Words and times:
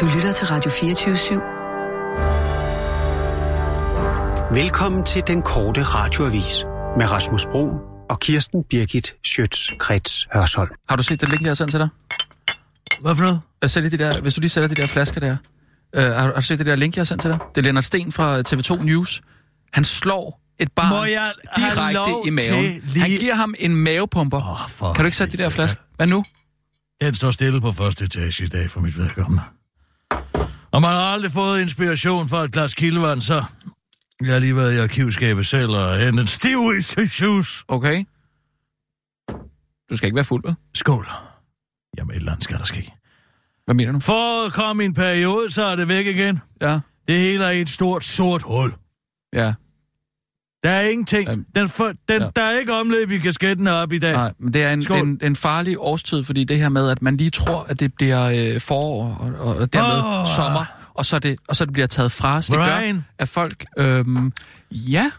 Du 0.00 0.06
lytter 0.14 0.32
til 0.32 0.46
Radio 0.46 0.70
24 0.70 1.20
Velkommen 4.62 5.04
til 5.04 5.22
den 5.26 5.42
korte 5.42 5.82
radioavis 5.82 6.54
med 6.98 7.10
Rasmus 7.10 7.46
Bro 7.50 7.68
og 8.10 8.20
Kirsten 8.20 8.64
Birgit 8.64 9.14
Schøtz-Krets 9.26 10.26
Hørsholm. 10.34 10.70
Har 10.88 10.96
du 10.96 11.02
set 11.02 11.20
det 11.20 11.28
link, 11.28 11.42
jeg 11.42 11.48
har 11.50 11.54
sendt 11.54 11.70
til 11.70 11.80
dig? 11.80 11.88
Hvad 13.00 13.14
for 13.14 13.22
noget? 13.22 13.40
Jeg 13.62 13.70
sætter 13.70 13.90
de 13.90 13.98
der, 13.98 14.20
hvis 14.20 14.34
du 14.34 14.40
lige 14.40 14.50
sætter 14.50 14.68
de 14.68 14.74
der 14.74 14.86
flasker 14.86 15.20
der. 15.20 15.36
Uh, 15.96 16.02
har, 16.02 16.08
du- 16.26 16.32
har 16.34 16.40
du 16.40 16.42
set 16.42 16.58
det 16.58 16.66
der 16.66 16.76
link, 16.76 16.96
jeg 16.96 17.00
har 17.00 17.04
sendt 17.04 17.22
til 17.22 17.30
dig? 17.30 17.38
Det 17.54 17.58
er 17.60 17.62
Lennart 17.62 17.84
Sten 17.84 18.12
fra 18.12 18.40
TV2 18.48 18.84
News. 18.84 19.22
Han 19.72 19.84
slår 19.84 20.40
et 20.58 20.72
barn 20.72 20.88
Må 20.88 21.04
jeg 21.04 21.32
direkte 21.56 22.00
i 22.26 22.30
maven. 22.30 22.64
til 22.64 22.82
lige- 22.84 23.00
Han 23.00 23.10
giver 23.10 23.34
ham 23.34 23.54
en 23.58 23.74
mavepumper. 23.76 24.66
For 24.68 24.92
kan 24.92 25.02
du 25.02 25.06
ikke 25.06 25.16
sætte 25.16 25.36
de 25.36 25.42
der 25.42 25.48
flasker? 25.48 25.80
Hvad 25.96 26.06
nu? 26.06 26.24
Den 27.00 27.14
står 27.14 27.30
stille 27.30 27.60
på 27.60 27.72
første 27.72 28.04
etage 28.04 28.44
i 28.44 28.46
dag 28.46 28.70
for 28.70 28.80
mit 28.80 28.98
vedkommende. 28.98 29.42
Og 30.70 30.80
man 30.80 30.90
har 30.90 31.12
aldrig 31.12 31.30
fået 31.30 31.60
inspiration 31.60 32.28
fra 32.28 32.44
et 32.44 32.52
glas 32.52 32.74
kildevand, 32.74 33.20
så... 33.20 33.44
Jeg 34.20 34.32
har 34.32 34.38
lige 34.38 34.56
været 34.56 34.74
i 34.74 34.78
arkivskabet 34.78 35.46
selv 35.46 35.70
og 35.70 35.98
hentet 35.98 36.20
en 36.20 36.26
stiv 36.26 36.82
shoes. 37.10 37.64
Okay. 37.68 38.04
Du 39.90 39.96
skal 39.96 40.06
ikke 40.06 40.16
være 40.16 40.24
fuld, 40.24 40.44
vel? 40.44 40.54
Skål. 40.74 41.08
Jamen, 41.98 42.10
et 42.10 42.16
eller 42.16 42.32
andet 42.32 42.44
skal 42.44 42.58
der 42.58 42.64
ske. 42.64 42.92
Hvad 43.64 43.74
mener 43.74 43.92
du? 43.92 44.00
Foråret 44.00 44.52
kom 44.52 44.80
i 44.80 44.84
en 44.84 44.94
periode, 44.94 45.50
så 45.50 45.62
er 45.62 45.76
det 45.76 45.88
væk 45.88 46.06
igen. 46.06 46.40
Ja. 46.62 46.80
Det 47.08 47.20
hele 47.20 47.44
er 47.44 47.50
i 47.50 47.60
et 47.60 47.68
stort, 47.68 48.04
sort 48.04 48.42
hul. 48.42 48.74
Ja. 49.32 49.54
Der 50.64 50.70
er 50.70 50.80
ingenting. 50.88 51.46
Den 51.54 51.68
for, 51.68 51.92
den, 52.08 52.22
ja. 52.22 52.28
Der 52.36 52.42
er 52.42 52.58
ikke 52.58 52.72
omløb 52.72 53.10
i 53.10 53.18
kasketten 53.18 53.66
op 53.66 53.92
i 53.92 53.98
dag. 53.98 54.12
Nej, 54.12 54.32
men 54.40 54.52
det 54.52 54.62
er 54.62 54.72
en, 54.72 54.82
Skål. 54.82 54.98
en, 54.98 55.18
en 55.22 55.36
farlig 55.36 55.76
årstid, 55.78 56.24
fordi 56.24 56.44
det 56.44 56.58
her 56.58 56.68
med, 56.68 56.90
at 56.90 57.02
man 57.02 57.16
lige 57.16 57.30
tror, 57.30 57.66
at 57.68 57.80
det 57.80 57.94
bliver 57.94 58.52
øh, 58.54 58.60
forår 58.60 59.14
og, 59.20 59.48
og, 59.48 59.56
og 59.56 59.72
dermed 59.72 60.20
oh. 60.20 60.26
sommer, 60.36 60.64
og 60.94 61.04
så, 61.06 61.18
det, 61.18 61.38
og 61.48 61.56
så 61.56 61.64
det 61.64 61.72
bliver 61.72 61.86
taget 61.86 62.12
fra 62.12 62.36
os. 62.36 62.46
Det 62.46 62.54
gør, 62.54 62.78
Brian. 62.78 63.04
at 63.18 63.28
folk... 63.28 63.64
Øhm, 63.78 64.32
ja, 64.70 65.10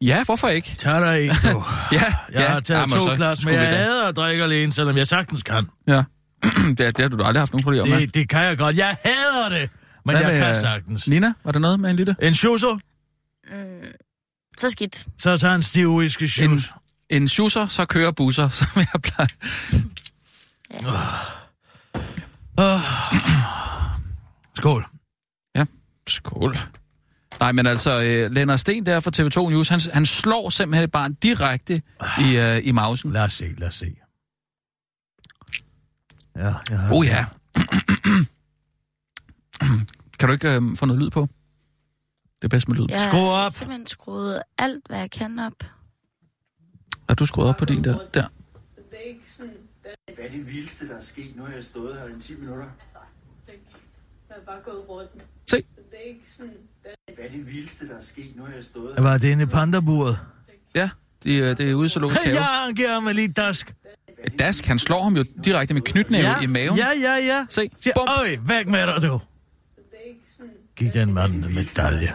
ja, 0.00 0.24
hvorfor 0.24 0.48
ikke? 0.48 0.74
Tag 0.78 1.00
dig 1.00 1.24
en, 1.24 1.30
du. 1.30 1.62
Ja, 1.92 1.98
Jeg 1.98 2.14
ja. 2.32 2.48
har 2.48 2.60
taget 2.60 2.80
Jamen, 2.80 3.06
to 3.06 3.14
glas, 3.14 3.44
men 3.44 3.54
jeg 3.54 3.68
hader 3.68 4.08
at 4.08 4.16
drikke 4.16 4.44
alene, 4.44 4.72
selvom 4.72 4.96
jeg 4.96 5.06
sagtens 5.06 5.42
kan. 5.42 5.66
Ja, 5.88 6.02
det, 6.68 6.78
det 6.78 6.98
har 7.00 7.08
du 7.08 7.22
aldrig 7.22 7.40
haft 7.40 7.52
nogen 7.52 7.62
problemer 7.62 7.86
med. 7.86 8.00
Det, 8.00 8.14
det 8.14 8.28
kan 8.28 8.40
jeg 8.40 8.58
godt. 8.58 8.76
Jeg 8.76 8.96
hader 9.04 9.48
det, 9.48 9.70
men 10.04 10.16
Hvad 10.16 10.22
jeg 10.24 10.32
med, 10.32 10.40
kan 10.40 10.50
øh, 10.50 10.56
sagtens. 10.56 11.08
Nina, 11.08 11.32
var 11.44 11.52
der 11.52 11.58
noget 11.58 11.80
med 11.80 11.90
en 11.90 11.96
lille? 11.96 12.16
En 12.22 12.34
schusso, 12.34 12.78
Så 14.58 14.70
skidt. 14.70 15.06
så 15.18 15.36
tager 15.36 15.54
en 15.54 15.62
stiv 15.62 15.88
whisky 15.96 16.22
En, 16.22 16.28
shoes. 16.28 16.72
en 17.10 17.28
schusser, 17.28 17.66
så 17.66 17.84
kører 17.84 18.10
busser, 18.10 18.48
som 18.58 18.68
jeg 18.76 19.02
plejer. 19.02 19.28
Skål. 24.56 24.86
Ja, 25.56 25.64
skål. 26.08 26.56
Nej, 27.40 27.52
men 27.52 27.66
altså, 27.66 28.02
øh, 28.02 28.30
Lennart 28.32 28.60
Sten 28.60 28.86
der 28.86 29.00
fra 29.00 29.10
TV2 29.16 29.50
News, 29.50 29.68
han, 29.68 29.80
han 29.92 30.06
slår 30.06 30.50
simpelthen 30.50 30.84
et 30.84 30.90
barn 30.90 31.14
direkte 31.14 31.82
i, 32.20 32.36
øh, 32.36 32.60
i 32.66 32.72
mausen. 32.72 33.12
Lad 33.12 33.22
os 33.22 33.32
se, 33.32 33.54
lad 33.58 33.68
os 33.68 33.74
se. 33.74 33.86
Ja, 36.36 36.52
jeg 36.70 36.78
har... 36.78 36.94
Oh 36.94 37.06
ja. 37.06 37.26
kan 40.18 40.28
du 40.28 40.32
ikke 40.32 40.54
øh, 40.54 40.62
få 40.76 40.86
noget 40.86 41.02
lyd 41.02 41.10
på? 41.10 41.28
Det 42.44 42.48
er 42.52 42.56
bedst 42.56 42.68
med 42.68 42.76
lyd. 42.76 42.86
Jeg 42.90 43.00
Skru 43.00 43.16
har 43.16 43.46
op. 43.46 43.52
simpelthen 43.52 43.86
skruet 43.86 44.42
alt, 44.58 44.84
hvad 44.88 44.98
jeg 44.98 45.10
kan 45.10 45.38
op. 45.38 45.52
Har 47.08 47.14
du 47.14 47.26
skruet 47.26 47.48
op 47.48 47.56
på 47.56 47.64
din 47.64 47.84
der? 47.84 47.98
Der. 48.14 48.24
Hvad 50.14 50.24
er 50.24 50.28
det 50.30 50.46
vildeste, 50.46 50.88
der 50.88 50.96
er 50.96 51.00
sket? 51.00 51.36
Nu 51.36 51.42
har 51.44 51.52
jeg 51.52 51.64
stået 51.64 51.98
her 51.98 52.16
i 52.16 52.20
10 52.20 52.34
minutter. 52.34 52.64
Jeg 53.46 53.54
er 54.28 54.34
bare 54.46 54.60
gået 54.64 54.88
rundt. 54.88 55.10
Se. 55.50 55.56
Det 55.56 55.64
er 55.92 56.08
ikke 56.08 56.30
sådan... 56.30 56.52
Hvad 57.14 57.24
er 57.24 57.28
det 57.30 57.46
vildeste, 57.46 57.88
der 57.88 57.96
er 57.96 58.00
sket? 58.00 58.36
Nu 58.36 58.44
har 58.44 58.52
jeg 58.52 58.64
stået 58.64 58.94
her. 58.96 59.02
Var 59.02 59.18
det 59.18 59.28
inde 59.30 59.42
i 59.42 59.46
pandaburet? 59.46 60.18
Ja, 60.74 60.90
de, 61.24 61.36
øh, 61.36 61.56
det 61.56 61.70
er 61.70 61.74
ude 61.74 61.86
i 61.86 61.88
zoologisk 61.88 62.22
have. 62.24 62.36
Ja, 62.36 62.42
han 62.42 62.74
giver 62.74 63.00
mig 63.00 63.14
lige 63.14 63.32
dask. 63.32 63.74
Dask, 64.38 64.66
han 64.66 64.78
slår 64.78 65.02
ham 65.02 65.16
jo 65.16 65.24
direkte 65.44 65.74
med 65.74 65.82
knytnæve 65.82 66.22
Ja, 66.28 66.40
i 66.42 66.46
maven. 66.46 66.78
ja, 66.78 66.88
ja, 67.00 67.14
ja. 67.14 67.46
Se, 67.50 67.70
bum. 67.94 68.08
Øj, 68.08 68.36
væk 68.46 68.66
med 68.68 68.86
dig, 68.86 69.02
du. 69.02 69.20
Giv 70.78 70.88
den 70.94 71.14
mand 71.14 71.32
en 71.44 71.54
medalje. 71.54 72.08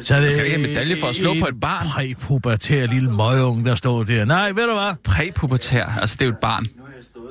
Så 0.00 0.20
det 0.20 0.32
Skal 0.32 0.44
ikke 0.44 0.56
have 0.56 0.64
en 0.66 0.74
medalje 0.74 0.96
for 1.00 1.06
at 1.06 1.16
slå 1.16 1.34
på 1.40 1.46
et 1.46 1.60
barn? 1.60 1.86
Præpubertær 1.88 2.86
lille 2.86 3.10
møgeunge, 3.10 3.64
der 3.64 3.74
står 3.74 4.04
der. 4.04 4.24
Nej, 4.24 4.48
ved 4.52 4.66
du 4.66 4.72
hvad? 4.74 4.94
Præpubertær, 5.04 5.86
altså 6.00 6.16
det 6.18 6.22
er 6.22 6.26
jo 6.26 6.32
et 6.32 6.38
barn. 6.38 6.66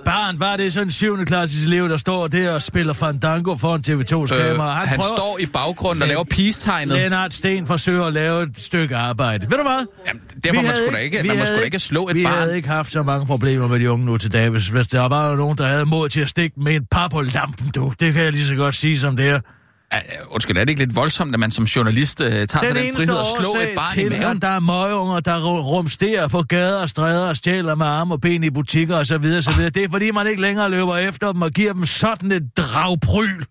Barn, 0.05 0.39
var 0.39 0.55
det 0.57 0.73
sådan 0.73 0.87
en 0.87 0.91
7. 0.91 1.25
klasses 1.25 1.65
elev, 1.65 1.89
der 1.89 1.97
står 1.97 2.27
der 2.27 2.51
og 2.51 2.61
spiller 2.61 2.93
fandango 2.93 3.55
foran 3.57 3.79
TV2's 3.87 4.33
Øh, 4.35 4.47
kamera. 4.47 4.73
han 4.85 4.97
prøver- 4.99 5.15
står 5.17 5.37
i 5.39 5.45
baggrunden 5.45 6.01
og 6.01 6.07
laver 6.07 6.23
peace-tegnet. 6.23 6.97
Lennart 6.97 7.33
Sten 7.33 7.67
forsøger 7.67 8.03
at 8.05 8.13
lave 8.13 8.43
et 8.43 8.49
stykke 8.57 8.95
arbejde. 8.95 9.47
Ved 9.49 9.57
du 9.57 9.63
hvad? 9.63 9.85
Jamen, 10.07 10.21
derfor 10.43 10.61
Vi 10.61 10.67
man 10.67 10.75
skulle 10.77 10.91
da 10.97 10.97
ikke, 10.97 11.21
vi 11.21 11.27
man 11.27 11.37
må 11.37 11.43
havde 11.43 11.55
sgu 11.55 11.59
da 11.59 11.65
ikke 11.65 11.79
slå 11.79 12.07
et 12.09 12.15
vi 12.15 12.23
barn. 12.23 12.33
havde 12.33 12.55
ikke 12.55 12.67
haft 12.67 12.91
så 12.91 13.03
mange 13.03 13.25
problemer 13.25 13.67
med 13.67 13.79
de 13.79 13.91
unge 13.91 14.05
nu 14.05 14.17
til 14.17 14.33
dag, 14.33 14.49
hvis, 14.49 14.67
hvis 14.67 14.87
der 14.87 15.09
bare 15.09 15.29
var 15.29 15.35
nogen, 15.35 15.57
der 15.57 15.67
havde 15.67 15.85
mod 15.85 16.09
til 16.09 16.19
at 16.19 16.29
stikke 16.29 16.59
med 16.59 16.75
en 16.75 16.85
par 16.91 17.07
på 17.07 17.21
lampen, 17.21 17.69
du. 17.75 17.93
Det 17.99 18.13
kan 18.13 18.23
jeg 18.23 18.31
lige 18.31 18.45
så 18.45 18.55
godt 18.55 18.75
sige 18.75 18.99
som 18.99 19.15
det 19.15 19.29
er. 19.29 19.39
Undskyld, 20.31 20.57
er 20.57 20.61
det 20.61 20.69
ikke 20.69 20.81
lidt 20.81 20.95
voldsomt, 20.95 21.33
at 21.33 21.39
man 21.39 21.51
som 21.51 21.65
journalist 21.65 22.19
uh, 22.21 22.27
tager 22.27 22.47
sig 22.47 22.61
den 22.61 22.77
eneste 22.77 23.07
frihed 23.07 23.19
at 23.21 23.27
slå 23.27 23.61
et 23.61 23.69
barn 23.75 23.99
i 23.99 24.01
til, 24.01 24.11
maven? 24.11 24.35
at 24.37 24.41
der 24.41 24.47
er 24.47 24.59
møgeunger, 24.59 25.19
der 25.19 25.39
ru- 25.39 25.61
rumsterer 25.61 26.27
på 26.27 26.41
gader 26.41 26.81
og 26.81 26.89
stræder 26.89 27.29
og 27.29 27.37
stjæler 27.37 27.75
med 27.75 27.85
arme 27.85 28.13
og 28.13 28.21
ben 28.21 28.43
i 28.43 28.49
butikker 28.49 28.95
og 28.97 29.05
så 29.05 29.17
videre, 29.17 29.41
så 29.41 29.51
videre. 29.55 29.69
Det 29.69 29.83
er 29.83 29.89
fordi, 29.89 30.11
man 30.11 30.27
ikke 30.27 30.41
længere 30.41 30.69
løber 30.69 30.97
efter 30.97 31.31
dem 31.31 31.41
og 31.41 31.51
giver 31.51 31.73
dem 31.73 31.85
sådan 31.85 32.31
et 32.31 32.43
dragpryl. 32.57 33.43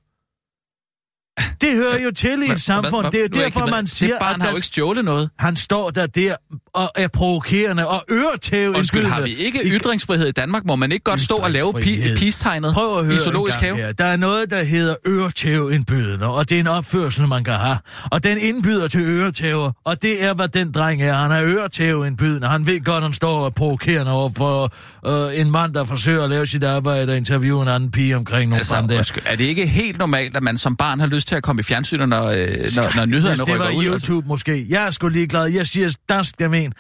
Det 1.61 1.71
hører 1.77 1.99
jo 2.05 2.11
til 2.11 2.43
i 2.49 2.53
et 2.53 2.61
samfund. 2.61 3.07
Det 3.13 3.25
er 3.25 3.29
derfor, 3.29 3.67
man 3.67 3.87
siger, 3.87 4.17
at 4.19 4.27
har 4.27 4.35
der 4.37 4.51
jo 4.51 4.57
ikke 4.57 4.67
stjålet 4.67 5.05
noget. 5.05 5.31
Han 5.39 5.57
står 5.57 5.91
der 5.91 6.07
der 6.07 6.35
og 6.75 6.91
er 6.97 7.09
provokerende 7.09 7.89
og 7.89 8.05
øretæve 8.11 8.71
Undskyld, 8.77 9.05
har 9.07 9.23
vi 9.23 9.35
ikke 9.35 9.61
ytringsfrihed 9.65 10.27
i 10.29 10.33
Danmark? 10.33 10.65
Må 10.67 10.77
man 10.77 10.93
ikke 10.93 11.05
godt 11.05 11.21
stå 11.21 11.35
og 11.35 11.51
lave 11.51 11.71
Ytringsfrihed. 11.71 12.17
pi- 12.17 12.21
peace-tegnet 12.21 12.75
Prøv 12.75 12.99
at 12.99 13.05
høre 13.05 13.15
i 13.15 13.19
zoologisk 13.19 13.59
have? 13.59 13.77
her. 13.77 13.93
Der 13.93 14.05
er 14.05 14.17
noget, 14.17 14.51
der 14.51 14.65
hedder 14.65 14.95
øretæveindbydende, 15.07 16.27
og 16.27 16.49
det 16.51 16.57
er 16.57 16.61
en 16.61 16.67
opførsel, 16.67 17.29
man 17.29 17.45
kan 17.45 17.55
have. 17.55 17.79
Og 18.11 18.25
den 18.25 18.39
indbyder 18.39 18.89
til 18.89 19.01
øretæver, 19.01 19.73
og 19.85 20.03
det 20.03 20.25
er, 20.25 20.35
hvad 20.35 20.49
den 20.49 20.73
dreng 20.73 21.03
er. 21.03 21.15
Han 21.15 21.31
er 21.31 21.43
øretæveindbydende. 21.43 22.47
Han 22.49 22.67
ved 22.67 22.81
godt, 22.85 23.05
han 23.05 23.13
står 23.13 23.39
og 23.41 23.47
er 23.47 23.51
provokerende 23.51 24.13
over 24.13 24.31
for 24.37 24.73
øh, 25.07 25.41
en 25.41 25.51
mand, 25.51 25.75
der 25.75 25.85
forsøger 25.85 26.25
at 26.25 26.31
lave 26.31 26.47
sit 26.47 26.65
arbejde 26.65 27.13
og 27.13 27.17
interviewe 27.17 27.63
en 27.63 27.69
anden 27.69 27.91
pige 27.91 28.17
omkring 28.17 28.51
nogle 28.51 28.57
Altså, 28.57 28.87
undskyld, 28.99 29.23
er 29.27 29.37
det 29.37 29.45
ikke 29.45 29.67
helt 29.67 29.99
normalt, 29.99 30.37
at 30.37 30.43
man 30.43 30.59
som 30.59 30.77
barn 30.77 31.01
har 31.01 31.07
lyst 31.07 31.22
til 31.25 31.35
at 31.37 31.43
komme 31.43 31.61
i 31.61 31.63
fjernsynet, 31.63 32.09
når, 32.09 32.25
øh, 32.25 32.37
når, 32.77 32.97
når 32.97 33.05
nyhederne 33.05 33.29
Hvis 33.37 33.39
det 33.41 33.49
rykker 33.55 33.65
var 33.67 33.73
ud? 33.73 33.85
Altså, 33.93 34.13
YouTube 34.13 34.29
måske. 34.29 34.67
Jeg 34.69 34.87
er 34.87 34.91
sgu 34.91 35.09
ligeglad. 35.09 35.45
Jeg 35.47 35.67
siger, 35.67 35.97
der 36.09 36.23
skal 36.23 36.51
men. 36.51 36.73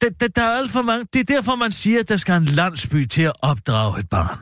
Der, 0.00 0.08
der, 0.20 0.28
der 0.28 0.42
er 0.42 0.58
alt 0.58 0.70
for 0.70 0.82
mange. 0.82 1.06
Det 1.12 1.20
er 1.30 1.34
derfor, 1.34 1.56
man 1.56 1.72
siger, 1.72 2.00
at 2.00 2.08
der 2.08 2.16
skal 2.16 2.34
en 2.36 2.44
landsby 2.44 3.06
til 3.06 3.22
at 3.22 3.32
opdrage 3.42 3.98
et 4.00 4.08
barn. 4.08 4.38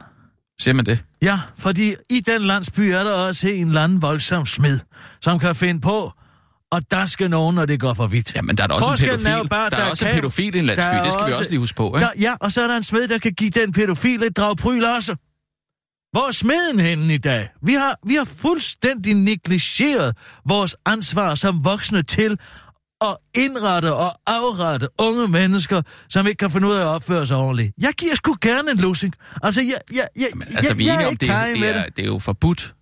siger 0.61 0.75
man 0.75 0.87
det? 0.87 1.05
Ja, 1.23 1.41
fordi 1.59 1.95
i 2.11 2.21
den 2.21 2.43
landsby 2.43 2.81
er 2.81 3.05
der 3.05 3.13
også 3.13 3.49
en 3.49 3.67
eller 3.67 3.83
anden 3.83 4.03
voldsom 4.03 4.47
smed, 4.47 4.79
som 5.21 5.39
kan 5.39 5.55
finde 5.55 5.81
på, 5.81 6.13
og 6.73 6.83
der 6.91 7.07
skal 7.07 7.31
nogen, 7.31 7.55
når 7.57 7.67
det 7.67 7.81
går 7.81 7.95
for 7.95 8.07
vidt. 8.07 8.35
Jamen, 8.35 8.57
der 8.57 8.63
er 8.63 8.67
da 8.69 8.75
også 8.75 8.85
en 8.85 8.91
Forskellen 8.91 9.19
pædofil. 9.19 9.33
er 9.33 9.39
jo 9.39 9.45
bare, 9.45 9.71
der 9.71 9.77
er 9.77 9.81
der 9.83 9.91
også 9.91 10.05
en 10.05 10.11
kan- 10.13 10.17
pædofil 10.21 10.55
i 10.55 10.59
en 10.59 10.65
landsby. 10.67 10.83
der 10.83 10.89
er 10.91 11.03
Det 11.03 11.13
skal 11.13 11.27
vi 11.27 11.31
også- 11.31 11.39
også 11.39 11.51
lige 11.51 11.61
huske 11.61 11.77
på, 11.77 11.87
ikke? 11.97 12.01
Der, 12.01 12.11
ja, 12.21 12.33
og 12.41 12.53
så 12.53 12.63
er 12.63 12.67
der 12.67 12.77
en 12.77 12.83
smed, 12.83 13.09
der 13.09 13.19
kan 13.19 13.33
give 13.33 13.51
den 13.51 13.73
pædofil 13.73 14.23
et 14.23 14.37
drag 14.37 14.57
pryl 14.57 14.85
også. 14.85 15.17
Hvor 16.17 16.27
er 16.27 16.31
smeden 16.31 16.81
henne 16.81 17.15
i 17.15 17.19
dag? 17.19 17.49
Vi 17.63 17.75
har, 17.75 17.99
vi 18.07 18.15
har 18.15 18.25
fuldstændig 18.25 19.15
negligeret 19.15 20.17
vores 20.47 20.77
ansvar 20.87 21.35
som 21.35 21.65
voksne 21.65 22.03
til 22.03 22.39
at 23.01 23.17
indrette 23.35 23.95
og 23.95 24.13
afrette 24.27 24.89
unge 24.99 25.29
mennesker, 25.29 25.83
som 26.09 26.27
ikke 26.27 26.39
kan 26.39 26.51
finde 26.51 26.69
ud 26.69 26.73
af 26.73 26.81
at 26.81 26.87
opføre 26.87 27.27
sig 27.27 27.37
ordentligt. 27.37 27.73
Jeg 27.81 27.93
giver 27.99 28.15
sgu 28.15 28.35
gerne 28.41 28.71
en 28.71 28.77
lussing. 28.77 29.15
Altså, 29.43 29.61
jeg, 29.61 29.75
jeg, 29.95 30.09
jeg, 30.17 30.27
Men, 30.35 30.43
altså, 30.43 30.71
jeg, 30.71 30.79
vi 30.79 30.89
er 30.89 30.93
jeg 30.93 30.95
enige 30.95 31.09
om, 31.09 31.17
det, 31.17 31.29
kaj 31.29 31.49
det, 31.49 31.69
er, 31.69 31.85
det 31.85 32.03
er 32.03 32.07
jo 32.07 32.19
forbudt 32.19 32.75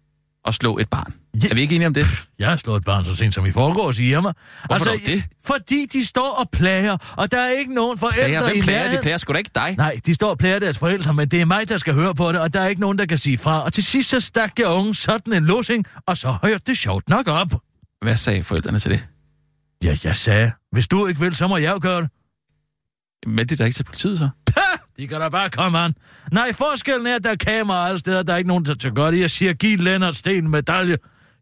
at 0.44 0.54
slå 0.54 0.78
et 0.78 0.88
barn. 0.88 1.14
Ja. 1.42 1.48
Er 1.48 1.54
vi 1.54 1.60
ikke 1.60 1.74
enige 1.74 1.86
om 1.86 1.94
det? 1.94 2.04
Jeg 2.38 2.48
har 2.48 2.56
slået 2.56 2.76
et 2.76 2.84
barn 2.84 3.04
så 3.04 3.16
sent 3.16 3.34
som 3.34 3.46
i 3.46 3.52
forgårs 3.52 3.98
i 3.98 4.04
hjemme. 4.04 4.32
Hvorfor 4.66 4.84
dog 4.84 4.98
det? 5.06 5.24
Fordi 5.44 5.86
de 5.92 6.04
står 6.04 6.30
og 6.30 6.50
plager, 6.50 6.96
og 7.16 7.32
der 7.32 7.40
er 7.40 7.48
ikke 7.50 7.74
nogen 7.74 7.98
forældre 7.98 8.24
Plager, 8.24 8.48
i 8.48 8.52
hvem 8.52 8.62
plager? 8.62 8.78
De 8.78 8.84
nærheden. 8.84 9.02
plager 9.02 9.16
sgu 9.16 9.32
da 9.32 9.38
ikke 9.38 9.50
dig. 9.54 9.74
Nej, 9.78 10.00
de 10.06 10.14
står 10.14 10.30
og 10.30 10.38
plager 10.38 10.58
deres 10.58 10.78
forældre, 10.78 11.14
men 11.14 11.28
det 11.28 11.40
er 11.40 11.44
mig, 11.44 11.68
der 11.68 11.76
skal 11.76 11.94
høre 11.94 12.14
på 12.14 12.32
det, 12.32 12.40
og 12.40 12.54
der 12.54 12.60
er 12.60 12.68
ikke 12.68 12.80
nogen, 12.80 12.98
der 12.98 13.06
kan 13.06 13.18
sige 13.18 13.38
fra. 13.38 13.64
Og 13.64 13.72
til 13.72 13.84
sidst 13.84 14.10
så 14.10 14.20
stak 14.20 14.58
jeg 14.58 14.66
unge 14.66 14.94
sådan 14.94 15.32
en 15.32 15.44
losing, 15.44 15.86
og 16.06 16.16
så 16.16 16.36
hørte 16.42 16.62
det 16.66 16.78
sjovt 16.78 17.08
nok 17.08 17.28
op. 17.28 17.54
Hvad 18.02 18.16
sagde 18.16 18.42
forældrene 18.42 18.78
til 18.78 18.90
det? 18.90 19.06
Ja, 19.84 19.96
jeg 20.04 20.16
sagde, 20.16 20.52
hvis 20.72 20.88
du 20.88 21.06
ikke 21.06 21.20
vil, 21.20 21.34
så 21.34 21.46
må 21.48 21.56
jeg 21.56 21.72
jo 21.72 21.78
gøre 21.82 22.02
det. 22.02 22.10
Men 23.26 23.38
det 23.38 23.52
er 23.52 23.56
da 23.56 23.64
ikke 23.64 23.74
til 23.76 23.84
politiet, 23.84 24.18
så? 24.18 24.28
De 24.96 25.06
kan 25.08 25.20
da 25.20 25.28
bare 25.28 25.50
komme 25.50 25.78
an. 25.78 25.94
Nej, 26.32 26.52
forskellen 26.52 27.06
er, 27.06 27.14
at 27.16 27.24
der 27.24 27.30
er 27.30 27.36
kameraer 27.36 27.86
alle 27.88 27.98
steder, 27.98 28.22
der 28.22 28.32
er 28.32 28.36
ikke 28.36 28.48
nogen, 28.48 28.64
der 28.64 28.74
tør 28.74 28.90
gøre 28.90 29.12
det. 29.12 29.20
Jeg 29.20 29.30
siger, 29.30 29.52
giv 29.52 29.78
Lennart 29.78 30.16
Sten 30.16 30.44
en 30.44 30.50
medalje. 30.50 30.96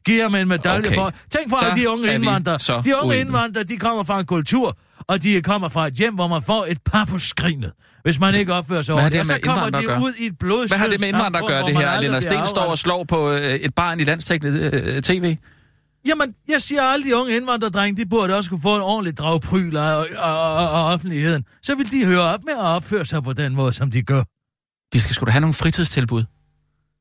Giv 0.04 0.22
ham 0.22 0.34
en 0.34 0.48
medalje 0.48 0.86
Okay. 0.86 0.94
for... 0.94 1.12
Tænk 1.30 1.50
Der 1.50 1.56
alle 1.56 1.82
de 1.82 1.88
unge 1.90 2.08
er 2.08 2.14
indvandrere. 2.14 2.82
De 2.82 2.96
unge 2.96 3.06
uenige. 3.08 3.20
indvandrere, 3.20 3.64
de 3.64 3.76
kommer 3.76 4.04
fra 4.04 4.20
en 4.20 4.26
kultur, 4.26 4.76
og 4.98 5.22
de 5.22 5.42
kommer 5.42 5.68
fra 5.68 5.86
et 5.86 5.94
hjem, 5.94 6.14
hvor 6.14 6.26
man 6.28 6.42
får 6.42 6.66
et 6.68 6.78
par 6.84 7.04
på 7.04 7.18
skrinet, 7.18 7.72
hvis 8.02 8.20
man 8.20 8.34
ikke 8.34 8.54
opfører 8.54 8.82
sig 8.82 8.94
ordentligt. 8.94 9.20
Og 9.20 9.26
så 9.26 9.38
kommer 9.42 9.62
at 9.62 9.74
de 9.74 9.82
gøre? 9.86 9.98
ud 10.00 10.12
i 10.20 10.26
et 10.26 10.38
blodsygt 10.38 10.70
Hvad 10.70 10.78
har 10.78 10.88
det 10.88 11.00
med 11.00 11.08
indvandrere 11.08 11.42
at 11.42 11.48
gøre, 11.48 11.66
det 11.66 11.76
her? 11.76 11.90
at 11.90 12.00
Lennart 12.02 12.22
Sten 12.22 12.46
står 12.46 12.62
og 12.62 12.78
slår 12.78 13.04
på 13.04 13.30
øh, 13.32 13.40
et 13.40 13.74
barn 13.74 14.00
i 14.00 14.04
landstækkende 14.04 14.70
øh, 14.72 15.02
tv? 15.02 15.36
Jamen, 16.06 16.34
jeg 16.48 16.62
siger, 16.62 16.82
at 16.82 16.92
alle 16.92 17.10
de 17.10 17.16
unge 17.16 17.36
indvandrerdrenge, 17.36 18.04
de 18.04 18.08
burde 18.08 18.36
også 18.36 18.50
kunne 18.50 18.62
få 18.62 18.76
en 18.76 18.82
ordentlig 18.82 19.16
dragpryl 19.16 19.76
af, 19.76 19.96
af, 19.96 20.04
af, 20.18 20.66
af 20.66 20.92
offentligheden. 20.92 21.44
Så 21.62 21.74
vil 21.74 21.90
de 21.92 22.06
høre 22.06 22.20
op 22.20 22.44
med 22.44 22.52
at 22.52 22.64
opføre 22.64 23.04
sig 23.04 23.22
på 23.22 23.32
den 23.32 23.54
måde, 23.54 23.72
som 23.72 23.90
de 23.90 24.02
gør. 24.02 24.22
De 24.92 25.00
skal 25.00 25.14
sgu 25.14 25.24
da 25.24 25.30
have 25.30 25.40
nogle 25.40 25.54
fritidstilbud. 25.54 26.24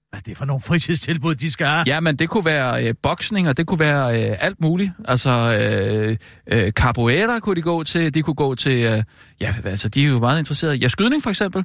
Hvad 0.10 0.20
er 0.20 0.24
det 0.24 0.38
for 0.38 0.46
nogle 0.46 0.62
fritidstilbud, 0.62 1.36
de 1.36 1.52
skal 1.52 1.68
have? 1.68 1.84
Ja, 1.88 2.00
men 2.00 2.16
det 2.16 2.30
kunne 2.30 2.46
være 2.46 2.88
øh, 2.88 2.94
boksning, 3.04 3.50
og 3.50 3.58
det 3.58 3.68
kunne 3.68 3.80
være 3.80 4.32
øh, 4.32 4.38
alt 4.40 4.62
muligt. 4.62 4.92
Altså, 5.06 5.30
øh, 5.30 6.18
øh, 6.52 6.72
capoeira 6.72 7.40
kunne 7.40 7.56
de 7.56 7.62
gå 7.62 7.84
til, 7.84 8.14
de 8.14 8.22
kunne 8.22 8.34
gå 8.34 8.56
til, 8.56 8.84
øh, 8.84 9.04
ja, 9.42 9.56
altså, 9.64 9.90
de 9.90 10.04
er 10.04 10.08
jo 10.08 10.20
meget 10.20 10.40
interesserede. 10.40 10.76
Ja, 10.76 10.88
skydning 10.88 11.24
for 11.24 11.30
eksempel. 11.30 11.64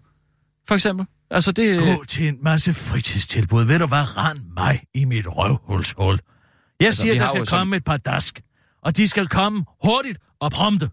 For 0.68 0.74
eksempel. 0.74 1.06
Altså, 1.30 1.52
det... 1.52 1.80
Gå 1.80 2.04
til 2.08 2.28
en 2.28 2.38
masse 2.42 2.74
fritidstilbud. 2.74 3.64
Ved 3.64 3.78
du 3.78 3.86
hvad? 3.86 4.18
Rand 4.18 4.38
mig 4.56 4.80
i 4.94 5.04
mit 5.04 5.26
røvhulshul. 5.28 6.18
Jeg 6.80 6.86
Altså, 6.86 7.02
siger, 7.02 7.14
der 7.14 7.26
skal 7.26 7.38
jo 7.38 7.44
sådan- 7.44 7.58
komme 7.58 7.76
et 7.76 7.84
par 7.84 7.96
dask. 7.96 8.40
Og 8.82 8.96
de 8.96 9.08
skal 9.08 9.26
komme 9.28 9.64
hurtigt 9.84 10.18
og 10.40 10.50
prompte. 10.52 10.90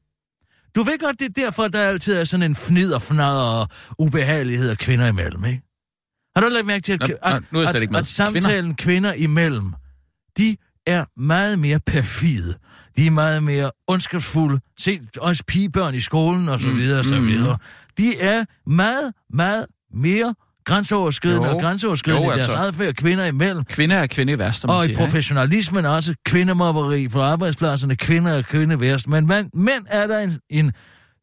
Du 0.75 0.83
ved 0.83 0.99
godt, 0.99 1.19
det 1.19 1.25
er 1.25 1.41
derfor, 1.41 1.67
der 1.67 1.79
altid 1.81 2.13
er 2.13 2.23
sådan 2.23 2.45
en 2.51 2.55
fnid 2.55 2.93
og 2.93 3.01
fnad 3.01 3.37
og 3.37 3.67
ubehagelighed 3.99 4.69
af 4.69 4.77
kvinder 4.77 5.07
imellem, 5.07 5.45
ikke? 5.45 5.61
Har 6.35 6.41
du 6.41 6.47
lagt 6.49 6.65
mærke 6.65 6.81
til, 6.81 6.91
at, 6.93 6.99
Nå, 6.99 7.05
at, 7.23 7.43
nu 7.51 7.59
er 7.59 7.67
at, 7.67 7.89
med. 7.91 7.99
at 7.99 8.07
samtalen 8.07 8.75
kvinder 8.75 9.13
imellem, 9.13 9.73
de 10.37 10.57
er 10.87 11.05
meget 11.17 11.59
mere 11.59 11.79
perfide. 11.85 12.55
De 12.97 13.07
er 13.07 13.11
meget 13.11 13.43
mere 13.43 13.71
ondskabsfulde. 13.87 14.59
Se 14.79 14.99
også 15.21 15.43
pigebørn 15.47 15.95
i 15.95 15.99
skolen 15.99 16.49
og 16.49 16.59
så 16.59 16.67
Mm, 16.67 16.75
videre 16.77 16.99
og 16.99 17.05
så 17.05 17.15
mm. 17.19 17.27
videre. 17.27 17.57
De 17.97 18.19
er 18.19 18.45
meget, 18.69 19.13
meget 19.33 19.65
mere 19.93 20.35
grænseoverskridende 20.65 21.47
Jo. 21.47 21.55
og 21.55 21.61
grænseoverskridende 21.61 22.25
Jo, 22.27 22.31
i 22.31 22.35
deres 22.37 22.49
altså. 22.49 22.65
adfærd 22.65 22.93
kvinder 22.93 23.25
imellem. 23.25 23.63
Kvinde 23.63 23.95
er 23.95 24.07
kvinde 24.07 24.39
værst, 24.39 24.67
man 24.67 24.75
Og 24.75 24.83
i 24.83 24.87
siger, 24.87 24.89
ikke? 24.99 25.05
professionalismen 25.05 25.85
også 25.85 26.13
kvindemobberi 26.25 27.09
for 27.09 27.21
arbejdspladserne, 27.21 27.95
kvinder 27.95 28.37
og 28.37 28.43
kvinde 28.45 28.79
værst. 28.79 29.07
Men 29.07 29.27
mænd, 29.27 29.49
mænd 29.53 29.85
er 29.89 30.07
der 30.07 30.19
en, 30.19 30.39
en 30.49 30.71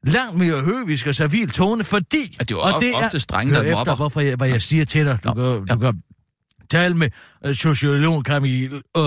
langt 0.07 0.39
mere 0.39 0.61
høvisk 0.65 1.07
og 1.07 1.15
servil 1.15 1.51
tone, 1.51 1.85
fordi... 1.85 2.37
Ja, 2.39 2.45
det 2.45 2.51
er 2.51 2.55
jo 2.57 2.61
og 2.61 2.75
of- 2.75 3.05
oftest 3.05 3.31
drenge, 3.31 3.55
der 3.55 3.59
Hør 3.63 3.65
efter, 3.71 3.77
mobber. 3.77 3.97
hvorfor 3.97 4.21
jeg, 4.21 4.37
hvad 4.37 4.49
jeg 4.49 4.63
siger 4.63 4.85
til 4.85 5.07
dig. 5.07 5.19
Du, 5.25 5.29
Nå, 5.29 5.35
kan, 5.35 5.65
ja. 5.69 5.75
du 5.75 5.79
kan 5.81 5.95
tale 6.71 6.95
med 6.95 7.09
uh, 7.47 7.55
sociolog 7.55 8.23
Camille 8.23 8.83
uh, 8.99 9.05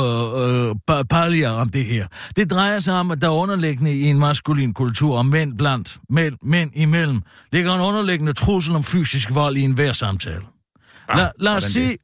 uh, 0.91 1.03
Palia 1.09 1.51
om 1.51 1.69
det 1.69 1.85
her. 1.85 2.07
Det 2.35 2.51
drejer 2.51 2.79
sig 2.79 2.93
om, 2.93 3.11
at 3.11 3.21
der 3.21 3.27
er 3.27 3.31
underliggende 3.31 3.93
i 3.93 4.03
en 4.03 4.19
maskulin 4.19 4.73
kultur, 4.73 5.17
og 5.17 5.25
mænd 5.25 5.57
blandt 5.57 5.97
mænd, 6.09 6.37
mænd 6.41 6.71
imellem, 6.75 7.21
ligger 7.51 7.73
en 7.73 7.81
underliggende 7.81 8.33
trussel 8.33 8.75
om 8.75 8.83
fysisk 8.83 9.33
vold 9.33 9.57
i 9.57 9.61
enhver 9.61 9.91
samtale. 9.91 10.41
Ah, 11.09 11.17
La, 11.17 11.29
lad 11.39 11.51
os 11.51 11.63
hvordan 11.63 11.71
sige... 11.71 11.89
det? 11.89 11.97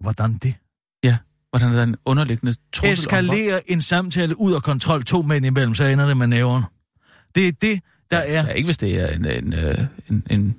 Hvordan 0.00 0.38
det? 0.38 0.54
Hvordan 1.54 1.72
er 1.72 1.76
der 1.76 1.82
en 1.82 1.96
underliggende 2.04 2.54
trussel 2.72 3.08
om 3.08 3.16
vold? 3.16 3.24
eskalere 3.24 3.70
en 3.70 3.82
samtale 3.82 4.40
ud 4.40 4.54
af 4.54 4.62
kontrol 4.62 5.04
to 5.04 5.22
mænd 5.22 5.46
imellem, 5.46 5.74
så 5.74 5.84
ender 5.84 6.06
det 6.06 6.16
med 6.16 6.26
nævren. 6.26 6.64
Det 7.34 7.48
er 7.48 7.52
det, 7.52 7.80
der 8.10 8.18
er... 8.18 8.32
Ja, 8.32 8.48
ikke 8.48 8.66
hvis 8.66 8.78
det 8.78 9.00
er 9.00 9.08
en, 9.08 9.24
en, 9.24 9.52
øh, 9.52 9.78
en, 10.10 10.26
en, 10.30 10.56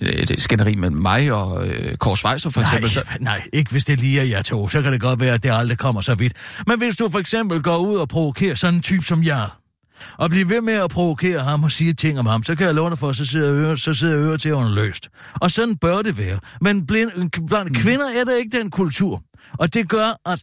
et 0.00 0.40
skænderi 0.40 0.74
mellem 0.74 0.96
mig 0.96 1.32
og 1.32 1.68
øh, 1.68 1.96
Kåre 1.96 2.16
Schweizer, 2.16 2.50
for 2.50 2.60
eksempel. 2.60 2.90
Så, 2.90 3.02
Nej, 3.06 3.18
nej, 3.20 3.42
ikke 3.52 3.70
hvis 3.70 3.84
det 3.84 4.00
lige 4.00 4.20
er 4.20 4.24
jer 4.24 4.42
to. 4.42 4.68
Så 4.68 4.82
kan 4.82 4.92
det 4.92 5.00
godt 5.00 5.20
være, 5.20 5.34
at 5.34 5.42
det 5.42 5.50
aldrig 5.52 5.78
kommer 5.78 6.00
så 6.00 6.14
vidt. 6.14 6.32
Men 6.66 6.78
hvis 6.78 6.96
du 6.96 7.08
for 7.08 7.18
eksempel 7.18 7.62
går 7.62 7.78
ud 7.78 7.96
og 7.96 8.08
provokerer 8.08 8.54
sådan 8.54 8.74
en 8.74 8.82
type 8.82 9.04
som 9.04 9.22
Jarl, 9.22 9.50
og 10.18 10.30
bliver 10.30 10.46
ved 10.46 10.60
med 10.60 10.74
at 10.74 10.90
provokere 10.90 11.40
ham 11.40 11.64
og 11.64 11.70
sige 11.70 11.92
ting 11.92 12.18
om 12.18 12.26
ham, 12.26 12.42
så 12.42 12.54
kan 12.54 12.66
jeg 12.66 12.74
dig 12.74 12.98
for, 12.98 13.12
så 13.12 13.24
sidder 13.24 13.54
øre, 13.54 13.76
så 13.76 13.94
sidder 13.94 14.30
øre 14.30 14.38
til 14.38 14.54
løst. 14.70 15.08
Og 15.34 15.50
sådan 15.50 15.76
bør 15.76 16.02
det 16.02 16.18
være. 16.18 16.38
Men 16.60 16.86
blind, 16.86 17.10
blandt 17.48 17.76
kvinder 17.76 18.06
er 18.20 18.24
der 18.24 18.36
ikke 18.36 18.58
den 18.58 18.70
kultur. 18.70 19.22
Og 19.58 19.74
det 19.74 19.88
gør, 19.88 20.30
at 20.30 20.42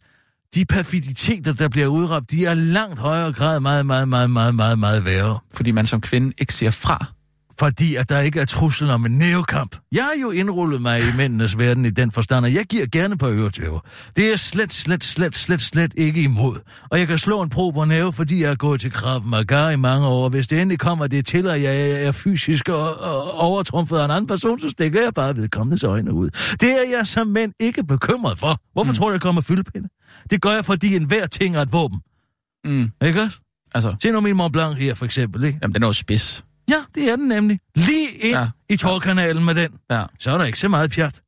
de 0.55 0.65
perfiditeter, 0.65 1.53
der 1.53 1.67
bliver 1.67 1.87
udråbt, 1.87 2.31
de 2.31 2.45
er 2.45 2.53
langt 2.53 2.99
højere 2.99 3.33
grad 3.33 3.59
meget, 3.59 3.85
meget, 3.85 4.09
meget, 4.09 4.29
meget, 4.29 4.55
meget, 4.55 4.79
meget 4.79 5.05
værre. 5.05 5.39
fordi 5.53 5.71
man 5.71 5.87
som 5.87 6.01
kvinde 6.01 6.33
ikke 6.37 6.53
siger 6.53 6.71
fra. 6.71 7.05
Fordi 7.59 7.95
at 7.95 8.09
der 8.09 8.19
ikke 8.19 8.39
er 8.39 8.45
truslen 8.45 8.89
om 8.89 9.05
en 9.05 9.11
nævekamp. 9.11 9.75
Jeg 9.91 10.03
har 10.03 10.21
jo 10.21 10.31
indrullet 10.31 10.81
mig 10.81 10.99
i 10.99 11.17
mændenes 11.17 11.59
verden 11.59 11.85
i 11.85 11.89
den 11.89 12.11
forstand, 12.11 12.45
og 12.45 12.53
jeg 12.53 12.65
giver 12.65 12.85
gerne 12.91 13.17
på 13.17 13.29
øretøver. 13.29 13.79
Det 14.15 14.31
er 14.31 14.35
slet, 14.35 14.73
slet, 14.73 15.03
slet, 15.03 15.35
slet, 15.35 15.61
slet 15.61 15.93
ikke 15.97 16.21
imod. 16.21 16.59
Og 16.91 16.99
jeg 16.99 17.07
kan 17.07 17.17
slå 17.17 17.41
en 17.41 17.49
pro 17.49 17.71
på 17.71 17.85
næve, 17.85 18.13
fordi 18.13 18.41
jeg 18.41 18.49
har 18.49 18.55
gået 18.55 18.81
til 18.81 18.91
Krav 18.91 19.23
Maga 19.23 19.69
i 19.69 19.75
mange 19.75 20.07
år. 20.07 20.29
Hvis 20.29 20.47
det 20.47 20.61
endelig 20.61 20.79
kommer 20.79 21.07
det 21.07 21.25
til, 21.25 21.47
at 21.47 21.63
jeg 21.63 21.91
er 21.91 22.11
fysisk 22.11 22.69
og, 22.69 22.97
og 22.97 23.33
overtrumfet 23.33 23.97
af 23.97 24.05
en 24.05 24.11
anden 24.11 24.27
person, 24.27 24.59
så 24.59 24.69
stikker 24.69 25.03
jeg 25.03 25.13
bare 25.13 25.35
vedkommendes 25.35 25.83
øjne 25.83 26.13
ud. 26.13 26.29
Det 26.61 26.71
er 26.71 26.97
jeg 26.97 27.07
som 27.07 27.27
mænd 27.27 27.53
ikke 27.59 27.83
bekymret 27.83 28.37
for. 28.37 28.61
Hvorfor 28.73 28.91
mm. 28.91 28.95
tror 28.95 29.07
du, 29.07 29.11
jeg 29.11 29.21
kommer 29.21 29.41
fyldpinde? 29.41 29.89
Det 30.29 30.41
gør 30.41 30.51
jeg, 30.51 30.65
fordi 30.65 30.95
enhver 30.95 31.27
ting 31.27 31.55
er 31.55 31.61
et 31.61 31.71
våben. 31.71 31.99
Mm. 32.65 32.91
Ikke 33.01 33.21
også? 33.21 33.37
Altså, 33.75 33.95
Se 34.01 34.11
nu 34.11 34.21
min 34.21 34.35
Mont 34.35 34.53
Blanc 34.53 34.77
her, 34.77 34.95
for 34.95 35.05
eksempel, 35.05 35.43
ikke? 35.43 35.59
jamen, 35.61 35.75
den 35.75 35.83
er 35.83 35.87
jo 35.87 35.93
spids. 35.93 36.43
Ja, 36.69 36.83
det 36.95 37.11
er 37.11 37.15
den 37.15 37.27
nemlig. 37.27 37.59
Lige 37.75 38.09
ind 38.11 38.35
Ja. 38.37 38.47
i 38.69 38.77
tårkanalen 38.77 39.45
med 39.45 39.55
den. 39.55 39.71
Ja. 39.91 40.03
Så 40.19 40.31
er 40.31 40.37
der 40.37 40.45
ikke 40.45 40.59
så 40.59 40.67
meget 40.69 40.91
pjat. 40.91 41.21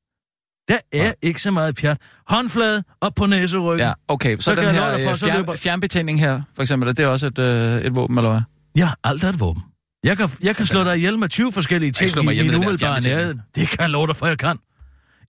Der 0.68 0.78
er 0.94 1.06
Ja. 1.06 1.12
ikke 1.22 1.42
så 1.42 1.52
meget 1.52 1.76
pjat. 1.76 1.98
Håndflade 2.28 2.84
op 3.02 3.16
på 3.16 3.26
næseryggen. 3.26 3.80
Ja, 3.88 3.94
okay. 4.08 4.36
Så, 4.38 4.42
Så 4.42 4.56
den 4.56 4.64
her 4.64 4.92
dig 4.96 5.04
for, 5.04 5.12
øh, 5.12 5.18
så 5.18 5.26
fjern, 5.26 5.38
løber- 5.38 5.56
fjernbetjening 5.56 6.20
her, 6.20 6.42
for 6.56 6.62
eksempel, 6.62 6.90
er 6.90 6.94
det 6.94 7.06
også 7.06 7.28
et, 7.28 7.40
øh, 7.40 7.82
et 7.82 7.96
våben, 7.96 8.18
eller 8.18 8.32
hvad? 8.32 8.42
ja 8.76 8.90
alt 9.04 9.24
er 9.24 9.30
et 9.30 9.40
våben. 9.40 9.64
Jeg 10.04 10.18
kan, 10.18 10.30
jeg 10.44 10.56
kan 10.56 10.66
slå 10.66 10.84
dig 10.84 10.98
ihjel 10.98 11.20
med 11.20 11.30
20 11.30 11.52
forskellige 11.52 11.92
ting 11.92 12.12
i 12.18 12.42
min 12.42 12.56
umiddelbare 12.56 13.02
nærhed. 13.02 13.36
Det 13.56 13.70
kan 13.70 13.80
jeg 13.80 13.90
love 13.90 14.08
dig 14.08 14.16
for, 14.16 14.28
jeg 14.28 14.38
kan. 14.38 14.58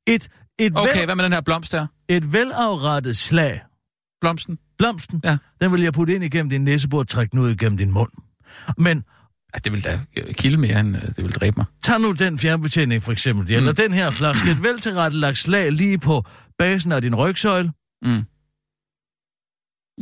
Et, 0.07 0.29
et, 0.59 0.73
Okay, 0.77 0.97
vel, 0.99 1.05
hvad 1.05 1.15
med 1.15 1.25
den 1.25 1.33
her 1.33 1.41
blomst 1.41 1.73
der? 1.73 1.87
et 2.09 2.33
velafrettet 2.33 3.17
slag. 3.17 3.61
Blomsten? 4.21 4.59
Blomsten, 4.79 5.21
Ja. 5.25 5.37
den 5.63 5.73
vil 5.73 5.83
jeg 5.83 5.93
putte 5.93 6.15
ind 6.15 6.25
igennem 6.25 6.51
din 6.51 6.65
næsebord 6.65 7.01
og 7.01 7.09
trække 7.09 7.31
den 7.33 7.39
ud 7.41 7.51
igennem 7.51 7.77
din 7.77 7.91
mund. 7.93 8.11
Men 8.79 9.05
Ja, 9.55 9.59
det 9.65 9.73
vil 9.73 9.85
da 9.85 10.01
øh, 10.17 10.35
kilde 10.35 10.57
mere, 10.57 10.81
end 10.81 10.97
øh, 10.97 11.03
det 11.03 11.25
vil 11.25 11.33
dræbe 11.33 11.55
mig. 11.57 11.67
tag 11.83 12.01
nu 12.01 12.13
den 12.13 12.39
fjernbetjening 12.39 13.03
for 13.03 13.13
eksempel, 13.13 13.47
Mm. 13.49 13.57
eller 13.57 13.73
den 13.73 13.93
her 13.93 14.11
flaske, 14.11 14.51
et 14.51 14.63
veltilrettelagt 14.63 15.39
slag 15.39 15.73
lige 15.73 15.99
på 15.99 16.25
basen 16.59 16.93
af 16.93 17.03
din 17.03 17.15
rygsøjle, 17.15 17.73
Mm. 18.05 18.25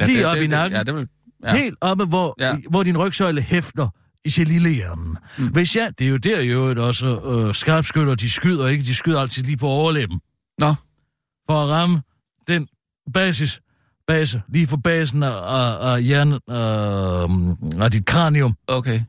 Lige 0.07 0.19
det, 0.19 0.27
op 0.27 0.33
det, 0.35 0.39
i 0.39 0.43
det- 0.43 0.51
nakken. 0.51 0.77
Ja, 0.77 0.83
det 0.83 0.95
vil... 0.95 1.09
Ja. 1.43 1.49
Ja. 1.55 1.57
Helt 1.63 1.77
oppe, 1.81 2.05
hvor, 2.05 2.35
Ja. 2.41 2.49
ja. 2.49 2.57
hvor 2.71 2.83
din 2.83 2.99
rygsøjle 2.99 3.41
hæfter 3.43 3.89
i 4.25 4.31
sin 4.31 4.47
lille 4.47 4.71
hjerne. 4.71 5.03
Mm. 5.05 5.17
Mm. 5.39 5.49
Hvis 5.53 5.77
jeg, 5.77 5.93
det 5.99 6.07
er 6.07 6.11
jo 6.11 6.17
der 6.17 6.41
jo 6.41 6.87
også 6.87 7.07
øh, 7.49 7.55
skarpskytter, 7.55 8.15
de 8.15 8.31
skyder 8.31 8.67
ikke, 8.69 8.85
de 8.85 8.95
skyder 8.95 9.21
altid 9.21 9.43
lige 9.43 9.57
på 9.57 9.67
overlæben. 9.69 10.21
Nå. 10.59 10.75
For 11.47 11.63
at 11.65 11.69
ramme 11.71 12.03
den 12.49 12.69
basis, 13.15 13.61
base, 14.07 14.43
lige 14.49 14.67
for 14.67 14.77
basen 14.77 15.23
af, 15.23 15.31
af, 15.31 15.93
af 15.95 16.03
hjernen, 16.03 16.33
øh, 17.75 17.83
af 17.85 17.91
dit 17.91 18.07
kranium. 18.07 18.55
Okay. 18.67 19.01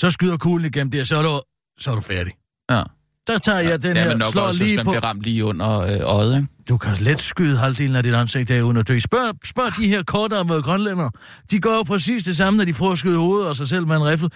Så 0.00 0.10
skyder 0.10 0.36
kuglen 0.36 0.66
igennem 0.66 0.90
det, 0.90 1.08
så 1.08 1.16
er 1.16 1.22
du, 1.22 1.40
så 1.78 1.90
er 1.90 1.94
du 1.94 2.00
færdig. 2.00 2.32
Ja. 2.70 2.82
Der 3.26 3.38
tager 3.38 3.58
jeg 3.58 3.82
den 3.82 3.96
det 3.96 4.02
er 4.02 4.08
her, 4.08 4.16
nok 4.16 4.32
slår 4.32 4.42
også, 4.42 4.60
hvis 4.60 4.68
lige 4.68 4.76
man 4.76 4.84
på... 4.84 4.90
bliver 4.90 5.04
ramt 5.04 5.22
lige 5.22 5.44
under 5.44 5.80
øh, 5.80 6.00
øjet, 6.02 6.36
ikke? 6.36 6.48
Du 6.68 6.76
kan 6.76 6.96
let 7.00 7.20
skyde 7.20 7.58
halvdelen 7.58 7.96
af 7.96 8.02
dit 8.02 8.14
ansigt 8.14 8.50
af 8.50 8.62
uden 8.62 8.76
at 8.76 8.88
dø. 8.88 8.98
Spørg, 8.98 9.34
spørg 9.44 9.76
de 9.76 9.88
her 9.88 10.02
kortarmede 10.02 10.62
grønlænder. 10.62 11.10
De 11.50 11.58
gør 11.58 11.74
jo 11.74 11.82
præcis 11.82 12.24
det 12.24 12.36
samme, 12.36 12.56
når 12.56 12.64
de 12.64 12.92
at 12.92 12.98
skyde 12.98 13.18
hovedet 13.18 13.48
af 13.48 13.56
sig 13.56 13.68
selv 13.68 13.86
med 13.86 13.96
en 13.96 14.04
riffel. 14.04 14.30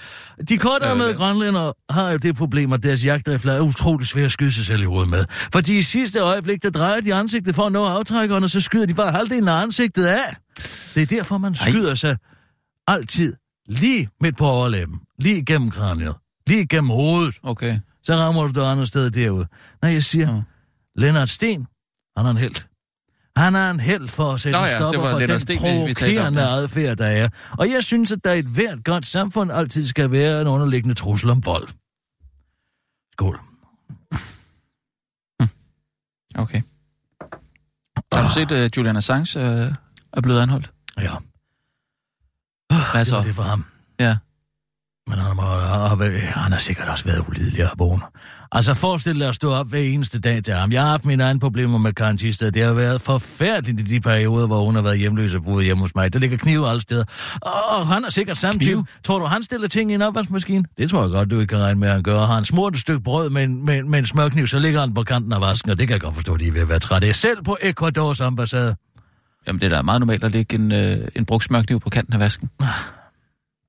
De 0.49 0.59
kortarmede 0.59 1.11
Øh, 1.11 1.17
grønlænder 1.17 1.73
har 1.93 2.11
jo 2.11 2.17
det 2.17 2.37
problem, 2.37 2.73
at 2.73 2.83
deres 2.83 3.05
jagtrifler 3.05 3.53
er 3.53 3.61
utrolig 3.61 4.07
svære 4.07 4.25
at 4.25 4.33
skyde 4.33 4.53
sig 4.53 4.65
selv 4.65 4.83
i 4.83 4.85
hovedet 4.85 5.11
med. 5.11 5.25
Fordi 5.53 5.79
i 5.79 5.83
sidste 5.83 6.19
øjeblik, 6.19 6.63
der 6.63 6.71
drejer 6.71 7.01
de 7.01 7.15
ansigtet 7.15 7.55
for 7.55 7.63
at 7.63 7.73
nå 7.73 7.85
aftrækkerne, 7.85 8.47
og 8.47 8.51
så 8.51 8.61
skyder 8.61 8.87
de 8.87 8.95
bare 8.95 9.13
halvdelen 9.13 9.49
af 9.49 9.63
ansigtet 9.63 10.05
af. 10.05 10.37
Det 10.95 11.03
er 11.03 11.07
derfor, 11.07 11.39
man 11.39 11.53
Ej. 11.53 11.71
skyder 11.71 11.95
sig 11.95 12.17
altid 12.87 13.35
lige 13.69 14.09
midt 14.21 14.37
på 14.37 14.47
overlæben. 14.47 15.01
Lige 15.19 15.45
gennem 15.45 15.71
kraniet. 15.71 16.15
Lige 16.47 16.67
gennem 16.67 16.91
hovedet. 16.91 17.39
Okay. 17.43 17.79
Så 18.03 18.15
rammer 18.15 18.43
du 18.43 18.61
det 18.61 18.67
andet 18.67 18.89
sted 18.89 19.11
derude. 19.11 19.47
Nej, 19.83 19.93
jeg 19.93 20.03
siger, 20.05 20.31
Mm. 20.31 20.37
mm. 20.37 20.43
Lennart 20.97 21.31
Sten, 21.31 21.67
han 22.17 22.27
er 22.27 22.31
en 22.31 22.37
held. 22.37 22.55
Han 23.37 23.55
er 23.55 23.71
en 23.71 23.81
held 23.81 24.09
for 24.09 24.33
at 24.33 24.41
sætte 24.41 24.59
Nå 24.59 24.65
ja, 24.65 24.79
stopper 24.79 25.11
for 25.11 25.19
den 25.19 25.31
om, 25.31 25.41
provokerende 25.61 26.43
ja. 26.43 26.49
adfærd, 26.49 26.97
der 26.97 27.07
er. 27.07 27.29
Og 27.59 27.71
jeg 27.71 27.85
synes, 27.85 28.13
at 28.13 28.19
der 28.25 28.33
i 28.33 28.39
et 28.39 28.45
hvert 28.47 28.85
godt 28.85 29.07
samfund 29.07 29.53
altid 29.53 29.87
skal 29.87 30.11
være 30.11 30.41
en 30.41 30.47
underliggende 30.47 30.95
trussel 30.95 31.31
om 31.31 31.47
vold. 31.47 31.69
Skål. 33.13 33.41
Okay. 36.35 36.63
Har 38.15 38.23
du 38.27 38.33
set, 38.33 38.53
uh, 38.53 38.79
Julian 38.79 38.97
Assange 38.97 39.41
uh, 39.41 39.75
er 40.13 40.21
blevet 40.23 40.41
anholdt? 40.41 40.73
Ja, 40.99 41.13
Hvad 42.69 43.01
det 43.01 43.07
så? 43.07 43.15
var 43.15 43.23
det 43.23 43.35
for 43.35 43.43
ham. 43.43 43.65
Ja. 44.01 44.17
Men 45.09 45.19
han, 45.19 45.37
må, 45.37 45.43
han 46.41 46.53
har 46.53 46.59
sikkert 46.59 46.89
også 46.89 47.05
været 47.05 47.25
ulidelig 47.29 47.61
at 47.61 47.71
boende. 47.79 48.05
Altså 48.53 48.75
forestil 48.75 49.21
dig 49.21 49.29
at 49.29 49.35
stå 49.35 49.53
op 49.53 49.69
hver 49.69 49.79
eneste 49.79 50.21
dag 50.21 50.45
til 50.45 50.55
ham. 50.55 50.73
Jeg 50.73 50.83
har 50.83 50.91
haft 50.91 51.05
mine 51.05 51.25
egne 51.25 51.41
problemer 51.41 51.79
med 51.79 51.93
Karen 51.93 52.19
Thisted. 52.19 52.53
Det 52.53 52.63
har 52.63 52.73
været 52.73 53.01
forfærdeligt 53.01 53.81
i 53.81 53.95
de 53.95 54.01
perioder, 54.01 54.47
hvor 54.47 54.65
hun 54.65 54.75
har 54.75 54.83
været 54.83 54.99
hjemløs 54.99 55.35
og 55.35 55.45
boet 55.45 55.65
hjemme 55.65 55.81
hos 55.83 55.95
mig. 55.95 56.13
Der 56.13 56.19
ligger 56.19 56.37
knive 56.37 56.69
alle 56.69 56.81
steder. 56.81 57.05
Og 57.43 57.87
han 57.87 58.05
er 58.05 58.11
sikkert 58.11 58.37
samme 58.37 58.61
type. 58.61 58.85
Tror 59.05 59.19
du, 59.19 59.25
han 59.25 59.43
stiller 59.43 59.69
ting 59.69 59.91
i 59.91 59.95
en 59.95 60.03
opvaskemaskine? 60.03 60.65
Det 60.79 60.91
tror 60.91 61.03
jeg 61.03 61.11
godt, 61.11 61.31
du 61.31 61.41
ikke 61.41 61.51
kan 61.51 61.63
regne 61.65 61.81
med, 61.81 61.89
at 61.89 61.95
han 61.95 62.03
gør. 62.03 62.19
Har 62.19 62.35
han 62.35 62.45
smurt 62.45 62.73
et 62.73 62.81
stykke 62.81 63.03
brød 63.03 63.31
med 63.31 63.45
en, 63.45 63.65
med, 63.65 63.83
med 63.83 63.99
en 63.99 64.07
smørkniv, 64.07 64.47
så 64.47 64.59
ligger 64.59 64.81
han 64.81 64.95
på 64.95 65.03
kanten 65.03 65.33
af 65.33 65.41
vasken, 65.41 65.71
og 65.71 65.79
det 65.79 65.89
kan 65.89 65.93
jeg 65.93 66.01
godt 66.01 66.15
forstå, 66.15 66.35
at 66.35 66.41
de 66.41 66.49
er 66.49 66.53
ved 66.53 66.61
at 66.61 66.69
være 66.69 66.79
trætte. 66.79 67.15
Selv 67.15 67.43
på 67.45 67.57
Ecuadors 67.63 68.21
ambassade. 68.21 68.77
Jamen, 69.47 69.61
det 69.61 69.73
er 69.73 69.77
da 69.77 69.83
meget 69.83 70.01
normalt 70.01 70.25
at 70.25 70.33
lægge 70.33 70.55
en, 70.57 70.73
øh, 70.73 71.09
en 71.17 71.25
brugt 71.25 71.45
smørkniv 71.45 71.81
på 71.81 71.91
kanten 71.91 72.15
af 72.15 72.21
vasken. 72.21 72.51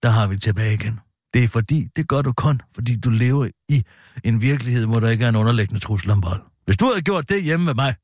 der 0.04 0.10
har 0.10 0.28
vi 0.28 0.36
det 0.36 0.44
tilbage 0.44 0.74
igen. 0.74 1.00
Det 1.34 1.44
er 1.44 1.48
fordi, 1.48 1.88
det 1.96 2.08
gør 2.08 2.22
du 2.22 2.34
kun, 2.34 2.62
fordi 2.76 2.96
du 2.96 3.10
lever 3.10 3.48
i 3.70 3.84
en 4.24 4.42
virkelighed, 4.42 4.86
hvor 4.86 5.00
der 5.00 5.10
ikke 5.10 5.26
er 5.26 5.30
en 5.30 5.36
underliggende 5.36 5.80
trussel 5.80 6.12
om 6.12 6.24
vold. 6.24 6.42
Hvis 6.66 6.78
du 6.78 6.86
havde 6.86 7.02
gjort 7.02 7.30
det 7.30 7.44
hjemme 7.44 7.66
med 7.66 7.74
mig, 7.74 7.96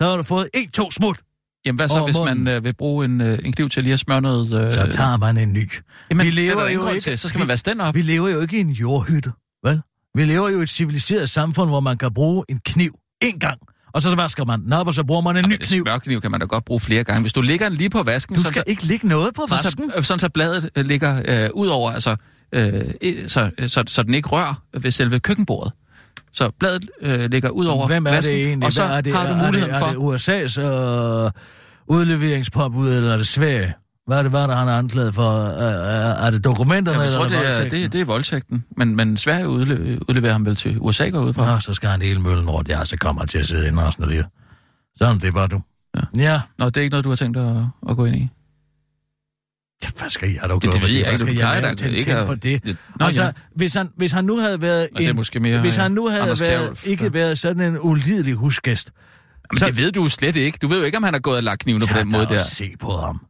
så 0.00 0.08
har 0.10 0.16
du 0.16 0.22
fået 0.22 0.48
en, 0.54 0.70
to 0.70 0.90
smut, 0.90 1.18
Jamen, 1.66 1.76
hvad 1.76 1.88
så, 1.88 2.04
hvis 2.04 2.16
munden. 2.16 2.44
man 2.44 2.54
øh, 2.56 2.64
vil 2.64 2.74
bruge 2.74 3.04
en, 3.04 3.20
øh, 3.20 3.38
en 3.44 3.52
kniv 3.52 3.68
til 3.68 3.82
lige 3.82 3.92
at 3.92 3.98
smøre 3.98 4.20
noget... 4.20 4.64
Øh, 4.64 4.70
så 4.72 4.86
tager 4.92 5.16
man 5.16 5.38
en 5.38 5.52
ny. 5.52 5.70
jamen, 6.10 6.24
vi 6.24 6.28
er 6.28 6.32
lever 6.32 6.68
jo 6.70 6.88
ikke- 6.88 7.00
Til. 7.00 7.18
Så 7.18 7.28
skal 7.28 7.38
man 7.38 7.46
vi- 7.46 7.50
vaske 7.50 7.70
den 7.70 7.80
op. 7.80 7.94
Vi 7.94 8.02
lever 8.02 8.28
jo 8.28 8.40
ikke 8.40 8.56
i 8.56 8.60
en 8.60 8.70
jordhytte, 8.70 9.32
vel? 9.64 9.80
Vi 10.14 10.24
lever 10.24 10.48
jo 10.50 10.58
i 10.60 10.62
et 10.62 10.68
civiliseret 10.68 11.30
samfund, 11.30 11.70
hvor 11.70 11.80
man 11.80 11.98
kan 11.98 12.14
bruge 12.14 12.44
en 12.48 12.60
kniv 12.64 12.98
en 13.22 13.38
gang, 13.38 13.60
og 13.96 14.02
så 14.02 14.14
vasker 14.16 14.44
man 14.44 14.64
den 14.64 14.72
op, 14.72 14.86
og 14.86 14.94
så 14.94 15.04
bruger 15.04 15.22
man 15.22 15.36
en 15.36 15.44
ny 15.44 15.48
Men 15.48 15.58
kniv. 15.58 15.84
smørkniv 15.84 16.20
kan 16.20 16.30
man 16.30 16.40
da 16.40 16.46
godt 16.46 16.64
bruge 16.64 16.80
flere 16.80 17.04
gange. 17.04 17.20
Hvis 17.22 17.32
du 17.32 17.40
lægger 17.40 17.68
den 17.68 17.78
lige 17.78 17.90
på 17.90 18.02
vasken, 18.02 18.34
Du 18.36 18.40
sådan 18.40 18.52
skal 18.52 18.60
så- 18.66 18.70
ikke 18.70 18.84
lægge 18.86 19.08
noget 19.08 19.34
på 19.34 19.42
sådan, 19.48 19.64
vasken. 19.64 19.90
så, 19.90 19.96
øh, 19.96 20.04
sådan 20.04 20.18
så 20.18 20.28
bladet 20.28 20.70
øh, 20.76 20.86
ligger 20.86 21.22
øh, 21.44 21.50
ud 21.54 21.68
over, 21.68 21.90
altså, 21.90 22.16
øh, 22.52 22.84
så, 23.28 23.50
så, 23.66 23.82
så 23.86 24.02
den 24.02 24.14
ikke 24.14 24.28
rører 24.28 24.62
ved 24.80 24.90
selve 24.90 25.18
køkkenbordet. 25.20 25.72
Så 26.32 26.50
bladet 26.60 26.90
øh, 27.02 27.30
ligger 27.30 27.50
ud 27.50 27.66
over 27.66 27.86
Hvem 27.86 28.06
er 28.06 28.10
vasken, 28.10 28.34
det 28.34 28.46
egentlig? 28.46 28.66
og 28.66 28.72
så 28.72 28.86
Hvad 28.86 28.96
er 28.96 29.00
det? 29.00 29.14
har 29.14 29.26
du 29.26 29.32
er 29.34 29.44
muligheden 29.46 29.74
det, 29.74 29.80
for... 29.80 29.86
Er 29.86 30.44
det 30.44 30.48
USA's 30.48 30.60
øh, 30.60 31.30
udleveringspåbud, 31.88 32.88
eller 32.96 33.12
er 33.12 33.16
det 33.16 33.26
Sverige? 33.26 33.74
Hvad 34.06 34.18
er 34.18 34.22
det, 34.22 34.30
hvad 34.30 34.42
er 34.42 34.46
det 34.46 34.56
han 34.56 34.68
er 34.68 34.78
anklaget 34.78 35.14
for? 35.14 35.30
Er, 35.46 35.68
er, 35.68 36.26
er 36.26 36.30
det 36.30 36.44
dokumenterne, 36.44 37.00
jeg 37.00 37.12
tror, 37.12 37.24
eller 37.24 37.38
det 37.38 37.46
er, 37.48 37.50
voldtægten? 37.52 37.82
det, 37.82 37.92
det 37.92 38.00
er 38.00 38.04
voldtægten. 38.04 38.64
Men, 38.76 38.96
men 38.96 39.16
Sverige 39.16 39.48
udle, 39.48 39.98
udleverer 40.08 40.32
ham 40.32 40.46
vel 40.46 40.56
til 40.56 40.76
USA 40.80 41.08
går 41.08 41.20
ud 41.20 41.32
fra. 41.32 41.54
Nå, 41.54 41.60
så 41.60 41.74
skal 41.74 41.88
han 41.88 42.02
hele 42.02 42.20
møllen 42.20 42.50
rundt. 42.50 42.68
Ja, 42.68 42.84
så 42.84 42.96
kommer 42.96 43.20
han 43.22 43.28
til 43.28 43.38
at 43.38 43.46
sidde 43.46 43.68
inde 43.68 43.86
resten 43.86 44.04
af 44.04 44.10
livet. 44.10 44.26
Sådan, 44.96 45.18
det 45.20 45.28
er 45.28 45.32
bare 45.32 45.48
du. 45.48 45.60
Ja. 45.96 46.00
Ja. 46.32 46.40
Nå, 46.58 46.66
det 46.66 46.76
er 46.76 46.80
ikke 46.82 46.90
noget, 46.92 47.04
du 47.04 47.08
har 47.08 47.16
tænkt 47.16 47.36
at, 47.36 47.56
at 47.88 47.96
gå 47.96 48.04
ind 48.04 48.16
i. 48.16 48.28
ja 49.84 49.88
hvad 49.98 50.10
skal 50.10 50.30
jeg 50.30 50.42
dog 50.50 50.62
Det, 50.62 50.62
gøre 50.62 50.72
det 50.72 50.80
for 50.80 50.86
ved 50.86 50.94
jeg 50.94 51.06
ikke. 51.06 51.18
skal 51.18 51.32
Du 51.34 51.38
plejer 51.38 51.60
da 51.60 51.86
en 51.86 51.94
ikke 51.94 52.14
at... 52.14 52.26
for 52.26 52.34
det? 52.34 52.64
det 52.66 52.76
Nå, 53.00 53.06
altså, 53.06 53.22
ja. 53.24 53.30
hvis, 53.54 53.74
han, 53.74 53.88
hvis 53.96 54.12
han 54.12 54.24
nu 54.24 54.38
havde 54.38 54.60
været 54.60 54.88
Og 54.92 54.98
det 54.98 55.06
er 55.06 55.10
en, 55.10 55.16
måske 55.16 55.40
mere... 55.40 55.60
hvis 55.60 55.76
han 55.76 55.92
nu 55.92 56.08
havde 56.08 56.22
Anders 56.22 56.40
været, 56.40 56.58
Kjærulf, 56.60 56.86
ikke 56.86 57.04
ja. 57.04 57.10
været 57.10 57.38
sådan 57.38 57.62
en 57.62 57.78
ulidelig 57.80 58.34
husgæst, 58.34 58.90
Men 59.52 59.58
så- 59.58 59.64
det 59.66 59.76
ved 59.76 59.92
du 59.92 60.08
slet 60.08 60.36
ikke. 60.36 60.58
Du 60.62 60.68
ved 60.68 60.78
jo 60.78 60.84
ikke, 60.84 60.96
om 60.96 61.02
han 61.02 61.14
har 61.14 61.20
gået 61.20 61.36
og 61.36 61.42
lagt 61.42 61.60
knivene 61.62 61.86
på 61.86 61.98
den 61.98 62.08
måde 62.08 62.26
der. 62.26 62.38
se 62.38 62.70
på 62.80 62.96
ham. 62.96 63.20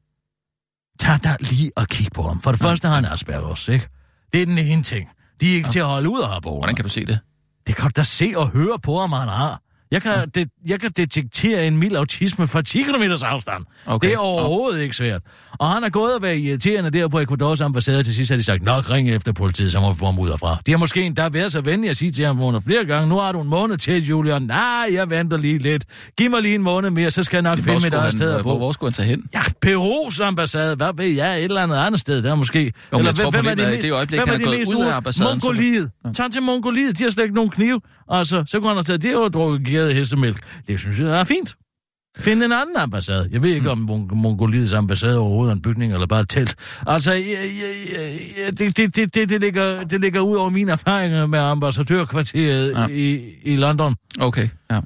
Tag 0.99 1.25
da 1.25 1.37
lige 1.41 1.73
og 1.77 1.89
kig 1.89 2.07
på 2.15 2.23
ham. 2.23 2.41
For 2.41 2.51
det 2.51 2.61
første 2.61 2.89
har 2.89 2.95
han 2.95 3.05
Aspergers, 3.05 3.69
ikke? 3.69 3.89
Det 4.33 4.43
er 4.43 4.47
den 4.47 4.59
ene 4.59 4.83
ting. 4.83 5.09
De 5.41 5.53
er 5.53 5.57
ikke 5.57 5.71
til 5.71 5.79
at 5.79 5.87
holde 5.87 6.09
ud 6.09 6.21
af 6.23 6.29
her 6.29 6.41
Hvordan 6.41 6.75
kan 6.75 6.83
du 6.83 6.89
se 6.89 7.07
det? 7.07 7.19
Det 7.67 7.77
kan 7.77 7.85
du 7.85 7.91
da 7.97 8.03
se 8.05 8.33
og 8.37 8.49
høre 8.49 8.79
på 8.79 8.99
ham, 8.99 9.13
han 9.13 9.29
har. 9.29 9.61
Jeg 9.91 10.03
kan, 10.03 10.13
det, 10.35 10.49
jeg 10.69 10.81
kan 10.81 10.91
detektere 10.97 11.67
en 11.67 11.77
mild 11.77 11.97
autisme 11.97 12.47
fra 12.47 12.63
10 12.63 12.83
km 12.83 13.03
afstand. 13.23 13.65
Okay. 13.87 14.09
Det 14.09 14.15
er 14.15 14.19
overhovedet 14.19 14.83
ikke 14.83 14.97
svært. 14.97 15.23
Og 15.59 15.69
han 15.71 15.85
er 15.85 15.89
gået 15.91 16.15
og 16.15 16.23
været 16.23 16.39
irriterende 16.39 16.91
der 16.91 17.09
på 17.09 17.21
Ecuadors 17.21 17.61
ambassade. 17.61 18.03
Til 18.03 18.15
sidst 18.15 18.31
har 18.31 18.37
de 18.37 18.43
sagt, 18.43 18.63
nok 18.63 18.91
ring 18.91 19.11
efter 19.11 19.33
politiet, 19.33 19.73
så 19.73 19.81
må 19.81 19.93
vi 19.93 19.99
få 19.99 20.05
ham 20.05 20.19
ud 20.19 20.29
herfra. 20.29 20.59
De 20.67 20.71
har 20.73 20.79
måske 20.79 21.03
endda 21.03 21.29
været 21.29 21.53
så 21.53 21.61
venlige 21.61 21.91
at 21.91 21.97
sige 21.97 22.11
til 22.11 22.25
ham 22.25 22.41
under 22.43 22.61
flere 22.61 22.85
gange, 22.85 23.09
nu 23.09 23.15
har 23.19 23.33
du 23.33 23.41
en 23.41 23.49
måned 23.49 23.77
til, 23.77 24.07
Julian. 24.07 24.43
Nej, 24.43 24.89
jeg 24.93 25.11
venter 25.11 25.37
lige 25.37 25.59
lidt. 25.59 25.85
Giv 26.19 26.31
mig 26.31 26.43
lige 26.43 26.55
en 26.55 26.63
måned 26.63 26.91
mere, 26.91 27.11
så 27.11 27.23
skal 27.23 27.37
jeg 27.37 27.43
nok 27.43 27.59
Hvor 27.59 27.73
finde 27.73 27.85
mit 27.87 27.93
eget 27.95 28.05
han, 28.05 28.13
sted 28.13 28.35
at 28.35 28.43
hvor, 28.43 28.73
skulle 28.73 28.89
han 28.91 28.95
tage 28.95 29.09
hen? 29.09 29.23
Ja, 29.35 29.41
Perus 29.63 30.21
ambassade, 30.21 30.77
hvad 30.77 30.91
ved 30.97 31.07
jeg, 31.07 31.39
et 31.39 31.45
eller 31.45 31.63
andet 31.63 31.77
andet 31.77 32.01
sted 32.01 32.23
der 32.23 32.35
måske. 32.35 32.73
Jo, 32.93 32.97
men 32.97 33.07
jeg 33.07 33.15
tror, 33.15 33.25
problemet 33.25 33.61
er, 33.61 33.69
i 33.69 33.71
mest- 33.71 33.83
det 33.83 33.93
øjeblik, 33.93 34.21
hvem 34.21 34.35
er 34.35 34.39
de 34.39 34.45
gået 34.45 34.59
mest 34.59 34.75
ud 34.75 34.85
af 34.85 34.97
ambassaden, 34.97 35.41
Mongoliet. 35.43 35.91
Tag 36.17 36.31
til 36.33 36.43
Mongoliet, 36.43 36.99
de 36.99 37.05
har 37.05 37.11
slet 37.11 37.25
ikke 37.25 37.35
nogen 37.35 37.51
kniv. 37.51 37.81
Altså, 38.11 38.45
så 38.47 38.59
kunne 38.61 38.69
han 38.69 38.77
have 38.77 38.85
taget 38.85 39.03
det 39.03 39.17
og 39.17 39.33
drukket 39.33 39.65
gæret 39.77 39.95
hestemælk. 39.95 40.39
Det 40.67 40.79
synes 40.81 40.99
jeg 41.01 41.21
er 41.21 41.25
fint. 41.25 41.55
Find 42.19 42.43
en 42.43 42.53
anden 42.53 42.77
ambassade. 42.77 43.29
Jeg 43.33 43.43
ved 43.43 43.51
ikke, 43.55 43.71
om 43.71 43.79
Mon- 43.91 44.15
Mongoliets 44.15 44.73
ambassade 44.73 45.19
overhovedet 45.19 45.51
er 45.53 45.55
en 45.57 45.63
bygning 45.63 45.93
eller 45.93 46.07
bare 46.07 46.21
et 46.21 46.29
telt. 46.29 46.55
Altså, 46.87 47.13
ja, 47.13 47.19
ja, 47.19 48.13
ja, 48.39 48.51
det, 48.51 48.77
det, 48.77 48.97
det, 48.97 49.15
det, 49.15 49.29
det, 49.31 49.41
ligger, 49.41 49.85
det 49.85 50.01
ligger 50.01 50.21
ud 50.21 50.37
over 50.37 50.51
mine 50.51 50.73
erfaringer 50.73 51.27
med 51.27 51.39
ambassadørkvarteret 51.39 52.71
Ja. 52.73 52.87
i, 52.87 53.31
i 53.43 53.57
London. 53.57 53.97
Okay, 54.21 54.49
ja. 54.71 54.81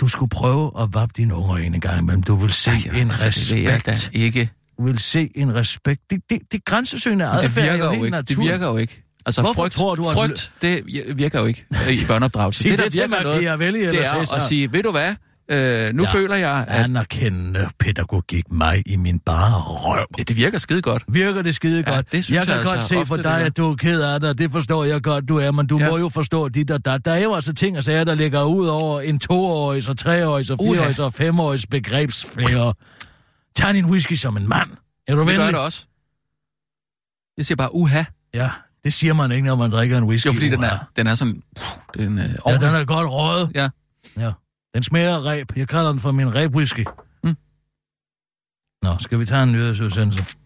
Du 0.00 0.08
skulle 0.08 0.30
prøve 0.30 0.72
at 0.80 0.88
vappe 0.94 1.12
dine 1.16 1.34
unger 1.34 1.56
en 1.56 1.80
gang 1.80 1.98
imellem. 2.00 2.22
Du 2.22 2.34
vil 2.36 2.52
se 2.52 2.70
Ej, 2.70 3.00
en 3.00 3.10
altså, 3.10 3.26
det 3.40 3.50
ved 3.52 3.58
jeg 3.58 3.86
da 3.86 3.90
respekt. 3.92 4.16
ikke. 4.16 4.50
Du 4.78 4.84
vil 4.86 4.98
se 4.98 5.30
en 5.34 5.54
respekt. 5.54 6.00
Det, 6.10 6.20
det, 6.30 6.38
det 6.52 6.58
er 6.58 6.62
grænsesøgende 6.64 7.24
Men 7.24 7.34
det 7.40 7.44
adfærd. 7.44 7.64
er 7.64 7.70
virker 7.72 7.84
jo 7.84 7.90
helt 7.90 8.04
ikke. 8.04 8.16
Det 8.16 8.28
naturligt. 8.30 8.52
virker 8.52 8.66
jo 8.66 8.76
ikke. 8.76 9.03
Altså, 9.26 9.40
Hvorfor 9.42 9.62
frygt, 9.62 9.72
tror 9.72 9.94
du, 9.94 10.08
at- 10.08 10.14
frygt, 10.14 10.52
det 10.62 10.82
virker 11.18 11.40
jo 11.40 11.46
ikke 11.46 11.66
i 11.90 11.98
børneopdragelse. 12.08 12.68
Det, 12.68 12.78
der 12.78 12.84
det 12.84 12.94
virker 12.94 13.08
noget, 13.22 13.26
Machiavelli 13.36 13.80
det 13.86 14.06
er 14.06 14.32
at 14.34 14.42
sige, 14.42 14.72
ved 14.72 14.82
du 14.82 14.90
hvad, 14.90 15.14
øh, 15.48 15.94
nu 15.94 16.02
Ja. 16.02 16.08
føler 16.12 16.36
jeg, 16.36 16.64
at 16.68 16.84
Anerkendende 16.84 17.68
pædagogik 17.78 18.52
mig 18.52 18.82
i 18.86 18.96
min 18.96 19.18
bare 19.18 19.60
røv. 19.60 20.06
ja, 20.18 20.22
det 20.22 20.36
virker 20.36 20.58
skide 20.58 20.82
godt. 20.82 21.04
Virker 21.08 21.42
det 21.42 21.54
skide 21.54 21.84
Ja, 21.86 21.94
godt? 21.94 22.12
det 22.12 22.24
synes 22.24 22.36
jeg 22.36 22.46
kan 22.46 22.56
jeg 22.56 22.64
godt 22.64 22.74
altså 22.74 22.88
se 22.88 22.96
ofte, 22.96 23.08
på 23.08 23.16
det 23.16 23.24
dig, 23.24 23.38
gør. 23.38 23.46
at 23.46 23.56
du 23.56 23.70
er 23.72 23.76
ked 23.76 24.00
af 24.02 24.20
det, 24.20 24.38
det 24.38 24.50
forstår 24.50 24.84
jeg 24.84 25.02
godt, 25.02 25.28
du 25.28 25.36
er, 25.38 25.50
men 25.50 25.66
du 25.66 25.78
Ja. 25.78 25.90
må 25.90 25.98
jo 25.98 26.08
forstå 26.08 26.48
dit 26.48 26.70
og 26.70 26.84
dat. 26.84 27.04
Der 27.04 27.12
er 27.12 27.22
jo 27.22 27.34
altså 27.34 27.52
ting 27.52 27.76
og 27.76 27.84
sager, 27.84 28.04
der 28.04 28.14
ligger 28.14 28.42
ud 28.42 28.66
over 28.66 29.00
en 29.00 29.18
toårig, 29.18 29.90
og 29.90 29.98
treårig, 29.98 30.50
og 30.50 30.56
Uha. 30.60 30.72
fireårig, 30.74 31.00
og 31.00 31.12
femårig 31.12 31.60
begrebsflære. 31.70 32.74
Tag 33.56 33.74
din 33.74 33.84
whisky 33.84 34.12
som 34.12 34.36
en 34.36 34.48
mand. 34.48 34.70
Er 35.08 35.14
du 35.14 35.20
Det 35.20 35.28
gør 35.28 35.36
venlig? 35.36 35.52
det 35.52 35.60
også. 35.62 35.86
Jeg 37.38 37.46
siger 37.46 37.56
bare, 37.56 37.74
uha. 37.74 38.02
Ja, 38.34 38.50
det 38.84 38.94
siger 38.94 39.14
man 39.14 39.32
ikke, 39.32 39.46
når 39.46 39.56
man 39.56 39.70
drikker 39.70 39.98
en 39.98 40.04
whisky. 40.04 40.26
Jo, 40.26 40.32
fordi 40.32 40.48
den 40.48 40.64
er, 40.64 40.78
den 40.96 41.06
er 41.06 41.14
sådan... 41.14 41.42
Den, 41.96 42.18
øh, 42.18 42.24
Ja, 42.46 42.52
den 42.54 42.62
er 42.74 42.84
godt 42.84 43.08
røget. 43.10 43.50
Ja. 43.54 43.68
Ja. 44.16 44.32
Den 44.74 44.82
smager 44.82 45.14
af 45.16 45.24
ræb. 45.24 45.52
Jeg 45.56 45.68
kalder 45.68 45.90
den 45.90 46.00
for 46.00 46.12
min 46.12 46.34
ræbwhisky. 46.34 46.84
Mm. 47.24 47.36
Nå, 48.82 48.96
skal 49.00 49.18
vi 49.18 49.24
tage 49.26 49.42
en 49.42 49.52
nyhedsudsendelse? 49.52 50.36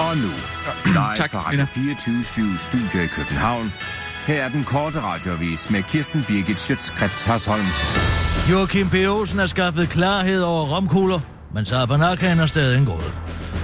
Og 0.00 0.16
nu, 0.16 0.28
live 0.86 1.14
Tak, 1.16 1.30
fra. 1.30 1.40
Radio 1.46 1.64
24 1.64 2.58
Studio 2.58 3.00
i 3.02 3.06
København. 3.06 3.72
Her 4.26 4.44
er 4.44 4.48
den 4.48 4.64
korte 4.64 5.00
radiovis 5.00 5.70
med 5.70 5.82
Kirsten 5.82 6.24
Birgit 6.28 6.60
Schøtzgrads 6.60 7.22
Hasholm. 7.22 7.64
Joachim 8.50 8.90
B. 8.90 8.94
Olsen 8.94 9.38
har 9.38 9.46
skaffet 9.46 9.88
klarhed 9.88 10.42
over 10.42 10.66
romkugler, 10.76 11.20
men 11.54 11.66
Sabanakaen 11.66 12.38
er 12.40 12.46
stadig 12.46 12.78
en 12.78 12.84
gåde. 12.84 13.12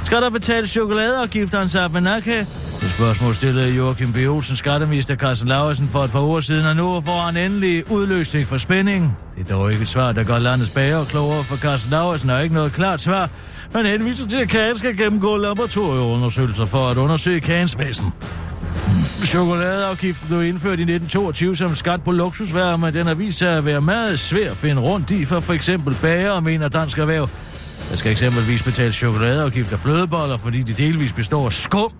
Skal 0.05 0.23
der 0.23 0.31
betales 0.31 0.71
chokoladeafgift 0.71 1.55
af 1.55 1.63
en 1.63 1.69
Sabanaka? 1.69 2.39
Det 2.81 2.91
spørgsmål 2.91 3.35
stillede 3.35 3.75
Joachim 3.75 4.13
B. 4.13 4.17
Olsen 4.17 4.57
skatteminister 4.57 5.17
Carsten 5.17 5.49
Lauritsen 5.49 5.89
for 5.89 6.05
et 6.05 6.11
par 6.11 6.21
uger 6.21 6.41
siden, 6.41 6.67
og 6.67 6.77
nu 6.77 7.01
får 7.01 7.21
han 7.21 7.37
endelig 7.37 7.91
udløsning 7.91 8.49
for 8.49 8.57
spænding. 8.57 9.19
Det 9.37 9.51
er 9.51 9.55
dog 9.55 9.73
ikke 9.73 9.83
et 9.83 9.89
svar, 9.89 10.13
der 10.13 10.25
gør 10.25 10.39
landets 10.39 10.71
bager 10.71 11.05
klogere, 11.05 11.45
for 11.45 11.57
Carsten 11.57 11.91
Lauritsen 11.91 12.31
har 12.31 12.41
ikke 12.41 12.55
noget 12.55 12.73
klart 12.73 13.01
svar, 13.01 13.31
men 13.75 13.87
henviser 13.87 14.29
til, 14.29 14.37
at 14.37 14.49
kagen 14.49 14.77
skal 14.77 14.97
gennemgå 14.97 15.37
laboratorieundersøgelser 15.37 16.65
for 16.65 16.89
at 16.89 16.97
undersøge 16.97 17.41
kagens 17.41 17.79
væsen. 17.79 18.13
Chokoladeafgiften 19.25 20.29
blev 20.29 20.43
indført 20.43 20.79
i 20.79 20.83
1922 20.83 21.57
som 21.57 21.75
skat 21.75 22.03
på 22.05 22.11
luksusvarer, 22.11 22.77
men 22.77 22.95
den 22.95 23.07
har 23.07 23.15
vist 23.15 23.39
sig 23.39 23.59
at 23.59 23.65
være 23.65 23.81
meget 23.81 24.19
svær 24.19 24.51
at 24.51 24.57
finde 24.57 24.83
rundt 24.83 25.11
i 25.11 25.25
for 25.25 25.41
for 25.41 25.53
eksempel 25.53 25.97
bager, 26.03 26.41
mener 26.41 26.69
Dansk 26.69 26.99
Erhverv. 26.99 27.29
Der 27.91 27.97
skal 27.97 28.13
eksempelvis 28.13 28.63
betales 28.63 28.95
chokoladeafgift 28.95 29.73
af 29.73 29.79
flødeboller, 29.79 30.37
fordi 30.37 30.63
de 30.63 30.73
delvis 30.73 31.13
består 31.13 31.47
af 31.47 31.53
skum. 31.53 31.93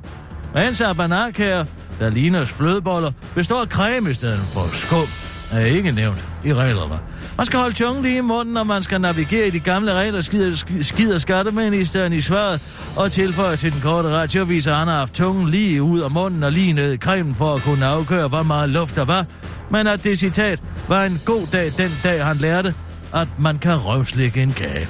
Mens 0.55 0.81
abanakager, 0.81 1.65
der 1.99 2.11
ligner 2.11 2.45
flødeboller, 2.45 3.13
består 3.35 3.61
af 3.61 3.67
creme 3.67 4.11
i 4.11 4.15
stedet 4.15 4.41
for 4.41 4.69
skum, 4.73 5.07
er 5.53 5.65
ikke 5.65 5.93
nævnt 5.93 6.25
i 6.45 6.55
reglerne. 6.55 6.99
Man 7.37 7.47
skal 7.47 7.59
holde 7.59 7.75
tungen 7.75 8.03
lige 8.03 8.19
i 8.19 8.21
munden, 8.21 8.55
når 8.55 8.65
man 8.65 8.83
skal 8.83 9.01
navigere 9.01 9.47
i 9.47 9.51
de 9.51 9.61
gamle 9.61 9.95
regler, 9.95 10.21
skider, 10.21 10.65
skider 10.81 11.19
skatteministeren 11.19 12.13
i 12.13 12.21
svaret, 12.21 12.61
og 12.97 13.13
tilføjer 13.13 13.57
til 13.57 13.73
den 13.73 13.81
korte 13.81 14.09
radiovis, 14.09 14.67
at 14.67 14.77
han 14.77 14.89
har 14.89 14.99
haft 14.99 15.15
tungen 15.15 15.49
lige 15.49 15.83
ud 15.83 16.01
af 16.01 16.11
munden 16.11 16.43
og 16.43 16.53
lige 16.53 16.73
ned 16.73 16.93
i 16.93 16.97
cremen 16.97 17.35
for 17.35 17.55
at 17.55 17.63
kunne 17.63 17.87
afgøre, 17.87 18.29
hvor 18.29 18.43
meget 18.43 18.71
luft 18.71 18.97
der 18.97 19.05
var. 19.05 19.27
Men 19.71 19.87
at 19.87 20.05
det 20.05 20.19
citat 20.19 20.63
var 20.89 21.05
en 21.05 21.21
god 21.25 21.47
dag 21.53 21.73
den 21.79 21.91
dag, 22.05 22.25
han 22.25 22.37
lærte, 22.37 22.75
at 23.15 23.29
man 23.39 23.59
kan 23.59 23.77
røvslikke 23.77 24.43
en 24.43 24.53
kage. 24.53 24.89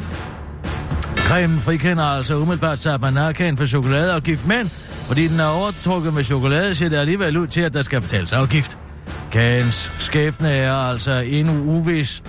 Cremen 1.27 1.59
frikender 1.59 2.05
altså 2.05 2.35
umiddelbart 2.35 2.79
Sabanakaen 2.79 3.57
for 3.57 3.67
chokoladeafgift, 3.67 4.47
men 4.47 4.71
fordi 5.07 5.29
den 5.29 5.41
er 5.41 5.47
overtrukket 5.47 6.15
med 6.15 6.25
chokolade, 6.25 6.75
ser 6.75 6.89
det 6.89 6.97
alligevel 6.97 7.37
ud 7.37 7.47
til, 7.47 7.61
at 7.61 7.73
der 7.73 7.83
skal 7.83 8.01
betales 8.01 8.33
afgift. 8.33 8.79
Kagens 9.33 9.93
skæbne 9.99 10.49
er 10.51 10.75
altså 10.75 11.13
endnu 11.13 11.63
uvis. 11.63 12.23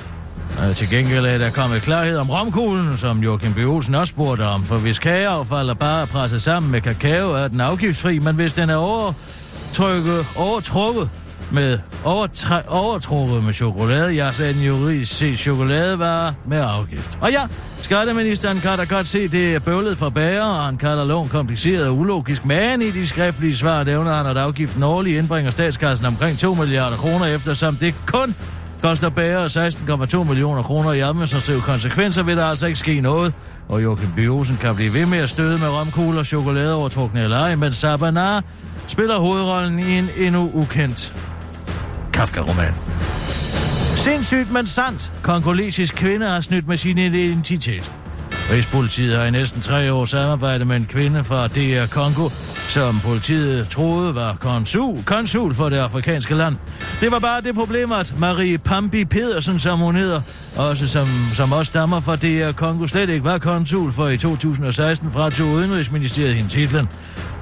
Øh, 0.64 0.76
til 0.76 0.90
gengæld 0.90 1.26
er 1.26 1.38
der 1.38 1.52
kommet 1.52 1.82
klarhed 1.82 2.18
om 2.18 2.30
romkuglen, 2.30 2.98
som 2.98 3.24
Joachim 3.24 3.54
B. 3.54 3.58
Olsen 3.58 3.96
også 3.96 4.12
spurgte 4.12 4.42
om, 4.42 4.64
for 4.64 4.78
hvis 4.78 5.00
kageaffald 5.00 5.70
er 5.70 5.74
bare 5.74 6.08
presset 6.08 6.42
sammen 6.42 6.72
med 6.72 6.82
kakao, 6.82 7.32
er 7.32 7.48
den 7.48 7.62
afgiftsfri, 7.62 8.20
men 8.20 8.36
hvis 8.36 8.54
den 8.54 8.70
er 8.70 8.76
overtrykket, 8.76 10.26
overtrukket 10.38 11.10
med 11.54 11.80
overtræ, 12.04 12.62
overtrukket 12.68 13.44
med 13.44 13.54
chokolade, 13.54 14.16
Jeg 14.16 14.36
sagde 14.36 14.52
en 14.52 14.58
den 14.58 14.66
juridisk 14.66 15.18
set 15.18 15.40
chokoladevarer 15.40 16.34
med 16.46 16.62
afgift. 16.62 17.18
Og 17.22 17.32
ja, 17.32 17.42
skatteministeren 17.82 18.60
kan 18.60 18.78
da 18.78 18.84
godt 18.84 19.08
se, 19.08 19.28
det 19.28 19.56
er 19.56 19.60
bøvlet 19.60 19.98
for 19.98 20.10
bager, 20.10 20.44
og 20.44 20.64
han 20.64 20.78
kalder 20.78 21.06
loven 21.06 21.30
kompliceret 21.30 21.88
og 21.88 21.98
ulogisk, 21.98 22.46
men 22.46 22.82
i 22.82 22.92
de 22.92 23.08
skriftlige 23.08 23.56
svar 23.56 23.84
nævner 23.84 24.14
han, 24.14 24.26
at 24.26 24.38
afgiften 24.38 24.84
årligt 24.84 25.18
indbringer 25.18 25.52
statskassen 25.52 26.06
omkring 26.06 26.38
2 26.38 26.54
milliarder 26.54 26.98
kroner, 26.98 27.26
eftersom 27.26 27.76
det 27.76 27.96
kun 28.06 28.36
koster 28.82 29.10
bager 29.10 29.48
16,2 30.18 30.24
millioner 30.24 30.64
kroner 30.64 30.92
i 30.92 31.00
administrative 31.00 31.62
konsekvenser, 31.62 32.24
vil 32.24 32.38
der 32.38 32.46
altså 32.46 32.68
ikke 32.68 32.80
ske 32.80 33.02
noget. 33.02 33.34
Og 33.70 33.84
Joachim 33.84 34.10
Biosen 34.16 34.58
kan 34.62 34.76
blive 34.76 34.94
ved 34.94 35.06
med 35.06 35.18
at 35.18 35.30
støde 35.30 35.60
med 35.60 35.68
romkugler, 35.68 36.24
chokolade 36.24 36.76
overtrukne 36.76 37.24
eller 37.24 37.38
ej, 37.38 37.56
men 37.56 37.74
Sabana 37.74 38.42
spiller 38.88 39.20
hovedrollen 39.20 39.80
i 39.80 39.98
en 39.98 40.10
endnu 40.18 40.52
ukendt 40.54 41.14
Kafka-roman. 42.14 42.74
Sindssygt, 43.96 44.52
men 44.52 44.68
sandt. 44.68 45.12
Kongolesisk 45.24 45.96
kvinde 45.96 46.28
har 46.28 46.42
snydt 46.42 46.68
med 46.68 46.78
sin 46.78 46.98
identitet. 46.98 48.03
Rigspolitiet 48.52 49.18
har 49.18 49.26
i 49.26 49.32
næsten 49.32 49.62
tre 49.62 49.94
år 49.94 50.06
samarbejdet 50.06 50.68
med 50.68 50.76
en 50.76 50.86
kvinde 50.86 51.24
fra 51.24 51.48
DR 51.48 51.86
Kongo, 51.92 52.30
som 52.68 53.00
politiet 53.00 53.70
troede 53.70 54.16
var 54.16 54.36
konsul, 54.40 55.04
konsul 55.06 55.56
for 55.56 55.70
det 55.70 55.78
afrikanske 55.78 56.36
land. 56.36 56.56
Det 57.02 57.12
var 57.12 57.20
bare 57.20 57.42
det 57.42 57.56
problem, 57.56 57.92
at 57.92 58.14
Marie 58.18 58.58
Pampi 58.58 59.06
Pedersen, 59.06 59.60
som 59.60 59.80
hun 59.80 59.96
hedder, 59.96 60.22
også 60.56 60.88
som, 60.88 61.08
som 61.34 61.52
også 61.52 61.70
stammer 61.70 62.00
fra 62.00 62.16
DR 62.16 62.52
Kongo, 62.52 62.88
slet 62.88 63.10
ikke 63.10 63.24
var 63.24 63.38
konsul, 63.38 63.92
for 63.92 64.08
i 64.08 64.18
2016 64.18 65.12
fratog 65.12 65.48
Udenrigsministeriet 65.48 66.36
hende 66.36 66.50
titlen. 66.50 66.90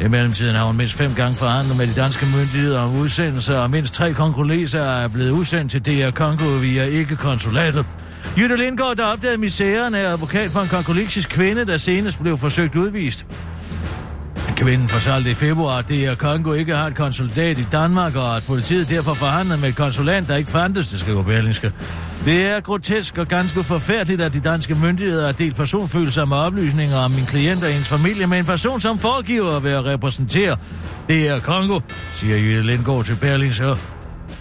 I 0.01 0.07
mellemtiden 0.07 0.55
har 0.55 0.65
hun 0.65 0.77
mindst 0.77 0.93
fem 0.93 1.13
gange 1.15 1.37
forhandlet 1.37 1.77
med 1.77 1.87
de 1.87 1.93
danske 1.93 2.25
myndigheder 2.25 2.79
om 2.79 2.99
udsendelser, 2.99 3.57
og 3.57 3.69
mindst 3.69 3.93
tre 3.93 4.13
kongolesere 4.13 5.03
er 5.03 5.07
blevet 5.07 5.31
udsendt 5.31 5.71
til 5.71 5.85
DR 5.85 6.11
Kongo 6.11 6.45
via 6.45 6.83
ikke-konsulatet. 6.83 7.85
Jytte 8.37 8.55
Lindgaard, 8.55 8.95
der 8.95 9.05
opdagede 9.05 9.37
misæren, 9.37 9.95
er 9.95 10.09
advokat 10.09 10.51
for 10.51 10.59
en 10.59 10.67
kongolesisk 10.67 11.29
kvinde, 11.29 11.65
der 11.65 11.77
senest 11.77 12.19
blev 12.19 12.37
forsøgt 12.37 12.75
udvist. 12.75 13.25
Kvinden 14.55 14.89
fortalte 14.89 15.31
i 15.31 15.33
februar, 15.33 15.77
at 15.77 15.89
DR 15.89 16.15
Kongo 16.15 16.53
ikke 16.53 16.75
har 16.75 16.87
et 16.87 16.95
konsulat 16.95 17.57
i 17.57 17.67
Danmark, 17.71 18.15
og 18.15 18.37
at 18.37 18.43
politiet 18.47 18.89
derfor 18.89 19.13
forhandler 19.13 19.57
med 19.57 19.69
et 19.69 19.75
konsulat, 19.75 20.23
der 20.27 20.35
ikke 20.35 20.51
fandtes, 20.51 20.89
det 20.89 20.99
skriver 20.99 21.23
Berlingske. 21.23 21.71
Det 22.25 22.45
er 22.45 22.59
grotesk 22.59 23.17
og 23.17 23.27
ganske 23.27 23.63
forfærdeligt, 23.63 24.21
at 24.21 24.33
de 24.33 24.39
danske 24.39 24.75
myndigheder 24.75 25.25
har 25.25 25.31
delt 25.31 25.55
personfølsomme 25.55 26.35
oplysninger 26.35 26.97
om 26.97 27.11
min 27.11 27.25
klient 27.25 27.63
og 27.63 27.71
ens 27.71 27.89
familie 27.89 28.27
med 28.27 28.39
en 28.39 28.45
person, 28.45 28.79
som 28.79 28.99
foregiver 28.99 29.55
at 29.55 29.85
repræsentere. 29.85 30.57
repræsentere 31.07 31.27
er 31.27 31.39
Kongo, 31.39 31.79
siger 32.13 32.37
Jytte 32.37 32.61
Lindgaard 32.61 33.05
til 33.05 33.15
Berlingske. 33.15 33.75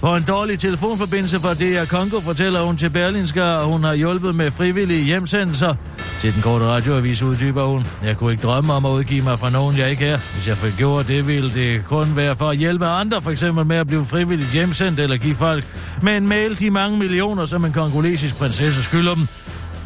På 0.00 0.16
en 0.16 0.22
dårlig 0.22 0.58
telefonforbindelse 0.58 1.40
fra 1.40 1.54
DR 1.54 1.84
Kongo 1.84 2.20
fortæller 2.20 2.62
hun 2.62 2.76
til 2.76 2.90
Berlinske, 2.90 3.42
at 3.42 3.64
hun 3.64 3.84
har 3.84 3.94
hjulpet 3.94 4.34
med 4.34 4.50
frivillige 4.50 5.04
hjemsendelser. 5.04 5.74
Til 6.18 6.34
den 6.34 6.42
korte 6.42 6.64
radioavis 6.64 7.22
uddyber 7.22 7.64
hun. 7.64 7.86
Jeg 8.02 8.16
kunne 8.16 8.32
ikke 8.32 8.42
drømme 8.42 8.72
om 8.72 8.86
at 8.86 8.90
udgive 8.90 9.22
mig 9.22 9.38
fra 9.38 9.50
nogen, 9.50 9.76
jeg 9.76 9.90
ikke 9.90 10.06
er. 10.06 10.18
Hvis 10.34 10.48
jeg 10.48 10.56
fik 10.56 10.76
gjort 10.76 11.08
det, 11.08 11.26
ville 11.26 11.54
det 11.54 11.84
kun 11.84 12.16
være 12.16 12.36
for 12.36 12.48
at 12.48 12.56
hjælpe 12.56 12.86
andre, 12.86 13.22
for 13.22 13.30
eksempel 13.30 13.66
med 13.66 13.76
at 13.76 13.86
blive 13.86 14.06
frivilligt 14.06 14.50
hjemsendt 14.52 15.00
eller 15.00 15.16
give 15.16 15.36
folk 15.36 15.64
med 16.02 16.16
en 16.16 16.28
mail 16.28 16.58
de 16.60 16.70
mange 16.70 16.98
millioner, 16.98 17.44
som 17.44 17.64
en 17.64 17.72
kongolesisk 17.72 18.36
prinsesse 18.38 18.82
skylder 18.82 19.14
dem. 19.14 19.26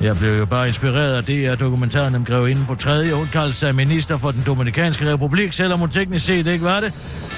Jeg 0.00 0.18
blev 0.18 0.38
jo 0.38 0.44
bare 0.46 0.68
inspireret 0.68 1.14
af 1.14 1.24
det, 1.24 1.46
at 1.46 1.60
dokumentaren 1.60 2.14
om 2.14 2.24
grevinden 2.24 2.66
på 2.66 2.74
tredje. 2.74 3.12
Hun 3.12 3.26
kaldte 3.32 3.54
sig 3.54 3.74
minister 3.74 4.18
for 4.18 4.30
den 4.30 4.42
Dominikanske 4.46 5.12
Republik, 5.12 5.52
selvom 5.52 5.80
hun 5.80 5.90
teknisk 5.90 6.26
set 6.26 6.46
ikke 6.46 6.64
var 6.64 6.80
det. 6.80 6.92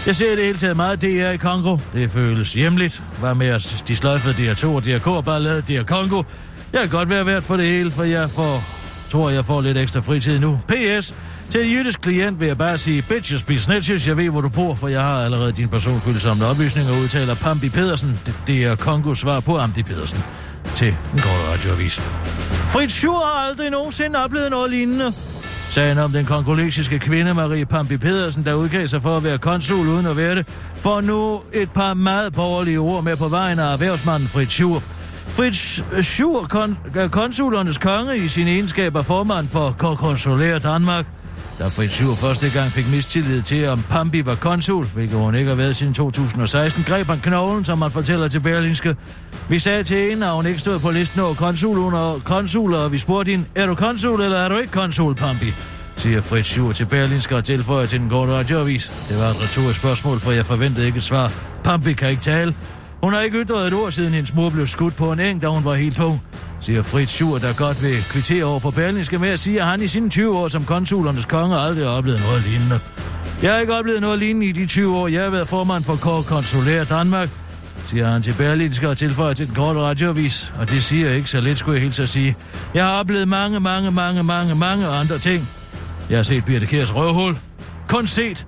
Jeg 0.06 0.16
ser 0.16 0.36
det 0.36 0.44
hele 0.44 0.58
taget 0.58 0.76
meget 0.76 1.02
DR 1.02 1.30
i 1.30 1.36
Kongo. 1.36 1.78
Det 1.92 2.10
føles 2.10 2.54
hjemligt. 2.54 3.02
Hvad 3.20 3.34
med 3.34 3.46
at 3.46 3.84
de 3.88 3.96
sløjfede 3.96 4.34
DR2 4.34 4.66
og 4.66 4.84
DRK 4.84 5.06
og 5.06 5.24
bare 5.24 5.42
lavede 5.42 5.62
DR 5.62 5.82
Kongo? 5.82 6.22
Jeg 6.72 6.80
kan 6.80 6.90
godt 6.90 7.08
være 7.08 7.26
værd 7.26 7.42
for 7.42 7.56
det 7.56 7.66
hele, 7.66 7.90
for 7.90 8.02
jeg 8.02 8.30
får, 8.30 8.64
tror, 9.10 9.30
jeg 9.30 9.44
får 9.44 9.60
lidt 9.60 9.78
ekstra 9.78 10.00
fritid 10.00 10.38
nu. 10.38 10.60
P.S. 10.68 11.14
Til 11.50 11.66
en 11.66 11.72
jydisk 11.72 12.00
klient 12.00 12.40
vil 12.40 12.48
jeg 12.48 12.58
bare 12.58 12.78
sige, 12.78 13.02
bitches 13.02 13.42
be 13.42 13.58
snitches, 13.58 14.08
jeg 14.08 14.16
ved, 14.16 14.30
hvor 14.30 14.40
du 14.40 14.48
bor, 14.48 14.74
for 14.74 14.88
jeg 14.88 15.02
har 15.02 15.24
allerede 15.24 15.52
din 15.52 15.68
personfølsomme 15.68 16.46
oplysninger, 16.46 16.92
udtaler 17.02 17.34
Pampi 17.34 17.68
Pedersen. 17.68 18.20
Det, 18.26 18.34
det 18.46 18.64
er 18.64 18.74
Kongos 18.76 19.18
svar 19.18 19.40
på 19.40 19.58
Amdi 19.58 19.82
Pedersen 19.82 20.18
til 20.74 20.94
den 21.12 21.20
korte 21.20 21.52
radioavis. 21.52 22.00
Fritz 22.68 22.94
Schur 22.94 23.24
har 23.24 23.48
aldrig 23.48 23.70
nogensinde 23.70 24.24
oplevet 24.24 24.50
noget 24.50 24.70
lignende. 24.70 25.12
Sagen 25.68 25.98
om 25.98 26.12
den 26.12 26.24
kongolesiske 26.24 26.98
kvinde 26.98 27.34
Marie 27.34 27.66
Pampi 27.66 27.96
Pedersen, 27.96 28.44
der 28.44 28.54
udgav 28.54 28.86
sig 28.86 29.02
for 29.02 29.16
at 29.16 29.24
være 29.24 29.38
konsul 29.38 29.88
uden 29.88 30.06
at 30.06 30.16
være 30.16 30.34
det, 30.34 30.48
får 30.76 31.00
nu 31.00 31.42
et 31.52 31.70
par 31.70 31.94
meget 31.94 32.32
borgerlige 32.32 32.78
ord 32.78 33.04
med 33.04 33.16
på 33.16 33.28
vejen 33.28 33.58
af 33.58 33.72
erhvervsmanden 33.72 34.28
Fritz 34.28 34.52
Schur. 34.52 34.82
Fritz 35.28 35.82
Schur, 36.00 36.46
kon- 36.54 37.08
konsulernes 37.08 37.78
konge 37.78 38.16
i 38.16 38.28
sin 38.28 38.46
egenskab 38.46 38.96
af 38.96 39.06
formand 39.06 39.48
for 39.48 39.70
Konsulær 39.78 40.58
Danmark. 40.58 41.06
Da 41.58 41.68
Fritz 41.68 41.94
Schur 41.94 42.14
første 42.14 42.50
gang 42.50 42.70
fik 42.70 42.90
mistillid 42.90 43.42
til, 43.42 43.68
om 43.68 43.82
Pampi 43.90 44.26
var 44.26 44.34
konsul, 44.34 44.86
hvilket 44.86 45.18
hun 45.18 45.34
ikke 45.34 45.48
har 45.48 45.56
været 45.56 45.76
siden 45.76 45.94
2016, 45.94 46.84
greb 46.84 47.06
han 47.06 47.18
knoglen, 47.18 47.64
som 47.64 47.78
man 47.78 47.90
fortæller 47.90 48.28
til 48.28 48.40
Berlinske. 48.40 48.96
Vi 49.48 49.58
sagde 49.58 49.84
til 49.84 50.10
hende, 50.10 50.26
at 50.26 50.32
hun 50.32 50.46
ikke 50.46 50.58
stod 50.58 50.78
på 50.78 50.90
listen 50.90 51.20
over 51.20 51.34
konsuler, 51.34 52.20
konsuler, 52.24 52.78
og 52.78 52.92
vi 52.92 52.98
spurgte 52.98 53.30
hende, 53.30 53.44
er 53.54 53.66
du 53.66 53.74
konsul, 53.74 54.20
eller 54.20 54.38
er 54.38 54.48
du 54.48 54.56
ikke 54.56 54.72
konsul, 54.72 55.14
Pampi? 55.14 55.52
siger 55.96 56.20
Fritz 56.20 56.48
Schur 56.48 56.72
til 56.72 56.86
Berlinske 56.86 57.36
og 57.36 57.44
tilføjer 57.44 57.86
til 57.86 58.00
den 58.00 58.10
korte 58.10 58.32
radioavis. 58.32 58.92
Det 59.08 59.18
var 59.18 59.24
et 59.24 59.42
retorisk 59.42 59.78
spørgsmål, 59.78 60.20
for 60.20 60.30
jeg 60.30 60.46
forventede 60.46 60.86
ikke 60.86 60.96
et 60.96 61.02
svar. 61.02 61.32
Pampi 61.64 61.92
kan 61.92 62.10
ikke 62.10 62.22
tale. 62.22 62.54
Hun 63.02 63.12
har 63.12 63.20
ikke 63.20 63.38
ytret 63.38 63.66
et 63.66 63.74
ord, 63.74 63.90
siden 63.90 64.12
hendes 64.12 64.34
mor 64.34 64.50
blev 64.50 64.66
skudt 64.66 64.96
på 64.96 65.12
en 65.12 65.20
eng, 65.20 65.42
da 65.42 65.46
hun 65.46 65.64
var 65.64 65.74
helt 65.74 66.00
ung, 66.00 66.22
siger 66.60 66.82
Fritz 66.82 67.12
Schur, 67.12 67.38
der 67.38 67.52
godt 67.52 67.82
vil 67.82 68.04
kvittere 68.10 68.44
over 68.44 68.60
for 68.60 68.70
Berlingske 68.70 69.18
med 69.18 69.28
at 69.28 69.38
sige, 69.40 69.60
at 69.60 69.66
han 69.66 69.82
i 69.82 69.86
sine 69.86 70.10
20 70.10 70.38
år 70.38 70.48
som 70.48 70.64
konsulernes 70.64 71.24
konge 71.24 71.56
aldrig 71.56 71.84
har 71.84 71.92
oplevet 71.92 72.20
noget 72.20 72.42
lignende. 72.42 72.80
Jeg 73.42 73.52
har 73.52 73.60
ikke 73.60 73.74
oplevet 73.74 74.00
noget 74.00 74.18
lignende 74.18 74.46
i 74.46 74.52
de 74.52 74.66
20 74.66 74.96
år, 74.96 75.08
jeg 75.08 75.22
har 75.22 75.30
været 75.30 75.48
formand 75.48 75.84
for 75.84 75.96
Kåre 75.96 76.22
Konsulær 76.22 76.84
Danmark, 76.84 77.28
siger 77.86 78.06
han 78.06 78.22
til 78.22 78.34
Berlinske 78.38 78.88
og 78.88 78.96
tilføjer 78.96 79.34
til 79.34 79.46
den 79.46 79.54
korte 79.54 79.80
radioavis. 79.80 80.52
Og 80.58 80.70
det 80.70 80.82
siger 80.82 81.10
ikke 81.10 81.30
så 81.30 81.40
lidt, 81.40 81.58
skulle 81.58 81.74
jeg 81.74 81.82
helt 81.82 81.94
så 81.94 82.06
sige. 82.06 82.36
Jeg 82.74 82.84
har 82.84 82.92
oplevet 82.92 83.28
mange, 83.28 83.60
mange, 83.60 83.90
mange, 83.90 84.22
mange, 84.22 84.54
mange 84.54 84.86
andre 84.86 85.18
ting. 85.18 85.48
Jeg 86.10 86.18
har 86.18 86.22
set 86.22 86.44
Birte 86.44 86.66
Kærs 86.66 86.94
røvhul. 86.94 87.38
Kun 87.88 88.06
set. 88.06 88.46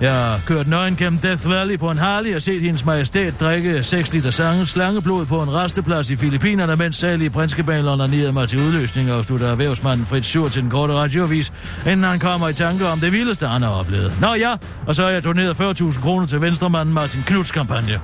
Jeg 0.00 0.14
har 0.14 0.40
kørt 0.46 0.68
nøgen 0.68 0.96
gennem 0.96 1.18
Death 1.18 1.50
Valley 1.50 1.78
på 1.78 1.90
en 1.90 1.98
Harley 1.98 2.34
og 2.34 2.42
set 2.42 2.62
hendes 2.62 2.84
majestæt 2.84 3.40
drikke 3.40 3.82
6 3.82 4.12
liter 4.12 4.30
sange, 4.30 4.66
slangeblod 4.66 5.26
på 5.26 5.42
en 5.42 5.54
resteplads 5.54 6.10
i 6.10 6.16
Filippinerne, 6.16 6.76
mens 6.76 6.96
salige 6.96 7.30
prinskebalen 7.30 7.88
onanerede 7.88 8.32
mig 8.32 8.48
til 8.48 8.58
udløsning 8.58 9.12
og 9.12 9.24
slutter 9.24 9.50
erhvervsmanden 9.50 10.06
Fritz 10.06 10.28
Schur 10.28 10.48
til 10.48 10.62
den 10.62 10.70
korte 10.70 10.94
radioavis, 10.94 11.52
inden 11.86 12.04
han 12.04 12.18
kommer 12.18 12.48
i 12.48 12.52
tanke 12.52 12.88
om 12.88 13.00
det 13.00 13.12
vildeste, 13.12 13.46
han 13.46 13.62
har 13.62 13.70
oplevet. 13.70 14.12
Nå 14.20 14.34
ja, 14.34 14.54
og 14.86 14.94
så 14.94 15.02
har 15.02 15.10
jeg 15.10 15.24
doneret 15.24 15.60
40.000 15.60 16.00
kroner 16.00 16.26
til 16.26 16.40
venstremanden 16.40 16.94
Martin 16.94 17.22
Knuds 17.26 17.50
kampagne. 17.50 18.00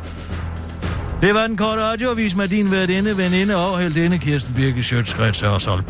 Det 1.21 1.35
var 1.35 1.47
den 1.47 1.57
korte 1.57 1.83
radioavis 1.83 2.37
med 2.37 2.49
din 2.49 2.71
værtinde, 2.71 3.17
veninde 3.17 3.57
og 3.57 3.79
heldinde 3.79 4.19
Kirsten 4.19 4.55
Birke 4.55 4.83
Sjøtskrets 4.83 5.43
og 5.43 5.61
Sol. 5.61 5.85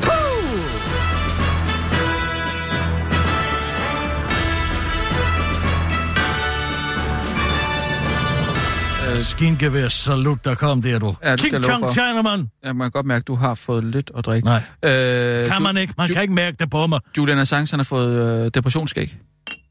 Skingevær 9.21 9.89
salut, 9.89 10.45
der 10.45 10.55
kom 10.55 10.83
der, 10.83 10.99
du. 10.99 11.15
Ja, 11.23 11.29
jeg 11.31 11.39
love 11.53 11.63
chong. 11.63 11.93
Chinaman. 11.93 12.51
Jeg 12.63 12.77
må 12.77 12.89
godt 12.89 13.07
mærke, 13.07 13.23
at 13.23 13.27
du 13.27 13.35
har 13.35 13.55
fået 13.55 13.85
lidt 13.85 14.11
at 14.17 14.25
drikke. 14.27 14.47
Nej, 14.47 14.63
Øh, 14.85 15.49
kan 15.49 15.63
man 15.63 15.77
ikke. 15.77 15.95
Man 15.99 16.09
kan 16.09 16.23
ikke 16.23 16.35
mærke 16.35 16.57
det 16.61 16.71
på 16.71 16.87
mig. 16.87 17.01
Julian 17.19 17.39
Assange, 17.39 17.71
han 17.71 17.79
har 17.79 17.85
fået 17.85 18.45
øh, 18.45 18.51
depressionsskæg. 18.55 19.17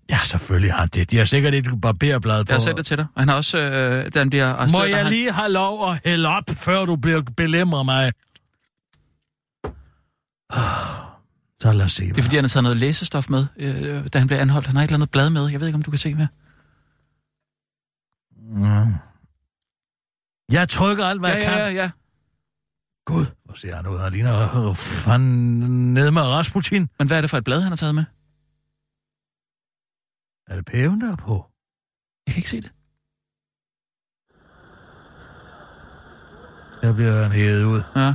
Ja, 0.09 0.17
selvfølgelig 0.23 0.73
har 0.73 0.79
han 0.79 0.89
det. 0.93 1.11
De 1.11 1.17
har 1.17 1.25
sikkert 1.25 1.55
et 1.55 1.81
barberblad 1.81 2.45
på. 2.45 2.49
Jeg 2.49 2.55
har 2.55 2.59
sendt 2.59 2.77
det 2.77 2.85
til 2.85 2.97
dig. 2.97 3.05
Han 3.17 3.27
har 3.27 3.35
også, 3.35 3.57
øh, 3.57 4.11
da 4.13 4.19
han 4.19 4.29
bliver 4.29 4.47
Må 4.49 4.57
arresteret... 4.59 4.81
der 4.83 4.95
jeg 4.95 5.03
han, 5.05 5.13
lige 5.13 5.31
have 5.31 5.51
lov 5.51 5.91
at 5.91 5.99
hælde 6.05 6.27
op, 6.29 6.43
før 6.49 6.85
du 6.85 6.95
bliver 6.95 7.21
belemmer 7.37 7.83
mig? 7.83 8.11
Ah, 10.49 10.61
Så 11.59 11.73
lad 11.73 11.85
os 11.85 11.91
se. 11.91 12.07
Det 12.07 12.17
er 12.17 12.21
fordi, 12.21 12.35
han 12.35 12.43
har 12.43 12.49
taget 12.49 12.63
noget 12.63 12.77
læsestof 12.77 13.29
med, 13.29 13.45
øh, 13.57 14.07
da 14.13 14.19
han 14.19 14.27
blev 14.27 14.37
anholdt. 14.39 14.67
Han 14.67 14.75
har 14.75 14.83
et 14.83 14.87
eller 14.87 14.97
andet 14.97 15.11
blad 15.11 15.29
med. 15.29 15.47
Jeg 15.49 15.59
ved 15.59 15.67
ikke, 15.67 15.75
om 15.75 15.83
du 15.83 15.91
kan 15.91 15.97
se 15.97 16.13
med. 16.13 16.27
Mm. 18.55 18.93
Jeg 20.51 20.69
trykker 20.69 21.05
alt, 21.05 21.19
hvad 21.19 21.29
Ja, 21.29 21.35
jeg 21.37 21.45
kan. 21.45 21.53
ja, 21.57 21.65
ja, 21.65 21.71
ja. 21.73 21.91
Gud, 23.05 23.25
hvor 23.45 23.53
ser 23.55 23.75
han 23.75 23.87
ud? 23.87 23.97
Han 23.99 24.11
ligner 24.11 24.73
fanden 24.73 25.93
ned 25.93 26.11
med 26.11 26.21
Rasputin. 26.21 26.89
Men 26.99 27.07
hvad 27.07 27.17
er 27.17 27.21
det 27.21 27.29
for 27.29 27.37
et 27.37 27.43
blad, 27.43 27.61
han 27.61 27.71
har 27.71 27.75
taget 27.75 27.95
med? 27.95 28.03
Er 30.47 30.55
det 30.55 30.65
pæven, 30.65 31.01
der 31.01 31.11
er 31.11 31.15
på? 31.15 31.45
Jeg 32.27 32.33
kan 32.33 32.39
ikke 32.39 32.49
se 32.49 32.61
det. 32.61 32.71
Der 36.81 36.93
bliver 36.93 37.21
han 37.23 37.31
hævet 37.31 37.63
ud. 37.63 37.81
Ja. 37.95 38.13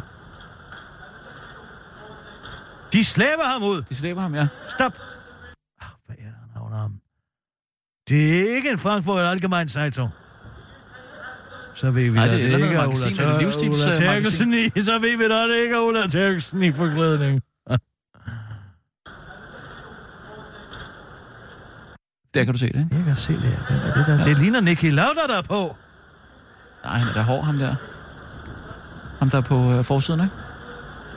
De 2.92 3.04
slæber 3.04 3.44
ham 3.44 3.62
ud. 3.62 3.82
De 3.82 3.94
slæber 3.94 4.20
ham, 4.20 4.34
ja. 4.34 4.48
Stop. 4.68 4.92
Ah, 5.80 5.88
hvad 6.06 6.16
er 6.18 6.30
der 6.30 6.54
navn 6.54 6.72
om? 6.72 7.00
Det 8.08 8.40
er 8.40 8.54
ikke 8.56 8.70
en 8.70 8.78
Frankfurt 8.78 9.20
Allgemeine 9.20 9.68
Zeitung. 9.70 10.10
Så 11.76 11.90
ved 11.90 12.10
vi, 12.10 12.18
at 12.18 12.30
det 12.30 12.42
er 12.42 12.46
et 12.46 12.52
det 12.52 12.60
ikke 12.64 12.76
er 12.76 12.86
Ulla, 12.86 13.10
er 13.10 13.14
Tør- 13.14 13.70
Ulla 13.70 13.92
Terkelsen 13.92 14.54
i. 14.54 14.80
Så 14.80 14.92
ved 14.98 15.16
vi, 15.18 15.24
at 15.24 15.30
det 15.50 15.62
ikke 15.62 15.74
er 15.74 15.80
Ulla 15.80 16.06
Terkelsen 16.08 16.62
i 16.62 16.72
forklædning. 16.72 17.42
Der 22.34 22.44
kan 22.44 22.52
du 22.54 22.58
se 22.58 22.66
det, 22.66 22.74
ikke? 22.74 22.96
Jeg 22.96 23.04
kan 23.04 23.16
se 23.16 23.32
det. 23.32 23.58
Er 23.68 23.94
det, 23.94 24.06
der? 24.18 24.24
det 24.24 24.38
ligner 24.38 24.60
Nicky 24.60 24.84
Lauda, 24.92 25.20
der 25.28 25.38
er 25.38 25.42
på. 25.42 25.76
Nej, 26.84 26.98
han 26.98 27.08
er 27.08 27.12
da 27.12 27.20
hård, 27.22 27.44
ham 27.44 27.58
der. 27.58 27.74
Ham 29.18 29.30
der 29.30 29.40
på 29.40 29.72
øh, 29.72 29.84
forsiden, 29.84 30.20
ikke? 30.20 30.32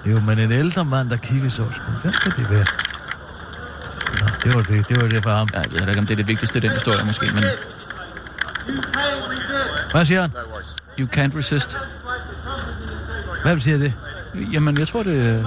Det 0.04 0.10
er 0.10 0.14
jo 0.16 0.20
men 0.22 0.40
en 0.40 0.52
ældre 0.52 0.86
mand, 0.86 1.10
der 1.10 1.18
kigger 1.18 1.50
så. 1.50 1.64
Hvem 2.04 2.14
kan 2.24 2.32
det 2.32 2.50
være? 2.50 2.66
Nå, 4.22 4.28
det 4.44 4.54
var 4.56 4.62
det, 4.62 4.90
det 4.90 5.02
var 5.02 5.08
det 5.08 5.24
for 5.24 5.30
ham. 5.30 5.48
Ja, 5.54 5.60
jeg 5.60 5.72
ved 5.72 5.88
ikke, 5.88 6.00
om 6.00 6.06
det 6.06 6.12
er 6.14 6.16
det 6.18 6.28
vigtigste 6.28 6.58
i 6.58 6.62
den 6.62 6.70
historie, 6.72 7.06
måske, 7.06 7.26
men 7.34 7.44
Hvad 9.92 10.06
siger 10.06 10.22
han? 10.22 10.30
you 11.00 11.08
can't 11.08 11.38
resist. 11.38 11.78
Hvem 13.44 13.60
siger 13.60 13.78
det? 13.78 13.94
Jamen, 14.54 14.80
jeg 14.80 14.88
tror, 14.88 15.04
det 15.04 15.28
er... 15.30 15.40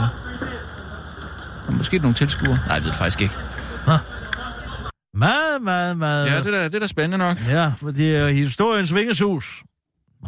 øh, 1.69 1.77
Måske 1.79 1.99
nogle 1.99 2.15
tilskuere. 2.15 2.59
Nej, 2.67 2.75
jeg 2.75 2.83
ved 2.83 2.89
det 2.91 2.97
faktisk 2.99 3.21
ikke. 3.21 3.35
Meget, 5.15 5.63
meget, 5.63 5.99
meget. 5.99 6.27
Ja, 6.27 6.39
det 6.39 6.47
er 6.47 6.51
da, 6.51 6.65
det 6.65 6.75
er 6.75 6.79
da 6.79 6.87
spændende 6.87 7.19
nok. 7.19 7.37
Ja, 7.49 7.73
for 7.77 7.91
det 7.91 8.17
er 8.17 8.29
historiens 8.29 8.95
vingeshus. 8.95 9.63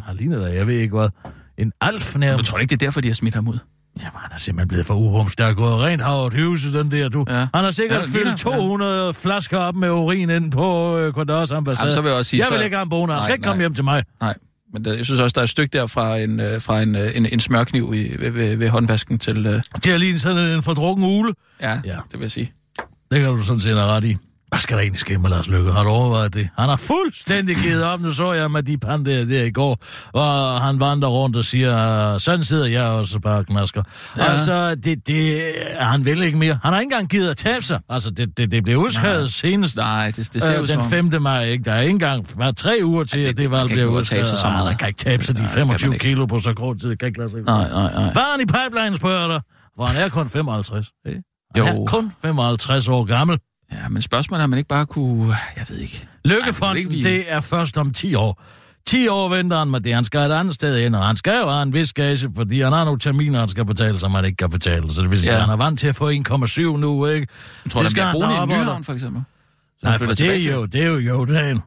Han 0.05 0.15
ligner 0.15 0.39
da, 0.39 0.53
jeg 0.53 0.67
ved 0.67 0.73
ikke 0.75 0.95
hvad. 0.97 1.09
En 1.57 1.71
alf 1.81 2.13
Jeg 2.13 2.19
nærmest. 2.19 2.49
tror 2.51 2.57
ikke, 2.59 2.69
det 2.69 2.81
er 2.81 2.85
derfor, 2.87 3.01
de 3.01 3.07
har 3.07 3.15
smidt 3.15 3.35
ham 3.35 3.47
ud. 3.47 3.57
Jamen, 3.99 4.11
han 4.15 4.31
er 4.31 4.37
simpelthen 4.39 4.67
blevet 4.67 4.85
for 4.85 4.93
urums. 4.93 5.35
Der 5.35 5.45
er 5.45 5.53
gået 5.53 5.79
rent 5.83 6.01
havet 6.01 6.33
huse, 6.43 6.73
den 6.73 6.91
der, 6.91 7.09
du. 7.09 7.25
Ja. 7.29 7.33
Han 7.35 7.47
har 7.53 7.71
sikkert 7.71 7.99
Ja, 8.13 8.19
ja, 8.19 8.25
fyldt 8.25 8.37
200 8.39 9.05
ja. 9.05 9.11
flasker 9.11 9.57
op 9.57 9.75
med 9.75 9.89
urin 9.91 10.29
ind 10.29 10.51
på 10.51 10.97
øh, 10.97 11.13
Kodors 11.13 11.51
ambassade. 11.51 11.85
Jamen, 11.87 11.95
så 11.95 12.01
vil 12.01 12.09
jeg 12.09 12.17
også 12.17 12.29
sige, 12.29 12.39
jeg 12.43 12.47
vil 12.51 12.59
så- 12.59 12.63
ikke 12.63 12.75
have 12.75 12.83
en 12.83 12.89
boner. 12.89 13.13
Han 13.13 13.23
skal 13.23 13.33
ikke 13.33 13.43
komme 13.45 13.61
hjem 13.61 13.73
til 13.73 13.83
mig. 13.83 14.03
Nej, 14.21 14.35
men 14.73 14.85
der, 14.85 14.93
jeg 14.93 15.05
synes 15.05 15.19
også, 15.19 15.33
der 15.33 15.41
er 15.41 15.43
et 15.43 15.49
stykke 15.49 15.77
der 15.77 15.87
fra 15.87 16.17
en, 16.17 16.39
øh, 16.39 16.61
fra 16.61 16.81
en, 16.81 16.95
øh, 16.95 17.17
en, 17.17 17.25
en 17.25 17.39
smørkniv 17.39 17.93
i, 17.95 18.15
ved, 18.19 18.29
ved, 18.31 18.55
ved 18.57 18.69
håndvasken 18.69 19.19
til... 19.19 19.45
Øh, 19.45 19.61
Det 19.75 19.87
er 19.93 19.97
lige 19.97 20.19
sådan 20.19 20.45
en 20.45 20.63
fordrukken 20.63 21.05
ule. 21.05 21.33
ja, 21.61 21.69
Ja. 21.71 21.79
ja, 21.85 21.95
det 21.95 22.13
vil 22.13 22.21
jeg 22.21 22.31
sige. 22.31 22.51
Det 23.11 23.19
kan 23.21 23.29
du 23.29 23.41
sådan 23.43 23.59
set 23.59 23.71
have 23.77 23.85
ret 23.91 24.03
i. 24.03 24.17
Hvad 24.49 24.59
skal 24.59 24.75
der 24.77 24.81
egentlig 24.81 24.99
ske 24.99 25.17
med 25.17 25.29
Lars 25.29 25.47
Løkke? 25.47 25.71
Har 25.71 25.83
du 25.83 25.89
overvejet 25.89 26.33
det? 26.33 26.49
Han 26.57 26.69
har 26.69 26.75
fuldstændig 26.75 27.55
givet 27.55 27.83
op. 27.83 28.01
Nu 28.01 28.11
så 28.11 28.33
jeg 28.33 28.51
med 28.51 28.63
de 28.63 28.77
pandaer 28.77 29.25
der 29.25 29.43
i 29.43 29.51
går, 29.51 29.77
og 30.13 30.61
han 30.61 30.79
vandrer 30.79 31.09
rundt 31.09 31.35
og 31.37 31.45
siger, 31.45 32.17
sådan 32.17 32.43
sidder 32.43 32.65
jeg 32.65 32.83
også 32.83 33.19
bare 33.19 33.37
og 33.37 33.45
knasker. 33.45 33.83
Ja. 34.17 34.23
Ja. 34.25 34.31
Altså, 34.31 34.75
det, 34.75 35.07
det, 35.07 35.41
han 35.79 36.05
vil 36.05 36.23
ikke 36.23 36.37
mere. 36.37 36.59
Han 36.63 36.73
har 36.73 36.79
ikke 36.79 36.93
engang 36.93 37.09
givet 37.09 37.29
at 37.29 37.37
tabe 37.37 37.65
sig. 37.65 37.79
Altså, 37.89 38.09
det, 38.11 38.37
det, 38.37 38.51
det 38.51 38.63
blev 38.63 38.77
udskrevet 38.77 39.33
senest 39.33 39.77
Nej, 39.77 40.11
det, 40.15 40.33
det 40.33 40.43
ser 40.43 40.53
øh, 40.61 40.67
den 40.67 40.81
som... 40.81 40.89
5. 41.11 41.21
maj. 41.21 41.43
Ikke? 41.45 41.63
Der 41.63 41.73
er 41.73 41.81
ikke 41.81 41.91
engang 41.91 42.27
været 42.39 42.57
tre 42.57 42.79
uger 42.83 43.03
til, 43.03 43.19
Ja, 43.19 43.23
ja, 43.23 43.29
det- 43.29 43.37
det, 43.37 43.43
det 43.43 43.51
valg 43.51 43.69
bliver 43.69 43.85
udskrevet. 43.85 44.27
sig 44.27 44.37
så 44.37 44.47
meget. 44.47 44.67
Han 44.67 44.77
kan 44.77 44.87
ikke 44.87 44.97
tabe 44.99 45.23
sig 45.23 45.35
de 45.37 45.41
Nej, 45.41 45.47
det 45.49 45.57
kan 45.57 45.67
man 45.67 45.79
25 45.79 45.93
ikke. 45.93 46.05
kilo 46.05 46.25
på 46.25 46.39
så 46.39 46.53
kort 46.53 46.79
tid. 46.79 46.89
Det 46.89 46.99
kan 46.99 47.07
ikke 47.07 47.19
lade 47.19 47.29
sig. 47.31 47.41
Nej, 47.41 47.69
nej, 47.69 47.93
nej. 47.93 48.13
Var 48.13 48.31
han 48.31 48.41
i 48.41 48.45
pipeline, 48.45 48.97
spørger 48.97 49.27
dig? 49.27 49.41
For 49.77 49.85
han 49.85 50.03
er 50.03 50.09
kun 50.09 50.29
55. 50.29 50.87
Ikke? 51.07 51.21
Han 51.55 51.63
Jo. 51.75 51.81
er 51.83 51.85
kun 51.87 52.11
55 52.21 52.87
år 52.87 53.03
gammel. 53.03 53.37
Ja, 53.71 53.89
men 53.89 54.01
spørgsmålet 54.01 54.39
er, 54.41 54.43
om 54.43 54.49
man 54.49 54.57
ikke 54.57 54.67
bare 54.67 54.85
kunne... 54.85 55.35
Jeg 55.57 55.65
ved 55.69 55.77
ikke. 55.77 56.07
Lykkefonden, 56.25 56.87
Ej, 56.87 57.03
det 57.03 57.23
er 57.27 57.41
først 57.41 57.77
om 57.77 57.93
10 57.93 58.15
år. 58.15 58.43
10 58.87 59.07
år 59.07 59.29
venter 59.29 59.57
han 59.59 59.67
med 59.67 59.79
det. 59.79 59.93
Han 59.95 60.03
skal 60.03 60.19
et 60.31 60.33
andet 60.35 60.55
sted 60.55 60.77
ind, 60.77 60.95
og 60.95 61.03
han 61.07 61.15
skal 61.15 61.39
jo 61.43 61.49
have 61.49 61.63
en 61.63 61.73
vis 61.73 61.93
gage, 61.93 62.29
fordi 62.35 62.61
han 62.61 62.71
har 62.73 62.83
nogle 62.85 62.99
terminer, 62.99 63.39
han 63.39 63.47
skal 63.49 63.65
betale, 63.65 63.99
som 63.99 64.11
han 64.11 64.25
ikke 64.25 64.35
kan 64.37 64.49
betale. 64.49 64.89
Så 64.89 65.01
det 65.01 65.09
vil 65.11 65.19
sige, 65.19 65.31
Ja. 65.33 65.39
han 65.39 65.49
er 65.49 65.57
vant 65.57 65.79
til 65.79 65.87
at 65.87 65.95
få 65.95 66.09
1,7 66.11 66.61
nu, 66.61 67.05
ikke? 67.07 67.27
Jeg 67.65 67.71
tror, 67.71 67.81
Det 67.81 67.91
skal 67.91 68.03
han 68.03 68.13
boende 68.13 68.35
i. 68.55 68.57
Nyhavn, 68.59 68.83
for 68.83 68.93
eksempel. 68.93 69.23
Nej, 69.83 69.97
for 69.97 70.05
det 70.13 70.47
er 70.47 70.53
jo, 70.53 70.65
det 70.65 70.83
er 70.83 70.87
jo 70.87 70.97
Jodan. 70.97 71.59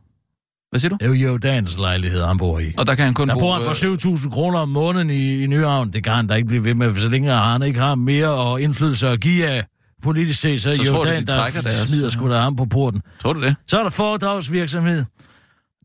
Hvad 0.71 0.81
siger 0.81 0.89
du? 0.91 0.97
Det 1.01 1.05
er 1.05 1.09
jo 1.09 1.15
Jodans 1.33 1.77
lejlighed, 1.79 2.25
han 2.25 2.39
bor 2.39 2.59
i. 2.59 2.73
Og 2.79 2.87
der 2.87 2.95
kan 2.95 3.05
han 3.05 3.15
kun 3.15 3.29
Der 3.29 3.35
bo... 3.35 3.41
bor 3.41 3.53
han 3.53 3.63
øh, 3.63 3.69
for 3.69 4.17
7.000 4.17 4.31
kroner 4.31 4.59
om 4.59 4.69
måneden 4.69 5.11
i, 5.11 5.43
i 5.43 5.47
Nyhavn. 5.47 5.93
Det 5.93 6.05
kan 6.05 6.13
han 6.13 6.27
da 6.27 6.35
ikke 6.35 6.47
blive 6.49 6.65
ved 6.65 6.75
med, 6.75 7.01
så 7.01 7.09
længe 7.09 7.31
han 7.33 7.63
ikke 7.63 7.81
har 7.81 7.95
mere 7.95 8.29
og 8.29 8.61
indflydelse 8.61 9.09
at 9.09 9.21
give 9.21 9.47
af 9.47 9.65
politisk 10.03 10.41
set, 10.41 10.63
så, 10.63 10.75
Så 10.75 10.85
så 10.85 10.93
tror 10.93 11.05
du, 11.05 11.11
de 11.11 11.17
der 11.17 11.23
deres, 11.51 11.75
smider 11.89 12.11
sgu 12.11 12.31
da 12.31 12.39
ham 12.39 12.57
på 12.57 12.65
porten. 12.65 13.03
Tror 13.23 13.33
du 13.33 13.43
det? 13.43 13.57
Så 13.67 13.79
er 13.79 13.83
der 13.83 13.91
foredragsvirksomhed. 13.91 15.05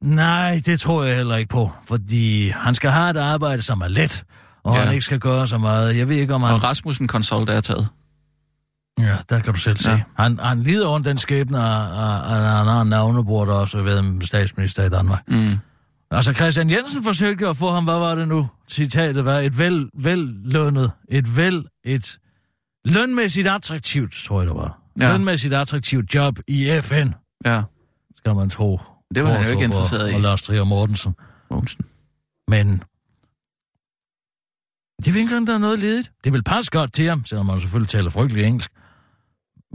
Nej, 0.02 0.62
det 0.66 0.80
tror 0.80 1.04
jeg 1.04 1.16
heller 1.16 1.36
ikke 1.36 1.50
på, 1.50 1.72
fordi 1.88 2.50
han 2.50 2.76
skal 2.76 2.90
have 2.90 3.10
et 3.10 3.18
arbejde, 3.18 3.62
som 3.62 3.82
er 3.82 3.88
let, 3.88 4.24
og 4.64 4.76
Ja. 4.76 4.82
han 4.82 4.94
ikke 4.94 5.06
skal 5.06 5.20
gøre 5.20 5.48
så 5.48 5.58
meget. 5.58 5.98
Jeg 5.98 6.10
ved 6.10 6.16
ikke, 6.16 6.34
om 6.34 6.42
han... 6.42 6.54
Og 6.56 6.64
Rasmussen 6.64 7.08
Consult 7.08 7.50
er 7.50 7.62
taget. 7.62 7.88
Ja, 9.00 9.16
der 9.30 9.40
kan 9.40 9.54
du 9.54 9.60
selv 9.60 9.78
se. 9.78 9.90
Ja. 9.92 10.02
Han, 10.18 10.40
han 10.42 10.64
lider 10.64 10.88
under 10.88 11.10
den 11.10 11.18
skæbne, 11.18 11.58
at 11.58 11.64
han 11.64 12.68
har 12.68 12.82
en 12.82 12.88
navnebror, 12.88 13.46
der 13.46 13.54
også 13.54 13.78
har 13.78 13.84
været 13.84 14.28
statsminister 14.28 14.84
i 14.84 14.90
Danmark. 14.90 15.22
Mm. 15.28 15.54
Altså, 16.12 16.34
Christian 16.34 16.70
Jensen 16.70 17.04
forsøgte 17.04 17.48
at 17.48 17.58
få 17.58 17.72
ham, 17.72 17.84
hvad 17.84 17.94
var 17.94 18.16
det 18.16 18.28
nu? 18.28 18.50
Citatet 18.70 19.26
var 19.26 19.40
et 19.40 19.58
vel, 19.58 19.90
vel 20.00 20.30
lønnet, 20.46 20.92
et 21.10 21.38
vel, 21.38 21.66
et 21.86 22.18
lønmæssigt 22.86 23.48
attraktivt, 23.48 24.14
tror 24.14 24.40
jeg 24.42 24.48
det 24.48 24.56
var. 24.56 24.80
Ja. 25.00 25.12
Lønmæssigt 25.12 25.54
attraktivt 25.54 26.16
job 26.16 26.40
i 26.48 26.80
FN, 26.82 27.10
Ja, 27.46 27.64
skal 28.18 28.36
man 28.36 28.50
tro. 28.50 28.80
Det 29.16 29.24
var 29.24 29.30
han 29.30 29.46
jo 29.46 29.52
ikke 29.52 29.64
interesseret 29.64 30.10
i. 30.10 30.12
Og, 30.12 30.16
og 30.16 30.22
Lars 30.22 30.44
Trier 30.44 30.64
Mortensen. 30.64 31.16
Mogensen. 31.52 31.86
Men 32.48 32.84
det 35.06 35.14
ved 35.14 35.22
ikke 35.22 35.46
der 35.46 35.54
er 35.54 35.58
noget 35.58 35.80
ledigt. 35.80 36.12
Det 36.24 36.34
vil 36.34 36.44
passe 36.44 36.72
godt 36.72 36.94
til 36.94 37.10
ham, 37.10 37.26
selvom 37.26 37.50
han 37.50 37.62
selvfølgelig 37.62 37.90
taler 37.90 38.10
frygtelig 38.10 38.46
engelsk. 38.46 38.72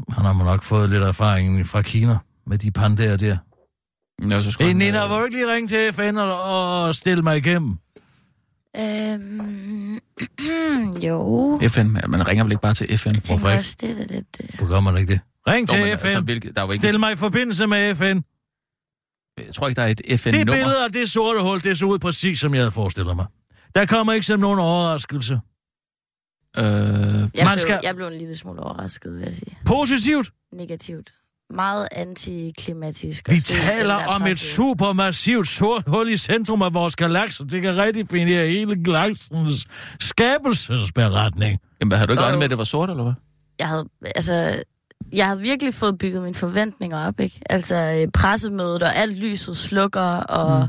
Han 0.08 0.24
har 0.24 0.44
nok 0.44 0.62
fået 0.62 0.90
lidt 0.90 1.02
erfaring 1.02 1.66
fra 1.66 1.82
Kina 1.82 2.18
med 2.46 2.58
de 2.58 2.70
pandaer 2.70 3.16
der. 3.16 3.36
Ja, 4.30 4.42
så 4.42 4.50
skulle 4.50 4.64
Hey, 4.66 4.70
han, 4.72 4.76
Nina, 4.76 5.04
øh, 5.04 5.10
vil 5.10 5.18
du 5.18 5.24
ikke 5.24 5.36
lige 5.36 5.54
ringe 5.54 5.68
til 5.68 5.92
FN 5.92 6.16
og, 6.16 6.42
og 6.84 6.94
stille 6.94 7.22
mig 7.22 7.36
igennem? 7.36 7.78
Øhm, 8.76 9.98
jo. 11.08 11.58
FN, 11.68 11.86
man 12.08 12.28
ringer 12.28 12.44
vel 12.44 12.52
ikke 12.52 12.62
bare 12.62 12.74
til 12.74 12.98
FN? 12.98 13.08
Jeg 13.08 13.22
tænker 13.22 13.28
Hvorfor 13.32 13.48
ikke? 13.48 13.58
også, 13.58 13.76
det 13.80 13.90
er 13.90 13.94
da 13.94 14.14
lidt... 14.14 14.26
Øh, 14.42 14.48
Hvorfor 14.48 14.72
gør 14.74 14.80
man 14.80 14.96
ikke 14.96 15.12
det? 15.12 15.20
Ring 15.46 15.60
Nå, 15.62 15.66
til 15.66 15.84
men 15.84 15.98
FN. 15.98 16.06
altså, 16.06 16.20
hvilket, 16.20 16.54
der 16.54 16.60
er 16.62 16.66
jo 16.66 16.72
ikke, 16.72 16.86
Stil 16.86 17.00
mig 17.00 17.12
i 17.12 17.16
forbindelse 17.16 17.66
med 17.66 17.94
FN. 17.94 18.20
jeg 19.46 19.54
tror 19.54 19.68
ikke, 19.68 19.76
der 19.80 19.86
er 19.86 19.90
et 19.90 19.98
Det 20.08 20.20
FN-nummer. 20.20 20.52
billede 20.54 20.84
af 20.84 20.92
det 20.92 21.10
sorte 21.10 21.40
hul, 21.42 21.60
det 21.60 21.78
så 21.78 21.86
ud 21.86 21.98
præcis, 21.98 22.40
som 22.40 22.54
jeg 22.54 22.60
havde 22.60 22.70
forestillet 22.70 23.16
mig. 23.16 23.26
Der 23.74 23.86
kommer 23.86 24.12
ikke 24.12 24.26
som 24.26 24.40
nogen 24.40 24.58
overraskelse. 24.58 25.34
Øh, 26.56 26.62
jeg, 26.64 26.64
Man 26.64 27.28
blev, 27.34 27.58
skal- 27.58 27.80
jeg 27.82 27.94
blev 27.96 28.06
en 28.06 28.18
lille 28.18 28.36
smule 28.36 28.60
overrasket, 28.60 29.12
vil 29.14 29.22
jeg 29.22 29.34
sige. 29.34 29.58
Positivt. 29.66 30.30
Negativt. 30.52 31.14
Meget 31.54 31.88
antiklimatisk. 31.92 33.30
Vi 33.30 33.40
taler 33.40 33.94
om 33.94 34.26
et 34.26 34.38
supermassivt 34.38 35.48
sort 35.48 35.82
hul 35.86 36.08
i 36.08 36.16
centrum 36.16 36.62
af 36.62 36.74
vores 36.74 36.96
galakse. 36.96 37.44
Det 37.44 37.62
kan 37.62 37.76
redefinere 37.78 38.46
hele 38.46 38.82
galaksens 38.84 39.66
skabelsesberetning. 40.00 41.60
jamen, 41.80 41.98
har 41.98 42.06
du 42.06 42.12
ikke 42.12 42.22
Jo, 42.22 42.26
regnet 42.26 42.38
med, 42.38 42.44
at 42.44 42.50
det 42.50 42.58
var 42.58 42.64
sort, 42.64 42.90
eller 42.90 43.02
hvad? 43.02 43.12
Jeg 43.58 43.68
havde, 43.68 43.88
altså, 44.02 44.62
jeg 45.12 45.26
havde 45.26 45.40
virkelig 45.40 45.74
fået 45.74 45.98
bygget 45.98 46.22
mine 46.22 46.34
forventninger 46.34 47.06
op, 47.06 47.20
ikke? 47.20 47.40
Altså, 47.50 47.76
øh, 47.76 48.12
pressemødet, 48.12 48.82
og 48.82 48.96
alt 48.96 49.18
lyset 49.18 49.56
slukker, 49.56 50.00
og 50.16 50.62
mm. 50.62 50.68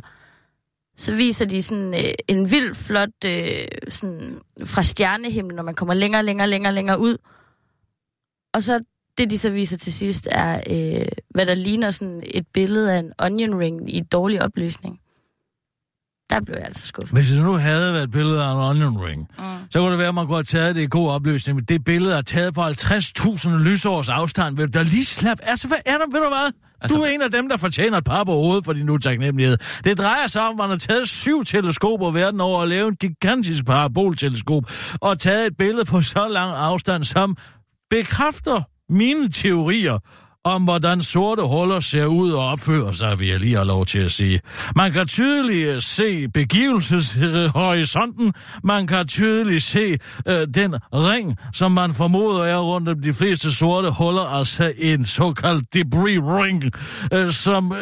så 0.98 1.13
viser 1.15 1.46
de 1.46 1.62
sådan 1.62 1.94
øh, 1.94 2.13
en 2.28 2.52
vild 2.52 2.76
flot, 2.76 3.10
øh, 3.26 3.68
sådan 3.89 4.39
fra 4.65 4.84
stjernehimlen, 4.84 5.56
når 5.56 5.63
man 5.63 5.76
kommer 5.76 5.94
længere, 5.94 6.24
længere, 6.24 6.48
længere, 6.48 6.74
længere 6.74 7.00
ud. 7.00 7.18
Og 8.54 8.63
så 8.63 8.80
det, 9.20 9.30
de 9.30 9.38
så 9.38 9.50
viser 9.50 9.78
til 9.78 9.94
sidst, 9.94 10.28
er, 10.32 10.62
øh, 10.70 11.08
hvad 11.30 11.46
der 11.46 11.56
ligner 11.56 11.92
sådan 11.92 12.24
et 12.26 12.46
billede 12.54 12.94
af 12.94 13.00
en 13.00 13.12
onion 13.20 13.60
ring 13.60 13.96
i 13.96 14.02
dårlig 14.12 14.42
opløsning. 14.44 15.00
Der 16.30 16.42
blev 16.42 16.56
jeg 16.58 16.66
altså 16.66 16.88
skuffet. 16.88 17.18
Hvis 17.18 17.28
det 17.30 17.44
nu 17.44 17.54
havde 17.54 17.94
været 17.94 18.04
et 18.04 18.12
billede 18.12 18.44
af 18.44 18.52
en 18.54 18.58
onion 18.78 18.98
ring, 18.98 19.22
Mm. 19.40 19.44
så 19.72 19.80
kunne 19.80 19.92
det 19.92 20.00
være, 20.00 20.08
at 20.08 20.16
man 20.16 20.26
kunne 20.28 20.36
have 20.38 20.44
taget 20.44 20.76
det 20.76 20.82
i 20.82 20.88
god 20.90 21.10
opløsning. 21.10 21.56
Men 21.56 21.66
det 21.66 21.84
billede 21.84 22.18
er 22.18 22.22
taget 22.22 22.54
på 22.54 22.62
50.000 22.64 23.50
lysårs 23.50 24.10
afstand. 24.10 24.56
Vil 24.58 24.74
da 24.74 24.82
lige 24.82 25.06
slappe? 25.06 25.44
Altså, 25.46 25.68
hvad 25.68 25.78
er 25.86 25.98
der, 25.98 26.06
ved 26.12 26.22
du 26.24 26.28
hvad? 26.30 26.52
Altså- 26.82 26.98
du 26.98 27.04
er 27.04 27.08
en 27.08 27.22
af 27.22 27.32
dem, 27.32 27.50
der 27.50 27.58
fortjener 27.58 27.98
et 27.98 28.04
par 28.04 28.24
på 28.24 28.32
hovedet 28.34 28.66
for 28.66 28.74
din 28.74 28.90
utaknemmelighed. 28.90 29.58
Det 29.84 29.98
drejer 29.98 30.28
sig 30.28 30.42
om, 30.42 30.52
at 30.54 30.58
man 30.58 30.70
har 30.70 30.78
taget 30.78 31.10
syv 31.10 31.44
teleskoper 31.46 32.12
verden 32.12 32.42
over 32.42 32.60
og 32.62 32.68
lavet 32.68 32.88
en 32.88 32.96
gigantisk 32.96 33.66
parabolteleskop 33.66 34.64
og 35.02 35.20
taget 35.20 35.48
et 35.48 35.58
billede 35.58 35.86
på 35.86 36.02
så 36.02 36.28
lang 36.28 36.56
afstand, 36.56 37.04
som 37.04 37.38
bekræfter 37.90 38.62
mine 38.89 39.30
teorier 39.30 39.99
om, 40.45 40.63
hvordan 40.63 41.02
sorte 41.02 41.41
huller 41.43 41.80
ser 41.80 42.06
ud 42.06 42.32
og 42.32 42.45
opfører 42.47 42.91
sig, 42.91 43.19
vil 43.19 43.28
jeg 43.28 43.39
lige 43.39 43.56
have 43.56 43.67
lov 43.67 43.86
til 43.86 43.99
at 43.99 44.12
sige. 44.12 44.39
Man 44.75 44.91
kan 44.91 45.08
tydeligt 45.08 45.84
se 45.84 46.28
begivelseshorisonten. 46.34 48.34
Man 48.63 48.88
kan 48.88 49.08
tydeligt 49.08 49.63
se 49.63 49.97
øh, 50.28 50.47
den 50.54 50.75
ring, 50.93 51.36
som 51.54 51.71
man 51.71 51.93
formoder 51.93 52.43
er 52.43 52.58
rundt 52.58 52.89
om 52.89 53.02
de 53.02 53.13
fleste 53.13 53.52
sorte 53.56 53.91
huller, 53.91 54.21
altså 54.21 54.73
en 54.78 55.06
såkaldt 55.06 55.73
debris 55.73 56.19
ring, 56.23 56.63
øh, 57.13 57.32
som 57.32 57.71
øh, 57.71 57.78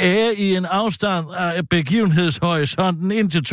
er 0.00 0.30
i 0.38 0.54
en 0.56 0.64
afstand 0.64 1.26
af 1.36 1.68
begivenhedshorisonten 1.70 3.12
indtil 3.12 3.38
2,6 3.38 3.44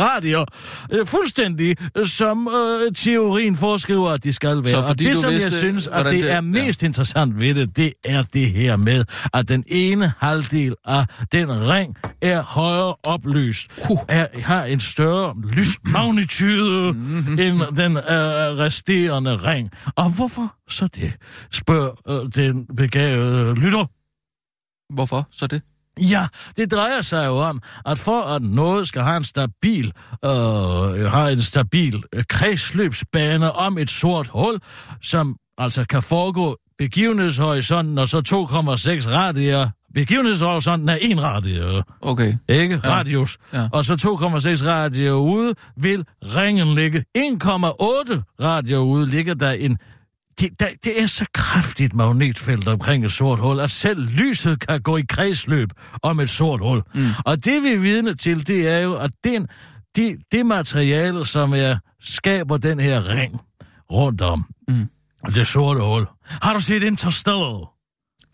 radier. 0.00 0.44
Øh, 0.92 1.06
fuldstændig, 1.06 1.76
øh, 1.96 2.06
som 2.06 2.48
øh, 2.48 2.94
teorien 2.94 3.56
foreskriver, 3.56 4.10
at 4.10 4.24
de 4.24 4.32
skal 4.32 4.64
være. 4.64 4.72
Så 4.72 4.78
og 4.78 4.84
fordi 4.84 5.04
det, 5.04 5.14
du 5.16 5.20
som 5.20 5.30
jeg 5.30 5.34
vidste, 5.40 5.58
synes, 5.58 5.86
at 5.86 6.04
det 6.04 6.12
det- 6.14 6.30
er 6.30 6.34
ja. 6.34 6.40
mest 6.40 6.82
interessant 7.26 7.40
ved 7.40 7.54
det, 7.54 7.76
det 7.76 7.92
er 8.04 8.22
det 8.22 8.50
her 8.50 8.76
med, 8.76 9.04
at 9.34 9.48
den 9.48 9.64
ene 9.66 10.12
halvdel 10.20 10.74
af 10.84 11.06
den 11.32 11.48
ring 11.50 11.96
er 12.22 12.42
højere 12.42 12.94
oplyst, 13.06 13.70
er, 14.08 14.26
har 14.42 14.64
en 14.64 14.80
større 14.80 15.34
lysmagnitude 15.56 16.92
Mhm. 16.92 17.38
end 17.38 17.76
den 17.76 17.96
øh, 17.96 18.02
resterende 18.58 19.36
ring. 19.36 19.70
Og 19.96 20.10
hvorfor 20.16 20.54
så 20.68 20.86
det, 20.86 21.12
spørger 21.52 21.90
øh, 22.08 22.30
den 22.34 22.66
begavede 22.76 23.54
lytter. 23.54 23.84
Hvorfor 24.94 25.26
så 25.30 25.46
det? 25.46 25.62
Ja, 26.00 26.26
det 26.56 26.70
drejer 26.72 27.02
sig 27.02 27.26
jo 27.26 27.36
om, 27.36 27.60
at 27.86 27.98
for 27.98 28.20
at 28.34 28.42
noget 28.42 28.88
skal 28.88 29.02
have 29.02 29.16
en 29.16 29.24
stabil, 29.24 29.92
øh, 30.24 30.30
have 31.10 31.32
en 31.32 31.42
stabil 31.42 32.02
øh, 32.14 32.24
kredsløbsbane 32.28 33.52
om 33.52 33.78
et 33.78 33.90
sort 33.90 34.26
hul, 34.28 34.60
som 35.02 35.36
altså 35.58 35.84
kan 35.90 36.02
foregå 36.02 36.56
begivenhedshorisonten 36.78 37.98
og 37.98 38.08
så 38.08 38.18
2,6 38.18 39.10
radier. 39.10 39.68
Begivenhedshorisonten 39.94 40.88
er 40.88 40.98
en 41.00 41.22
radie, 41.22 41.82
Okay. 42.00 42.34
ikke? 42.48 42.80
Ja. 42.84 42.90
Radius. 42.90 43.38
Ja. 43.52 43.68
Og 43.72 43.84
så 43.84 43.94
2,6 43.94 44.66
radier 44.66 45.12
ude 45.12 45.54
vil 45.76 46.04
ringen 46.22 46.74
ligge. 46.74 46.98
1,8 46.98 47.24
radier 48.40 48.78
ude 48.78 49.06
ligger 49.06 49.34
der 49.34 49.50
en 49.50 49.78
det, 50.40 50.48
der, 50.60 50.66
det 50.84 51.02
er 51.02 51.06
så 51.06 51.24
kraftigt 51.34 51.94
magnetfelt 51.94 52.68
omkring 52.68 53.04
et 53.04 53.12
sort 53.12 53.38
hul, 53.38 53.60
at 53.60 53.70
selv 53.70 54.08
lyset 54.22 54.68
kan 54.68 54.80
gå 54.82 54.96
i 54.96 55.02
kredsløb 55.08 55.70
om 56.02 56.20
et 56.20 56.30
sort 56.30 56.60
hul. 56.60 56.82
Mm. 56.94 57.06
Og 57.24 57.44
det 57.44 57.62
vi 57.62 57.72
er 57.72 57.78
vidne 57.78 58.14
til, 58.14 58.46
det 58.46 58.68
er 58.68 58.78
jo, 58.78 58.94
at 58.94 59.10
den, 59.24 59.48
det, 59.96 60.16
det 60.32 60.46
materiale, 60.46 61.26
som 61.26 61.52
er, 61.54 61.76
skaber 62.00 62.56
den 62.56 62.80
her 62.80 63.08
ring 63.16 63.40
rundt 63.92 64.20
om 64.20 64.44
det 65.26 65.46
sorte 65.46 65.80
hul. 65.80 66.06
Har 66.40 66.54
du 66.54 66.60
set 66.60 66.82
Interstellar? 66.82 67.77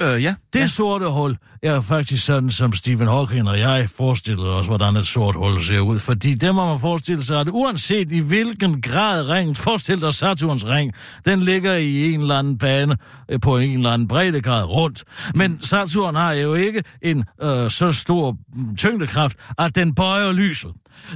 Øh, 0.03 0.23
ja. 0.23 0.35
Det 0.53 0.61
ja. 0.61 0.67
sorte 0.67 1.11
hul 1.11 1.37
er 1.63 1.81
faktisk 1.81 2.25
sådan, 2.25 2.51
som 2.51 2.73
Stephen 2.73 3.09
Hawking 3.09 3.49
og 3.49 3.59
jeg 3.59 3.89
forestillede 3.91 4.49
os, 4.49 4.67
hvordan 4.67 4.97
et 4.97 5.07
sort 5.07 5.35
hul 5.35 5.63
ser 5.63 5.81
ud. 5.81 5.99
Fordi 5.99 6.35
det 6.35 6.55
må 6.55 6.69
man 6.69 6.79
forestille 6.79 7.25
sig, 7.25 7.41
at 7.41 7.49
uanset 7.49 8.13
i 8.13 8.21
hvilken 8.21 8.83
grad 8.83 9.29
ring, 9.29 9.57
forestil 9.57 10.01
dig 10.01 10.15
Saturns 10.15 10.67
ring, 10.67 10.93
den 11.25 11.41
ligger 11.41 11.75
i 11.75 12.13
en 12.13 12.21
eller 12.21 12.39
anden 12.39 12.59
bane 12.59 12.97
øh, 13.31 13.41
på 13.41 13.59
en 13.59 13.77
eller 13.77 13.91
anden 13.91 14.09
breddegrad 14.09 14.65
rundt. 14.65 15.05
Men 15.35 15.61
Saturn 15.61 16.15
har 16.15 16.33
jo 16.33 16.55
ikke 16.55 16.83
en 17.03 17.25
øh, 17.43 17.71
så 17.71 17.93
stor 17.93 18.37
mm, 18.55 18.77
tyngdekraft, 18.77 19.37
at 19.59 19.75
den 19.75 19.95
bøjer 19.95 20.33
lyset. 20.33 20.73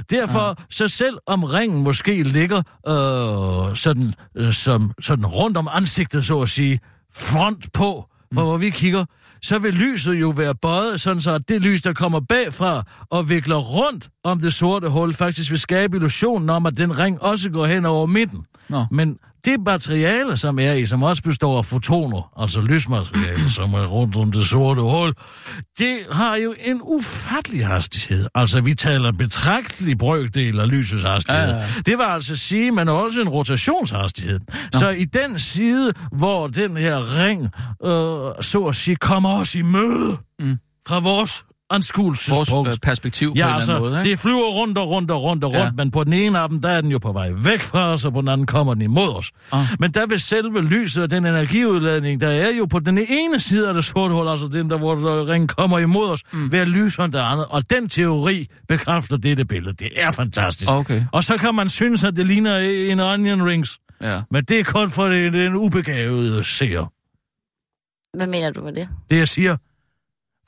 Derfor, 0.09 0.47
ja. 0.47 0.53
så 0.69 0.87
selv 0.87 1.17
om 1.27 1.43
ringen 1.43 1.83
måske 1.83 2.23
ligger 2.23 2.57
øh, 2.87 3.75
sådan, 3.75 4.13
øh, 4.35 4.53
som, 4.53 4.91
sådan 5.01 5.25
rundt 5.25 5.57
om 5.57 5.67
ansigtet, 5.71 6.25
så 6.25 6.41
at 6.41 6.49
sige, 6.49 6.79
front 7.13 7.73
på, 7.73 8.09
for 8.33 8.43
hvor 8.43 8.57
vi 8.57 8.69
kigger, 8.69 9.05
så 9.41 9.59
vil 9.59 9.73
lyset 9.73 10.13
jo 10.13 10.29
være 10.29 10.55
bøjet, 10.55 11.01
sådan 11.01 11.21
så 11.21 11.31
at 11.31 11.41
det 11.49 11.61
lys, 11.61 11.81
der 11.81 11.93
kommer 11.93 12.19
bagfra 12.19 12.83
og 13.09 13.29
vikler 13.29 13.55
rundt 13.55 14.09
om 14.23 14.39
det 14.39 14.53
sorte 14.53 14.89
hul, 14.89 15.13
faktisk 15.13 15.51
vil 15.51 15.59
skabe 15.59 15.97
illusionen 15.97 16.49
om, 16.49 16.65
at 16.65 16.77
den 16.77 16.99
ring 16.99 17.23
også 17.23 17.49
går 17.49 17.65
hen 17.65 17.85
over 17.85 18.05
midten. 18.05 18.45
Nå. 18.69 18.85
Men 18.91 19.17
det 19.51 19.65
materiale, 19.65 20.37
som 20.37 20.59
er 20.59 20.71
i, 20.71 20.85
som 20.85 21.03
også 21.03 21.23
består 21.23 21.57
af 21.57 21.65
fotoner, 21.65 22.41
altså 22.41 22.61
lysmateriale, 22.61 23.49
som 23.59 23.73
er 23.73 23.85
rundt 23.85 24.15
om 24.15 24.31
det 24.31 24.45
sorte 24.45 24.81
hul, 24.81 25.13
det 25.79 25.99
har 26.11 26.35
jo 26.35 26.55
en 26.65 26.79
ufattelig 26.83 27.67
hastighed. 27.67 28.27
Altså, 28.35 28.61
vi 28.61 28.73
taler 28.75 29.11
betragtelig 29.11 29.97
brøkdel 29.97 30.59
af 30.59 30.69
lysets 30.69 31.03
hastighed. 31.03 31.49
Ja, 31.49 31.55
ja. 31.55 31.65
Det 31.85 31.97
var 31.97 32.03
altså 32.03 32.35
sige, 32.35 32.71
men 32.71 32.89
også 32.89 33.21
en 33.21 33.29
rotationshastighed. 33.29 34.39
Nå. 34.73 34.79
Så 34.79 34.89
i 34.89 35.05
den 35.05 35.39
side, 35.39 35.93
hvor 36.11 36.47
den 36.47 36.77
her 36.77 37.23
ring, 37.23 37.43
øh, 37.85 38.43
så 38.43 38.65
at 38.69 38.75
sige, 38.75 38.95
kommer 38.95 39.29
os 39.29 39.55
i 39.55 39.61
møde 39.61 40.17
mm. 40.39 40.57
fra 40.87 40.99
vores 40.99 41.43
anskuelsespunkt. 41.69 42.51
Vores 42.51 42.67
øh, 42.75 42.79
perspektiv 42.81 43.29
på 43.29 43.33
Ja, 43.37 43.43
en 43.43 43.47
eller 43.47 43.55
altså, 43.55 43.71
anden 43.71 43.89
måde, 43.89 43.99
ikke? 43.99 44.09
det 44.11 44.19
flyver 44.19 44.49
rundt 44.51 44.77
og 44.77 44.89
rundt 44.89 45.11
og 45.11 45.21
rundt 45.23 45.43
og 45.43 45.51
Ja. 45.51 45.63
rundt, 45.63 45.75
men 45.77 45.91
på 45.91 46.03
den 46.03 46.13
ene 46.13 46.39
af 46.39 46.49
dem, 46.49 46.59
der 46.61 46.69
er 46.69 46.81
den 46.81 46.91
jo 46.91 46.97
på 46.99 47.11
vej 47.11 47.31
væk 47.35 47.61
fra 47.61 47.93
os, 47.93 48.05
og 48.05 48.13
på 48.13 48.21
den 48.21 48.29
anden 48.29 48.47
kommer 48.47 48.73
den 48.73 48.83
imod 48.83 49.09
os. 49.15 49.31
Ah. 49.51 49.65
Men 49.79 49.91
der 49.91 50.07
vil 50.07 50.19
selve 50.19 50.61
lyset 50.61 51.03
og 51.03 51.11
den 51.11 51.25
energiudladning, 51.25 52.21
der 52.21 52.27
er 52.29 52.51
jo 52.57 52.65
på 52.65 52.79
den 52.79 52.97
ene 53.09 53.39
side 53.39 53.67
af 53.67 53.73
det 53.73 53.85
sorte 53.85 54.13
hul, 54.13 54.27
altså 54.27 54.47
den 54.47 54.69
der, 54.69 54.77
hvor 54.77 54.95
der 54.95 55.27
ringen 55.27 55.47
kommer 55.47 55.79
imod 55.79 56.09
os, 56.09 56.19
mm. 56.33 56.51
være 56.51 56.65
lysere 56.65 57.05
end 57.05 57.13
det 57.13 57.19
andet. 57.19 57.45
Og 57.49 57.69
den 57.69 57.89
teori 57.89 58.47
bekræfter 58.67 59.17
dette 59.17 59.45
billede. 59.45 59.73
Det 59.79 59.89
er 59.95 60.11
fantastisk. 60.11 60.69
Okay. 60.71 61.03
Og 61.11 61.23
så 61.23 61.37
kan 61.37 61.55
man 61.55 61.69
synes, 61.69 62.03
at 62.03 62.15
det 62.15 62.25
ligner 62.25 62.57
en 62.91 62.99
onion 62.99 63.41
rings. 63.47 63.77
Ja. 64.03 64.21
Men 64.31 64.43
det 64.43 64.59
er 64.59 64.63
kun 64.63 64.89
for 64.89 65.05
den, 65.07 65.33
den 65.33 65.55
ubegavede 65.55 66.43
seer. 66.43 66.91
Hvad 68.17 68.27
mener 68.27 68.51
du 68.51 68.61
med 68.63 68.73
det? 68.73 68.87
Det 69.09 69.17
jeg 69.17 69.27
siger. 69.27 69.57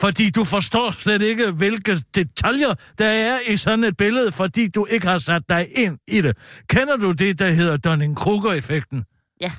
Fordi 0.02 0.30
du 0.30 0.44
forstår 0.44 0.92
slet 0.92 1.22
ikke, 1.22 1.52
hvilke 1.52 2.04
detaljer 2.16 2.74
der 2.98 3.06
er 3.08 3.38
i 3.48 3.58
sådan 3.58 3.84
et 3.84 3.98
billede, 3.98 4.32
fordi 4.32 4.68
du 4.68 4.86
ikke 4.90 5.08
har 5.08 5.18
sat 5.18 5.42
dig 5.50 5.68
ind 5.76 5.98
i 6.08 6.22
det. 6.22 6.38
Kender 6.68 6.98
du 6.98 7.12
det, 7.12 7.40
der 7.40 7.50
hedder 7.50 7.78
Dunning-Kruger-effekten? 7.78 9.04
Ja. 9.42 9.52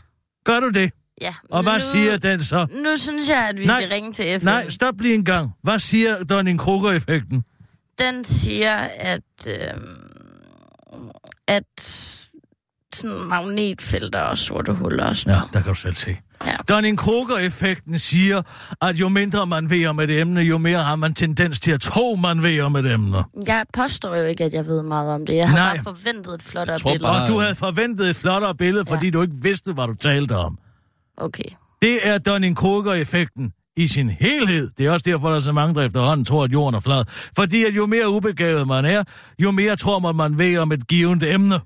Gør 0.44 0.61
du 0.61 0.68
det? 0.68 0.92
Ja. 1.20 1.35
Og 1.50 1.62
hvad 1.62 1.74
nu, 1.74 1.81
siger 1.81 2.16
den 2.16 2.42
så? 2.42 2.66
Nu 2.85 2.96
synes 2.96 3.28
jeg, 3.28 3.48
at 3.48 3.59
vi 3.59 3.66
Nej. 3.66 3.81
skal 3.81 3.92
ringe 3.92 4.12
til 4.12 4.40
FN. 4.40 4.44
Nej, 4.44 4.68
stop 4.70 5.00
lige 5.00 5.14
en 5.14 5.24
gang. 5.24 5.50
Hvad 5.62 5.78
siger 5.78 6.24
Dunning-Kruger-effekten? 6.24 7.42
Den 7.98 8.24
siger, 8.24 8.74
at, 8.98 9.46
øh, 9.48 9.57
at 11.48 12.12
sådan 12.96 13.16
magnetfelter 13.28 14.20
og 14.20 14.38
sorte 14.38 14.72
huller 14.72 15.05
og 15.05 15.16
sådan 15.16 15.33
Ja, 15.35 15.40
der 15.52 15.61
kan 15.64 15.68
du 15.74 15.78
selv 15.78 15.94
se. 15.96 16.16
Ja. 16.46 16.57
Dunning-Kruger-effekten 16.68 17.98
siger, 17.98 18.42
at 18.83 18.96
jo 19.00 19.09
mindre 19.09 19.46
man 19.46 19.70
ved 19.70 19.87
om 19.87 20.00
et 20.00 20.20
emne, 20.20 20.40
jo 20.40 20.59
mere 20.59 20.78
har 20.78 20.96
man 20.96 21.14
tendens 21.14 21.61
til 21.61 21.70
at 21.70 21.81
tro, 21.81 22.16
man 22.16 22.42
ved 22.42 22.61
om 22.61 22.76
et 22.76 22.92
emne. 22.92 23.24
Jeg 23.46 23.64
påstår 23.74 24.16
jo 24.16 24.24
ikke, 24.24 24.44
at 24.44 24.52
jeg 24.52 24.66
ved 24.66 24.83
meget 24.83 25.11
om 25.11 25.26
det. 25.26 25.35
Jeg 25.37 25.48
har 25.50 25.57
Nej. 25.57 25.74
bare 25.76 25.85
forventet 25.85 26.35
et 26.35 26.42
flottere 26.42 26.78
tror 26.78 26.90
billede. 26.90 27.05
bare- 27.09 27.22
Og 27.22 27.28
du 27.28 27.38
havde 27.40 27.55
forventet 27.55 28.11
et 28.11 28.16
flottere 28.16 28.55
billede, 28.55 28.85
fordi 28.87 29.07
Ja. 29.07 29.11
du 29.12 29.22
ikke 29.22 29.35
vidste, 29.42 29.72
hvad 29.72 29.87
du 29.87 29.94
talte 29.94 30.37
om. 30.37 30.59
Okay. 31.16 31.44
Det 31.83 31.98
er 32.09 32.18
Dunning-Kruger-effekten 32.18 33.52
i 33.76 33.88
sin 33.88 34.11
helhed. 34.11 34.70
Det 34.78 34.87
er 34.87 34.90
også 34.90 35.11
derfor, 35.11 35.28
der 35.28 35.37
er 35.37 35.40
så 35.40 35.52
mange, 35.52 35.74
der 35.74 35.83
efterhånden 35.87 36.24
tror, 36.24 36.44
at 36.44 36.52
jorden 36.52 36.74
er 36.74 36.81
flad. 36.81 37.05
Fordi 37.37 37.64
at 37.64 37.76
jo 37.76 37.87
mere 37.87 38.09
ubegavet 38.11 38.66
man 38.66 38.85
er, 38.85 39.02
jo 39.38 39.50
mere 39.50 39.76
tror 39.76 39.98
man, 39.98 40.16
man 40.16 40.38
ved 40.38 40.59
om 40.59 40.72
et 40.72 40.87
givet 40.88 41.35
emne. 41.35 41.61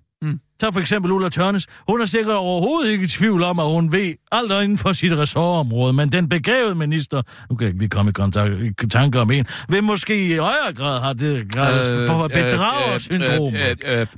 Mm. 0.56 0.60
Tag 0.60 0.72
for 0.72 0.80
eksempel 0.80 1.12
Ulla 1.12 1.28
Tørnes. 1.28 1.66
Hun 1.88 2.00
er 2.00 2.06
sikkert 2.06 2.36
overhovedet 2.36 2.90
ikke 2.90 3.04
i 3.04 3.08
tvivl 3.08 3.42
om, 3.42 3.58
at 3.58 3.66
hun 3.66 3.92
ved 3.92 4.14
alt 4.32 4.52
inden 4.52 4.78
for 4.78 4.92
sit 4.92 5.12
ressortområde, 5.12 5.92
men 5.92 6.12
den 6.12 6.28
begavede 6.28 6.74
minister, 6.74 7.22
nu 7.50 7.56
kan 7.56 7.64
jeg 7.64 7.68
ikke 7.68 7.78
lige 7.78 7.88
komme 7.88 8.08
i, 8.08 8.12
kontakt, 8.12 8.52
i 8.82 8.88
tanke 8.88 9.20
om 9.20 9.30
en, 9.30 9.46
vil 9.68 9.82
måske 9.82 10.26
i 10.26 10.36
højere 10.36 10.72
grad 10.76 11.00
have 11.00 11.14
det 11.14 11.52
grad 11.52 12.06
for 12.06 12.28
bedragersyndrom. 12.28 13.52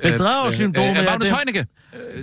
Bedragersyndromet 0.03 0.99
er 0.99 1.05
Magnus 1.05 1.29
Heunicke. 1.29 1.67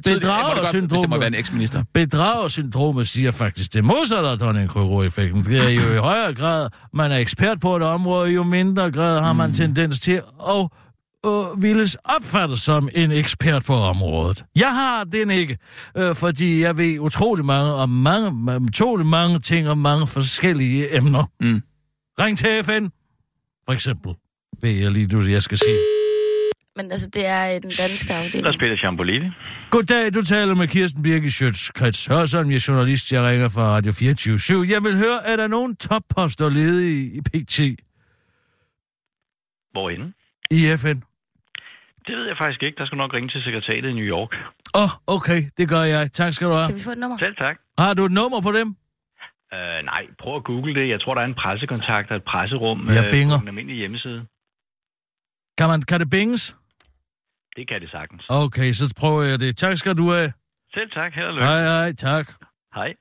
Bedragersyndromet. 0.04 1.01
Det 1.01 1.10
må 1.10 1.17
være 1.17 1.28
en 1.28 1.34
eksminister. 1.34 1.84
Bedragersyndromet 1.93 3.08
siger 3.08 3.32
faktisk 3.32 3.73
det 3.73 3.84
modsatte 3.84 4.30
af 4.30 4.38
donning 4.38 4.69
effekten 5.06 5.43
Det 5.43 5.58
er 5.58 5.69
jo 5.69 5.95
i 5.95 5.97
højere 5.97 6.34
grad, 6.34 6.69
man 6.93 7.12
er 7.12 7.17
ekspert 7.17 7.60
på 7.60 7.75
et 7.75 7.84
område, 7.84 8.32
jo 8.32 8.43
mindre 8.43 8.91
grad 8.91 9.19
har 9.19 9.34
man 9.34 9.54
tendens 9.54 9.99
til 9.99 10.21
at 10.49 10.67
øh, 11.26 11.64
villes 11.64 11.96
opfattes 11.96 12.60
som 12.60 12.90
en 12.96 13.12
ekspert 13.12 13.66
på 13.66 13.74
området. 13.74 14.46
Jeg 14.56 14.74
har 14.76 15.04
den 15.04 15.30
ikke, 15.32 15.58
øh, 15.98 16.16
fordi 16.16 16.62
jeg 16.62 16.78
ved 16.78 17.00
utrolig 17.00 17.46
mange 17.46 17.74
om 17.74 17.90
mange, 17.90 18.62
utrolig 18.62 19.06
mange 19.06 19.40
ting 19.40 19.70
om 19.70 19.78
mange 19.78 20.08
forskellige 20.08 20.98
emner. 20.98 21.24
Mm. 21.42 21.62
Ring 22.20 22.38
til 22.38 22.64
FN, 22.64 22.86
for 23.66 23.72
eksempel. 23.72 24.12
Ved 24.62 24.70
jeg 24.72 24.92
lige, 24.92 25.08
du, 25.08 25.22
jeg 25.22 25.44
skal 25.44 25.58
sige. 25.58 25.80
Men 26.76 26.92
altså, 26.92 27.10
det 27.14 27.28
er 27.28 27.60
den 27.60 27.62
danske 27.62 28.10
Lars 28.10 28.26
afdeling. 28.26 28.60
Peter 28.60 28.78
Chambolini. 28.78 29.26
Goddag, 29.72 30.14
du 30.14 30.22
taler 30.22 30.56
med 30.56 30.68
Kirsten 30.68 31.04
Birke 31.04 31.32
Schøtz, 31.32 31.70
Krets 31.72 32.06
Hørsholm, 32.06 32.50
jeg 32.50 32.56
er 32.56 32.66
journalist, 32.68 33.12
jeg 33.12 33.24
ringer 33.24 33.50
fra 33.50 33.62
Radio 33.62 33.92
24 33.92 34.66
Jeg 34.70 34.84
vil 34.84 34.98
høre, 34.98 35.20
er 35.26 35.36
der 35.36 35.48
nogen 35.48 35.76
topposter 35.76 36.50
ledige 36.50 37.16
i 37.18 37.22
PT 37.22 37.60
Hvorhenne? 39.72 40.14
i 40.52 40.78
FN? 40.78 41.02
Det 42.08 42.13
ved 42.18 42.26
jeg 42.32 42.38
faktisk 42.44 42.62
ikke. 42.63 42.78
Der 42.80 42.86
skal 42.86 42.98
nok 43.04 43.13
ringe 43.13 43.30
til 43.34 43.41
sekretariatet 43.48 43.89
i 43.89 43.94
New 44.00 44.10
York. 44.15 44.32
Åh, 44.76 44.82
oh, 44.84 44.91
okay, 45.15 45.39
det 45.58 45.65
gør 45.74 45.84
jeg. 45.96 46.12
Tak 46.20 46.34
skal 46.34 46.48
du 46.48 46.54
have. 46.54 46.68
Kan 46.72 46.76
vi 46.76 46.86
få 46.89 46.91
et 46.91 46.98
nummer? 46.98 47.18
Selv 47.18 47.36
tak. 47.46 47.56
Har 47.84 47.94
du 47.94 48.02
et 48.10 48.12
nummer 48.22 48.39
på 48.48 48.52
dem? 48.60 48.68
Uh, 49.56 49.80
nej, 49.94 50.04
prøv 50.22 50.36
at 50.39 50.44
google 50.44 50.74
det. 50.80 50.86
Jeg 50.94 51.00
tror, 51.02 51.13
der 51.18 51.22
er 51.22 51.30
en 51.34 51.39
pressekontakt 51.44 52.08
og 52.12 52.18
et 52.22 52.26
presserum 52.32 52.80
Jeg 52.88 53.06
øh, 53.06 53.12
binger. 53.12 53.38
på 53.39 53.41
en 53.41 53.48
almindelig 53.48 53.78
hjemmeside. 53.84 54.20
Kan, 55.58 55.68
man, 55.72 55.82
kan 55.82 56.00
det 56.00 56.10
binges? 56.10 56.56
Det 57.56 57.68
kan 57.70 57.82
det 57.82 57.89
sagtens. 57.91 58.24
Okay, 58.30 58.72
så 58.74 58.94
prøver 59.02 59.22
jeg 59.24 59.39
det. 59.39 59.58
Tak 59.58 59.78
skal 59.78 59.94
du 59.98 60.06
have. 60.12 60.32
Selv 60.74 60.89
tak. 60.91 61.13
Held 61.13 61.28
og 61.28 61.34
lykke. 61.34 61.46
Hej, 61.48 61.62
hej, 61.62 61.91
tak. 61.94 62.26
Hej. 62.76 62.94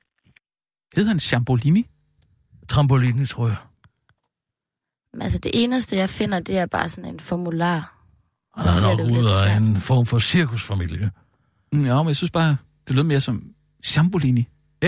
Hed 0.95 1.05
han 1.07 1.19
Chambolini? 1.19 1.83
Trampolini, 2.69 3.25
tror 3.25 3.47
jeg. 3.47 3.57
Men 5.13 5.21
Altså, 5.21 5.39
det 5.39 5.51
eneste, 5.53 5.95
jeg 5.95 6.09
finder, 6.09 6.39
det 6.39 6.57
er 6.57 6.65
bare 6.65 6.89
sådan 6.89 7.13
en 7.13 7.19
formular. 7.19 7.94
Han 8.57 8.67
er 8.77 8.81
nok 8.81 8.99
ude 8.99 9.43
af 9.45 9.57
en 9.57 9.75
form 9.77 10.05
for 10.05 10.19
cirkusfamilie. 10.19 11.11
Mm, 11.73 11.81
Ja, 11.85 11.97
men 11.97 12.07
jeg 12.07 12.15
synes 12.15 12.31
bare, 12.31 12.57
det 12.87 12.95
lød 12.95 13.03
mere 13.03 13.21
som 13.21 13.43
Chambolini. 13.85 14.47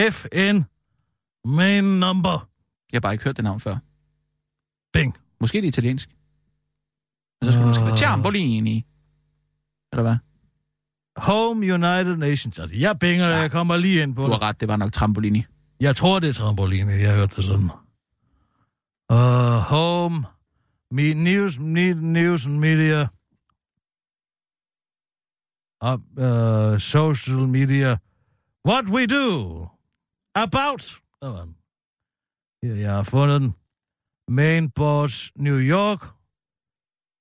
FN 0.10 0.62
main 1.46 1.84
number. 1.84 2.48
Jeg 2.92 2.98
har 2.98 3.00
bare 3.00 3.14
ikke 3.14 3.24
hørt 3.24 3.38
det 3.38 3.44
navn 3.44 3.60
før. 3.60 3.78
Bing. 4.94 5.18
Måske 5.42 5.58
det 5.58 5.64
er 5.64 5.68
italiensk. 5.68 6.10
Men 7.42 7.46
så 7.46 7.52
skulle 7.52 7.62
det 7.62 7.68
måske 7.68 7.84
være 7.84 7.92
Åh. 7.92 7.98
Chambolini. 7.98 8.86
Eller 9.92 10.04
hvad? 10.04 10.16
Home 11.18 11.74
United 11.74 12.16
Nations. 12.18 12.60
Altså, 12.60 12.76
jeg 12.76 13.00
binger, 13.00 13.28
ja. 13.28 13.36
jeg 13.36 13.52
kommer 13.52 13.78
lige 13.78 14.02
ind 14.04 14.16
på 14.16 14.24
Du 14.24 14.28
har 14.32 14.42
ret, 14.42 14.60
det 14.60 14.68
var 14.68 14.76
nok 14.76 14.94
Trambolini. 14.94 15.44
Jeg 15.80 15.96
tror, 15.96 16.20
det 16.20 16.30
er 16.30 16.34
trampoline. 16.34 16.92
Jeg 16.92 17.10
har 17.12 17.18
hørt 17.18 17.36
det 17.36 17.44
sådan. 17.46 17.70
Uh, 19.14 19.18
home, 19.58 20.26
me, 20.92 21.14
news, 21.14 21.60
me, 21.60 21.94
news 21.94 22.46
and 22.46 22.60
media, 22.60 23.08
uh, 25.82 25.98
uh, 26.18 26.78
social 26.78 27.48
media, 27.48 27.98
what 28.66 28.86
we 28.90 29.06
do, 29.06 29.68
about. 30.36 31.00
Der 31.22 31.28
var 31.28 31.42
den. 31.42 31.56
Her, 32.64 32.76
jeg 32.76 32.92
har 32.92 33.04
fundet 33.04 33.42
den. 33.42 33.56
Main 34.28 34.70
boss, 34.70 35.32
New 35.36 35.60
York. 35.60 36.10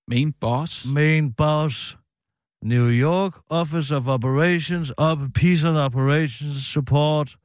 Main 0.08 0.32
boss. 0.32 0.86
Main 0.86 1.32
boss, 1.32 1.98
New 2.62 2.88
York. 2.90 3.42
Office 3.50 3.96
of 3.96 4.08
Operations, 4.08 4.90
op, 4.90 5.18
Peace 5.34 5.68
and 5.68 5.76
Operations 5.76 6.66
Support. 6.66 7.36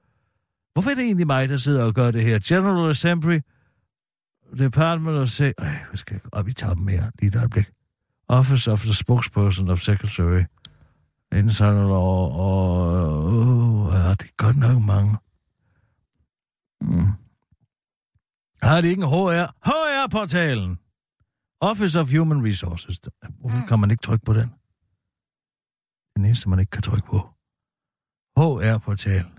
Hvorfor 0.74 0.90
er 0.90 0.96
det 0.96 1.04
egentlig 1.04 1.28
mig, 1.28 1.50
der 1.50 1.58
sidder 1.58 1.86
og 1.86 1.94
gør 1.94 2.12
det 2.12 2.24
her? 2.24 2.40
General 2.44 2.90
Assembly, 2.90 3.40
Department 4.58 5.18
of 5.18 5.28
Say... 5.28 5.52
Ej, 5.58 5.84
hvad 5.88 5.98
skal 5.98 6.22
op 6.32 6.48
i 6.48 6.54
toppen 6.54 6.86
mere? 6.86 7.12
Lige 7.20 7.28
et 7.28 7.36
øjeblik. 7.36 7.66
Office 8.28 8.72
of 8.72 8.82
the 8.82 8.94
Spokesperson 8.94 9.70
of 9.70 9.80
Secretary. 9.80 10.44
Internal 11.34 11.92
og... 11.92 12.32
og 12.32 13.92
ja, 13.94 14.10
det 14.10 14.28
er 14.30 14.34
godt 14.38 14.58
nok 14.58 14.84
mange. 14.84 15.18
Mm. 16.82 17.12
Har 18.64 18.82
det 18.82 18.88
ikke 18.88 19.04
en 19.04 19.10
HR? 19.10 19.48
HR-portalen! 19.70 20.80
Office 21.62 22.00
of 22.00 22.12
Human 22.18 22.46
Resources. 22.46 23.02
Hvorfor 23.40 23.68
kan 23.68 23.80
man 23.80 23.92
ikke 23.92 24.02
trykke 24.02 24.26
på 24.26 24.34
den? 24.34 24.50
Den 26.16 26.26
eneste, 26.26 26.50
man 26.50 26.60
ikke 26.60 26.70
kan 26.70 26.82
trykke 26.82 27.08
på. 27.08 27.30
HR-portalen. 28.38 29.34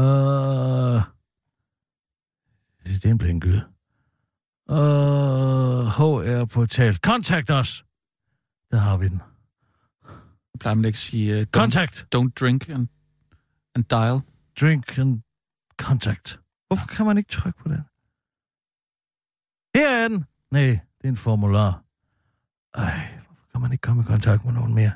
Uh, 0.00 1.02
det 2.84 3.04
er 3.04 3.10
en 3.10 3.18
blind 3.18 3.40
gyd. 3.40 3.60
Uh, 4.70 5.86
HR-portal. 5.98 6.98
Kontakt 6.98 7.50
os! 7.50 7.84
Der 8.70 8.78
har 8.78 8.96
vi 8.96 9.08
den. 9.08 9.22
Plejer 10.58 10.74
man 10.74 10.84
ikke 10.84 10.96
at 10.96 11.00
sige, 11.00 11.34
uh, 11.34 11.40
don't, 11.42 11.50
Kontakt! 11.50 12.06
don't 12.14 12.30
drink 12.40 12.68
and, 12.68 12.88
and 13.74 13.84
dial. 13.84 14.20
Drink 14.60 14.98
and 14.98 15.22
contact. 15.78 16.40
Hvorfor 16.66 16.86
kan 16.86 17.06
man 17.06 17.18
ikke 17.18 17.30
trykke 17.30 17.58
på 17.62 17.68
den? 17.68 17.80
Her 19.74 20.04
er 20.04 20.08
den! 20.08 20.24
Nej, 20.50 20.62
det 20.62 21.04
er 21.04 21.08
en 21.08 21.16
formular. 21.16 21.84
Ej, 22.74 23.18
hvorfor 23.26 23.46
kan 23.52 23.60
man 23.60 23.72
ikke 23.72 23.82
komme 23.82 24.02
i 24.02 24.04
kontakt 24.04 24.44
med 24.44 24.52
nogen 24.52 24.74
mere? 24.74 24.92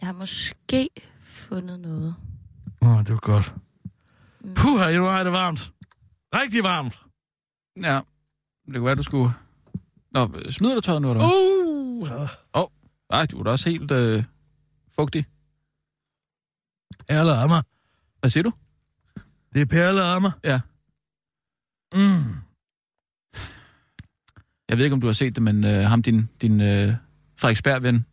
Jeg 0.00 0.08
har 0.08 0.12
måske 0.12 0.90
fundet 1.22 1.80
noget. 1.80 2.14
Åh, 2.82 2.88
oh, 2.96 2.98
det 2.98 3.10
var 3.12 3.18
godt. 3.20 3.54
Puh, 4.56 4.94
nu 4.94 5.04
har 5.04 5.24
det 5.24 5.32
varmt. 5.32 5.72
Rigtig 6.34 6.62
varmt. 6.62 7.00
Ja, 7.82 8.00
det 8.66 8.74
kunne 8.74 8.84
være, 8.84 8.94
du 8.94 9.02
skulle... 9.02 9.30
Nå, 10.10 10.50
smider 10.50 10.74
du 10.74 10.80
tøjet 10.80 11.02
nu, 11.02 11.10
eller? 11.10 11.24
Uh, 11.24 12.08
ja. 12.08 12.64
Nej, 13.10 13.26
du 13.26 13.38
er 13.38 13.44
da 13.44 13.50
også 13.50 13.70
helt 13.70 13.90
øh, 13.90 14.24
fugtig. 14.94 15.26
Perle 17.08 17.36
af 17.36 17.48
mig. 17.48 17.62
Hvad 18.20 18.30
siger 18.30 18.42
du? 18.42 18.52
Det 19.52 19.62
er 19.62 19.66
perle 19.66 20.02
af 20.02 20.20
mig. 20.20 20.32
Ja. 20.44 20.60
Mm. 21.94 22.34
Jeg 24.68 24.78
ved 24.78 24.84
ikke, 24.84 24.94
om 24.94 25.00
du 25.00 25.06
har 25.06 25.14
set 25.14 25.34
det, 25.34 25.42
men 25.42 25.64
øh, 25.64 25.82
ham, 25.82 26.02
din, 26.02 26.28
din 26.40 26.60
øh, 26.60 26.94
Frederiksberg-ven, 27.36 28.06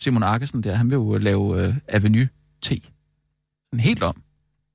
Simon 0.00 0.22
Arkesen 0.22 0.62
der, 0.62 0.74
han 0.74 0.90
vil 0.90 0.94
jo 0.96 1.14
øh, 1.14 1.22
lave 1.22 1.66
øh, 1.66 1.76
Avenue 1.88 2.28
T. 2.62 2.66
Sådan 2.66 3.80
helt 3.80 4.02
om. 4.02 4.22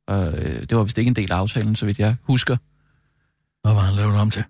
Og 0.07 0.33
øh, 0.37 0.61
det 0.61 0.77
var 0.77 0.83
vist 0.83 0.97
ikke 0.97 1.09
en 1.09 1.15
del 1.15 1.31
af 1.31 1.37
aftalen, 1.37 1.75
så 1.75 1.85
vidt 1.85 1.99
jeg 1.99 2.15
husker. 2.23 2.57
Hvad 3.63 3.73
var 3.73 3.81
han 3.81 3.95
lavet 3.95 4.15
om 4.15 4.29
til? 4.29 4.43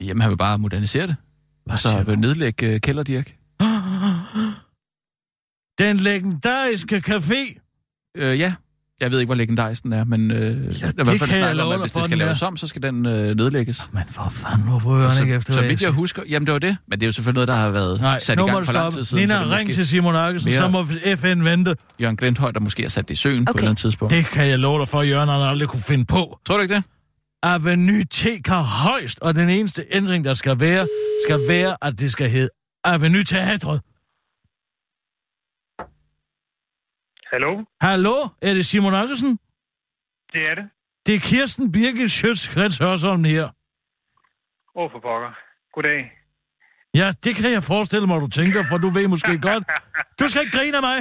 Jamen, 0.00 0.20
han 0.20 0.30
vil 0.30 0.36
bare 0.36 0.58
modernisere 0.58 1.06
det. 1.06 1.16
Hvad 1.64 1.72
Og 1.74 1.78
så 1.78 2.02
vil 2.02 2.18
nedlægge 2.18 2.66
øh, 2.66 2.80
Kælderdirk. 2.80 3.26
Den 5.78 5.96
legendariske 5.96 7.02
café. 7.06 7.58
Øh, 8.16 8.38
ja, 8.38 8.54
jeg 9.00 9.10
ved 9.10 9.20
ikke, 9.20 9.28
hvor 9.28 9.34
legendarisk 9.34 9.82
den 9.82 9.92
er, 9.92 10.04
men 10.04 10.30
øh, 10.30 10.38
ja, 10.38 10.46
det 10.46 10.82
er 10.82 11.14
i 11.14 11.18
hvert 11.18 11.28
fald 11.28 11.60
om, 11.60 11.72
at 11.72 11.80
hvis 11.80 11.92
det 11.92 12.04
skal 12.04 12.18
laves 12.18 12.42
om, 12.42 12.56
så 12.56 12.66
skal 12.66 12.82
den 12.82 13.06
øh, 13.06 13.36
nedlægges. 13.36 13.88
Men 13.92 14.02
for 14.10 14.28
fanden, 14.30 14.68
hvorfor 14.68 14.94
hører 14.94 15.08
han 15.08 15.16
så, 15.16 15.22
ikke 15.22 15.34
efter, 15.34 15.52
så 15.52 15.60
vidt 15.60 15.82
jeg 15.82 15.90
husker, 15.90 16.22
jamen 16.28 16.46
det 16.46 16.52
var 16.52 16.58
det, 16.58 16.76
men 16.86 17.00
det 17.00 17.06
er 17.06 17.08
jo 17.08 17.12
selvfølgelig 17.12 17.34
noget, 17.34 17.48
der 17.48 17.54
har 17.54 17.70
været 17.70 18.00
Nej, 18.00 18.18
sat 18.18 18.38
i 18.38 18.42
gang 18.42 18.66
for 18.66 18.72
lang 18.72 18.92
tid 18.92 19.04
siden. 19.04 19.22
Nina, 19.22 19.56
ring 19.56 19.74
til 19.74 19.86
Simon 19.86 20.16
Arkesen, 20.16 20.52
så 20.52 20.68
må 20.68 20.84
FN 21.16 21.44
vente. 21.44 21.76
Jørgen 22.00 22.16
Glenthøj, 22.16 22.50
der 22.50 22.60
måske 22.60 22.82
har 22.82 22.88
sat 22.88 23.08
det 23.08 23.14
i 23.14 23.16
søen 23.16 23.42
okay. 23.42 23.44
på 23.44 23.50
et 23.50 23.58
eller 23.58 23.68
andet 23.70 23.80
tidspunkt. 23.80 24.14
Det 24.14 24.26
kan 24.26 24.48
jeg 24.48 24.58
love 24.58 24.80
dig 24.80 24.88
for, 24.88 25.00
at 25.00 25.08
Jørgen 25.08 25.28
han 25.28 25.40
aldrig 25.40 25.68
kunne 25.68 25.82
finde 25.82 26.04
på. 26.04 26.38
Tror 26.46 26.56
du 26.56 26.62
ikke 26.62 26.74
det? 26.74 26.84
Avenue 27.42 28.04
T 28.04 28.20
kan 28.44 28.62
højst, 28.86 29.18
og 29.20 29.34
den 29.34 29.48
eneste 29.48 29.82
ændring, 29.90 30.24
der 30.24 30.34
skal 30.34 30.60
være, 30.60 30.88
skal 31.26 31.40
være, 31.48 31.76
at 31.82 31.98
det 31.98 32.12
skal 32.12 32.30
hedde 32.30 32.48
Avenue 32.84 33.24
Teatret. 33.24 33.80
Hallo? 37.32 37.64
Hallo, 37.80 38.16
er 38.42 38.54
det 38.54 38.66
Simon 38.66 38.94
Arkesen? 38.94 39.38
Det 40.32 40.42
er 40.50 40.54
det. 40.54 40.64
Det 41.06 41.14
er 41.14 41.18
Kirsten 41.20 41.72
Birgit 41.72 42.10
Schøtz 42.10 42.46
Hørsholm 42.78 43.24
her. 43.24 43.44
Åh, 44.76 44.90
for 44.92 45.00
pokker. 45.06 45.32
Goddag. 45.74 46.12
Ja, 46.94 47.12
det 47.24 47.36
kan 47.36 47.52
jeg 47.52 47.62
forestille 47.62 48.06
mig, 48.06 48.20
du 48.20 48.28
tænker, 48.28 48.64
for 48.70 48.78
du 48.78 48.88
ved 48.88 49.08
måske 49.08 49.38
godt. 49.38 49.64
Du 50.20 50.28
skal 50.28 50.40
ikke 50.42 50.56
grine 50.58 50.76
af 50.76 50.82
mig. 50.82 50.98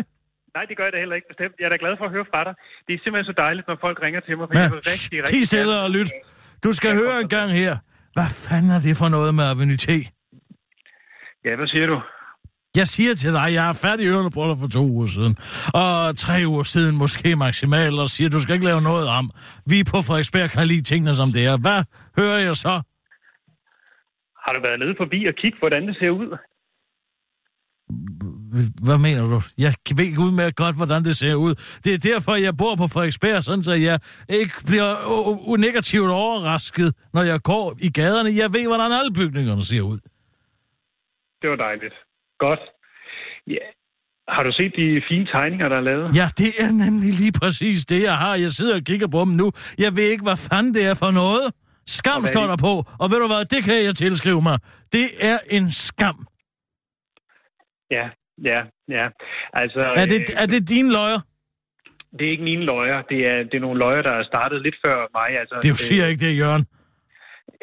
Nej, 0.55 0.63
det 0.69 0.75
gør 0.77 0.85
jeg 0.87 0.93
da 0.93 0.99
heller 1.03 1.17
ikke 1.19 1.29
bestemt. 1.33 1.53
Jeg 1.59 1.65
er 1.65 1.73
da 1.75 1.79
glad 1.83 1.93
for 1.99 2.05
at 2.09 2.13
høre 2.15 2.27
fra 2.31 2.41
dig. 2.47 2.53
Det 2.85 2.91
er 2.95 2.99
simpelthen 3.03 3.27
så 3.31 3.35
dejligt, 3.45 3.65
når 3.69 3.77
folk 3.85 3.97
ringer 4.05 4.21
til 4.27 4.33
mig, 4.37 4.45
for 4.47 4.55
Ja, 4.57 4.63
jeg 4.63 4.71
vil 4.75 4.83
rigtig, 4.91 5.17
rigtig... 5.21 5.39
ti 5.41 5.49
stille 5.51 5.75
og 5.85 5.89
lyt. 5.97 6.09
Du 6.65 6.71
skal 6.79 6.91
høre 7.01 7.15
en 7.23 7.29
gang 7.37 7.49
her. 7.61 7.73
Hvad 8.17 8.29
fanden 8.45 8.71
er 8.77 8.81
det 8.87 8.93
for 9.01 9.09
noget 9.17 9.31
med 9.37 9.45
Avenue 9.51 9.79
T? 9.85 9.87
Ja, 11.45 11.53
hvad 11.59 11.69
siger 11.73 11.87
du? 11.93 11.97
Jeg 12.81 12.87
siger 12.95 13.13
til 13.15 13.31
dig, 13.37 13.47
jeg 13.57 13.65
er 13.71 13.75
færdig 13.85 14.05
ørende 14.13 14.31
på 14.37 14.41
dig 14.49 14.57
for 14.61 14.69
to 14.77 14.83
uger 14.95 15.09
siden. 15.15 15.33
Og 15.83 15.93
tre 16.25 16.37
uger 16.51 16.65
siden 16.73 16.93
måske 17.03 17.29
maksimalt, 17.45 17.97
og 18.03 18.07
siger, 18.15 18.29
du 18.35 18.39
skal 18.41 18.53
ikke 18.57 18.69
lave 18.71 18.81
noget 18.91 19.07
om. 19.19 19.25
Vi 19.71 19.77
på 19.91 19.97
Frederiksberg 20.07 20.49
kan 20.55 20.67
lide 20.71 20.83
tingene 20.91 21.13
som 21.19 21.29
det 21.35 21.43
er. 21.51 21.55
Hvad 21.65 21.79
hører 22.19 22.39
jeg 22.47 22.55
så? 22.65 22.73
Har 24.43 24.51
du 24.55 24.59
været 24.67 24.79
nede 24.83 24.95
forbi 25.01 25.19
og 25.31 25.35
kigge, 25.41 25.57
hvordan 25.61 25.81
det 25.87 25.95
ser 26.01 26.11
ud? 26.21 26.29
Hvad 28.87 28.97
mener 28.97 29.21
du? 29.21 29.41
Jeg 29.57 29.73
ved 29.95 30.17
ud 30.17 30.31
med 30.31 30.55
godt, 30.55 30.75
hvordan 30.75 31.03
det 31.03 31.15
ser 31.17 31.35
ud. 31.35 31.55
Det 31.83 31.93
er 31.93 31.97
derfor, 31.97 32.35
jeg 32.35 32.57
bor 32.57 32.75
på 32.75 32.87
Frederiksberg, 32.87 33.43
sådan 33.43 33.63
så 33.63 33.73
jeg 33.73 33.99
ikke 34.29 34.53
bliver 34.65 35.57
negativt 35.57 36.11
overrasket, 36.11 36.93
når 37.13 37.23
jeg 37.23 37.39
går 37.43 37.75
i 37.81 37.89
gaderne. 37.91 38.29
Jeg 38.43 38.53
ved, 38.53 38.67
hvordan 38.67 38.91
alle 38.91 39.13
bygningerne 39.13 39.61
ser 39.61 39.81
ud. 39.81 39.99
Det 41.41 41.49
var 41.49 41.55
dejligt. 41.55 41.93
Godt. 42.39 42.59
Ja. 43.47 43.65
Har 44.35 44.43
du 44.43 44.51
set 44.51 44.73
de 44.79 45.01
fine 45.09 45.25
tegninger, 45.25 45.69
der 45.69 45.77
er 45.77 45.81
lavet? 45.81 46.15
Ja, 46.15 46.27
det 46.37 46.51
er 46.59 46.71
nemlig 46.85 47.13
lige 47.13 47.31
præcis 47.41 47.85
det, 47.85 48.01
jeg 48.03 48.17
har. 48.17 48.35
Jeg 48.35 48.51
sidder 48.51 48.75
og 48.75 48.81
kigger 48.81 49.07
på 49.07 49.19
dem 49.19 49.33
nu. 49.41 49.51
Jeg 49.77 49.95
ved 49.95 50.03
ikke, 50.03 50.23
hvad 50.23 50.37
fanden 50.37 50.73
det 50.73 50.85
er 50.85 50.95
for 50.95 51.11
noget. 51.11 51.45
Skam 51.87 52.25
står 52.25 52.47
der 52.47 52.57
på, 52.57 52.73
og 52.99 53.11
ved 53.11 53.19
du 53.19 53.27
hvad, 53.27 53.45
det 53.45 53.63
kan 53.63 53.83
jeg 53.83 53.95
tilskrive 53.95 54.41
mig. 54.41 54.59
Det 54.91 55.07
er 55.19 55.37
en 55.49 55.71
skam. 55.71 56.27
Ja, 57.91 58.05
ja, 58.51 58.59
ja. 58.97 59.05
Altså, 59.53 59.79
Er 60.01 60.05
det, 60.13 60.21
øh, 60.21 60.41
er 60.43 60.47
det 60.53 60.69
din 60.69 60.91
løjer? 60.91 61.19
det 62.17 62.23
er 62.27 62.31
ikke 62.35 62.47
mine 62.51 62.65
løjer. 62.73 62.97
Det 63.11 63.19
er, 63.31 63.37
det 63.49 63.55
er 63.59 63.63
nogle 63.67 63.79
løjer, 63.85 64.01
der 64.07 64.13
er 64.19 64.23
startet 64.31 64.59
lidt 64.65 64.77
før 64.85 64.97
mig. 65.17 65.29
Altså, 65.41 65.55
Det 65.67 65.71
siger 65.87 66.01
jeg 66.03 66.09
ikke, 66.11 66.23
det 66.25 66.37
Jørgen. 66.43 66.65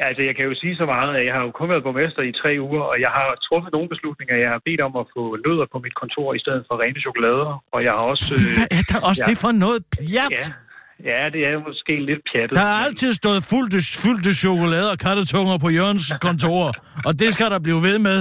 Altså, 0.09 0.23
jeg 0.29 0.35
kan 0.37 0.45
jo 0.51 0.55
sige 0.63 0.75
så 0.83 0.87
meget, 0.95 1.11
at 1.19 1.25
jeg 1.29 1.35
har 1.37 1.43
jo 1.47 1.51
kun 1.61 1.69
været 1.73 1.83
borgmester 1.87 2.23
i 2.31 2.33
tre 2.43 2.53
uger, 2.69 2.83
og 2.93 2.97
jeg 3.05 3.11
har 3.19 3.27
truffet 3.47 3.71
nogle 3.77 3.89
beslutninger. 3.95 4.35
Jeg 4.45 4.51
har 4.55 4.61
bedt 4.69 4.81
om 4.89 4.93
at 5.03 5.07
få 5.15 5.23
nødder 5.47 5.67
på 5.73 5.79
mit 5.85 5.95
kontor 6.03 6.29
i 6.39 6.41
stedet 6.45 6.63
for 6.69 6.75
rene 6.83 7.01
chokolader, 7.07 7.53
og 7.75 7.79
jeg 7.87 7.93
har 7.97 8.05
også... 8.13 8.27
Øh, 8.37 8.41
Hvad 8.59 8.69
er 8.79 8.85
der 8.91 8.99
også 9.09 9.23
ja. 9.25 9.29
det 9.31 9.37
for 9.45 9.53
noget 9.65 9.81
pjat? 9.95 10.33
Ja, 11.09 11.11
ja, 11.11 11.21
det 11.35 11.41
er 11.49 11.53
måske 11.69 11.95
lidt 12.11 12.23
pjattet. 12.31 12.55
Der 12.61 12.67
har 12.73 12.79
altid 12.87 13.11
stået 13.23 13.41
fuldt 13.53 13.73
af, 13.81 13.85
fuldt 14.05 14.25
af 14.33 14.37
chokolade 14.47 14.89
og 14.95 14.99
kattetunger 15.07 15.57
på 15.65 15.69
Jørgens 15.79 16.07
kontor, 16.27 16.65
og 17.09 17.13
det 17.23 17.29
skal 17.37 17.49
der 17.55 17.61
blive 17.69 17.81
ved 17.89 17.99
med. 18.09 18.19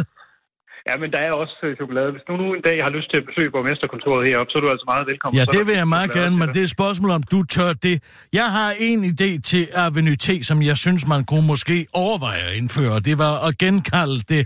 Ja, 0.88 0.94
men 1.02 1.10
der 1.16 1.22
er 1.28 1.32
også 1.44 1.56
øh, 1.68 1.76
chokolade. 1.82 2.10
Hvis 2.16 2.26
du 2.28 2.34
nu 2.42 2.46
en 2.58 2.64
dag 2.70 2.78
har 2.86 2.92
lyst 2.98 3.08
til 3.12 3.18
at 3.22 3.26
besøge 3.30 3.50
borgmesterkontoret 3.56 4.22
heroppe, 4.28 4.50
så 4.52 4.56
er 4.60 4.64
du 4.66 4.70
altså 4.76 4.88
meget 4.94 5.06
velkommen. 5.12 5.36
Ja, 5.40 5.46
det 5.56 5.64
vil 5.68 5.76
jeg 5.82 5.88
meget 5.98 6.12
gerne, 6.20 6.36
men 6.42 6.48
det 6.54 6.60
er 6.64 6.68
et 6.72 6.76
spørgsmål, 6.80 7.12
om 7.20 7.24
du 7.34 7.40
tør 7.56 7.72
det. 7.88 7.96
Jeg 8.40 8.48
har 8.58 8.70
en 8.90 9.00
idé 9.12 9.30
til 9.52 9.64
Avenue 9.86 10.18
T, 10.26 10.28
som 10.50 10.58
jeg 10.70 10.78
synes, 10.86 11.02
man 11.14 11.22
kunne 11.32 11.48
måske 11.54 11.78
overveje 12.06 12.42
at 12.50 12.54
indføre. 12.62 12.96
Det 13.10 13.16
var 13.26 13.34
at 13.48 13.54
genkalde 13.66 14.20
det 14.34 14.42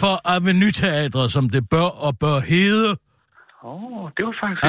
for 0.00 0.14
Avenue 0.34 0.72
Teatret, 0.80 1.28
som 1.36 1.44
det 1.54 1.62
bør 1.74 1.88
og 2.06 2.12
bør 2.22 2.38
hedde. 2.52 2.90
Oh, 3.66 4.10
det 4.16 4.22
var 4.26 4.34
faktisk 4.40 4.60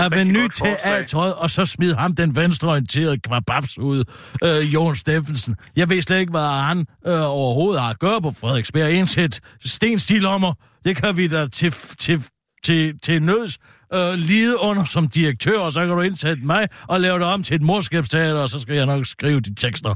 forslag. 0.57 0.93
Teatret, 0.97 1.33
og 1.35 1.49
så 1.49 1.65
smid 1.65 1.93
ham 1.95 2.15
den 2.15 2.35
venstreorienterede 2.35 3.19
kvababs 3.19 3.77
ud, 3.79 4.03
øh, 4.43 4.73
Jon 4.73 4.95
Steffensen. 4.95 5.55
Jeg 5.75 5.89
ved 5.89 6.01
slet 6.01 6.19
ikke, 6.19 6.31
hvad 6.31 6.61
han 6.61 6.85
øh, 7.07 7.29
overhovedet 7.29 7.81
har 7.81 7.89
at 7.89 7.99
gøre 7.99 8.21
på 8.21 8.31
Frederiksberg. 8.31 8.91
Indsæt 8.91 9.39
stenstilommer, 9.65 10.53
det 10.85 10.95
kan 10.95 11.17
vi 11.17 11.27
da 11.27 11.47
til, 11.47 11.71
til, 11.71 12.23
til, 12.63 12.99
til 12.99 13.23
nøds 13.23 13.57
øh, 13.93 14.13
lide 14.13 14.55
under 14.61 14.85
som 14.85 15.07
direktør, 15.07 15.59
og 15.59 15.71
så 15.73 15.79
kan 15.79 15.89
du 15.89 16.01
indsætte 16.01 16.45
mig 16.45 16.67
og 16.87 16.99
lave 16.99 17.19
det 17.19 17.27
om 17.27 17.43
til 17.43 17.55
et 17.55 17.61
morskabsteater, 17.61 18.39
og 18.39 18.49
så 18.49 18.59
skal 18.59 18.75
jeg 18.75 18.85
nok 18.85 19.05
skrive 19.05 19.39
de 19.39 19.55
tekster. 19.55 19.95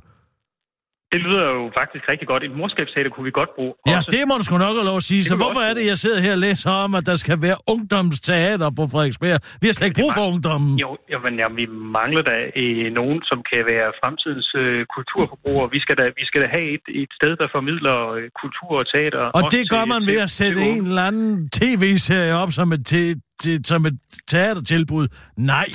Det 1.14 1.20
lyder 1.26 1.46
jo 1.58 1.64
faktisk 1.80 2.04
rigtig 2.12 2.28
godt. 2.32 2.42
Et 2.48 2.54
morskabsteater 2.60 3.12
kunne 3.14 3.28
vi 3.30 3.34
godt 3.42 3.52
bruge. 3.58 3.74
Ja, 3.92 3.98
også. 3.98 4.10
det 4.16 4.22
må 4.30 4.34
du 4.40 4.44
sgu 4.48 4.56
nok 4.68 4.76
have 4.80 4.90
lov 4.92 5.00
at 5.04 5.08
sige. 5.12 5.22
Det 5.24 5.32
Så 5.32 5.36
hvorfor 5.42 5.62
også 5.64 5.70
er 5.70 5.74
det, 5.78 5.86
jeg 5.92 5.98
sidder 6.04 6.20
her 6.26 6.34
og 6.38 6.42
læser 6.48 6.72
om, 6.86 6.92
at 7.00 7.06
der 7.12 7.18
skal 7.24 7.38
være 7.48 7.58
ungdomsteater 7.74 8.70
på 8.80 8.84
Frederiksberg? 8.94 9.38
Vi 9.62 9.66
har 9.70 9.74
slet 9.78 9.88
ikke 9.90 10.00
brug 10.02 10.12
for 10.20 10.26
ungdommen. 10.34 10.72
Jo, 10.84 10.90
jamen, 11.14 11.34
ja, 11.42 11.48
vi 11.60 11.66
mangler 12.00 12.24
da 12.32 12.36
øh, 12.62 12.86
nogen, 13.00 13.18
som 13.30 13.38
kan 13.50 13.62
være 13.74 13.88
fremtidens 14.02 14.48
øh, 14.64 14.80
kulturforbrugere. 14.96 15.68
Vi 15.76 15.80
skal 15.86 15.96
da, 16.00 16.06
vi 16.22 16.26
skal 16.30 16.40
da 16.44 16.48
have 16.58 16.68
et, 16.78 16.86
et 17.04 17.12
sted, 17.20 17.32
der 17.42 17.48
formidler 17.58 17.96
øh, 18.18 18.24
kultur 18.42 18.72
og 18.82 18.86
teater. 18.94 19.24
Og 19.38 19.44
det 19.56 19.62
gør 19.74 19.84
man 19.94 20.02
ved 20.12 20.20
at 20.28 20.32
sætte 20.40 20.60
en 20.72 20.84
eller 20.90 21.06
anden 21.12 21.50
tv-serie 21.60 22.34
op 22.44 22.52
som 22.58 22.68
et, 22.76 22.84
te, 22.92 23.02
te, 23.42 23.52
som 23.72 23.82
et 23.90 23.98
teatertilbud. 24.32 25.06
Nej. 25.54 25.70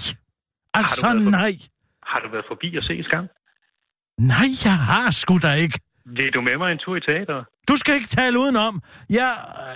Altså 0.81 1.09
nej. 1.41 1.55
Har 2.11 2.19
du 2.25 2.29
været 2.35 2.47
forbi 2.53 2.69
og 2.79 2.83
se 2.91 2.95
Skam? 3.09 3.27
Nej, 4.19 4.49
jeg 4.65 4.77
har 4.91 5.11
sgu 5.11 5.39
da 5.39 5.53
ikke. 5.65 5.79
Vil 6.07 6.31
du 6.35 6.41
med 6.41 6.57
mig 6.59 6.73
en 6.73 6.79
tur 6.79 6.97
i 6.97 7.01
teateret? 7.01 7.45
Du 7.69 7.77
skal 7.77 7.95
ikke 7.95 8.07
tale 8.21 8.39
udenom. 8.39 8.75
Jeg 9.11 9.31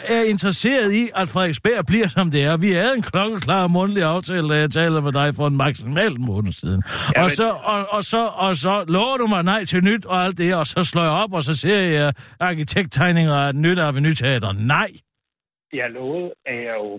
er 0.08 0.22
interesseret 0.32 0.92
i, 0.92 1.04
at 1.20 1.26
Frederiksberg 1.32 1.86
bliver 1.86 2.08
som 2.08 2.30
det 2.30 2.42
er. 2.44 2.56
Vi 2.66 2.70
havde 2.80 2.94
en 2.96 3.02
klokkeklar 3.10 3.68
mundtlig 3.68 4.02
aftale, 4.14 4.48
da 4.52 4.56
jeg 4.64 4.70
talte 4.70 5.00
med 5.06 5.12
dig 5.20 5.28
for 5.38 5.46
en 5.52 5.56
maksimal 5.56 6.12
måned 6.30 6.52
siden. 6.52 6.80
Ja, 6.86 7.20
og, 7.22 7.24
men- 7.24 7.36
så, 7.40 7.48
og, 7.72 7.80
og, 7.96 8.02
så, 8.12 8.22
og 8.46 8.52
så 8.64 8.74
lover 8.96 9.16
du 9.22 9.26
mig 9.34 9.42
nej 9.52 9.62
til 9.64 9.80
nyt 9.84 10.04
og 10.12 10.16
alt 10.24 10.38
det 10.38 10.54
og 10.60 10.66
så 10.66 10.80
slår 10.90 11.02
jeg 11.10 11.16
op, 11.22 11.32
og 11.38 11.42
så 11.48 11.54
ser 11.62 11.80
jeg 11.98 12.12
arkitekttegninger 12.40 13.34
af 13.42 13.48
et 13.48 13.56
nyt 13.56 13.78
Avenue-teater. 13.78 14.52
Nej. 14.76 14.90
Jeg 15.80 15.88
lovede, 15.98 16.30
at 16.46 16.56
jeg 16.68 16.74
jo 16.84 16.90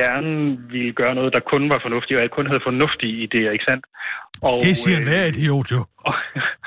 gerne 0.00 0.32
ville 0.74 0.92
gøre 1.00 1.14
noget, 1.18 1.32
der 1.36 1.40
kun 1.52 1.62
var 1.72 1.80
fornuftigt, 1.86 2.16
og 2.18 2.22
jeg 2.22 2.30
kun 2.30 2.46
havde 2.50 2.66
fornuftige 2.70 3.14
idéer, 3.26 3.50
ikke 3.56 3.68
sandt? 3.70 3.84
Og, 4.48 4.60
Det 4.66 4.76
siger 4.76 4.96
øh, 4.96 5.02
enhver 5.02 5.24
idiot 5.32 5.72
jo. 5.72 5.80
Og, 6.08 6.14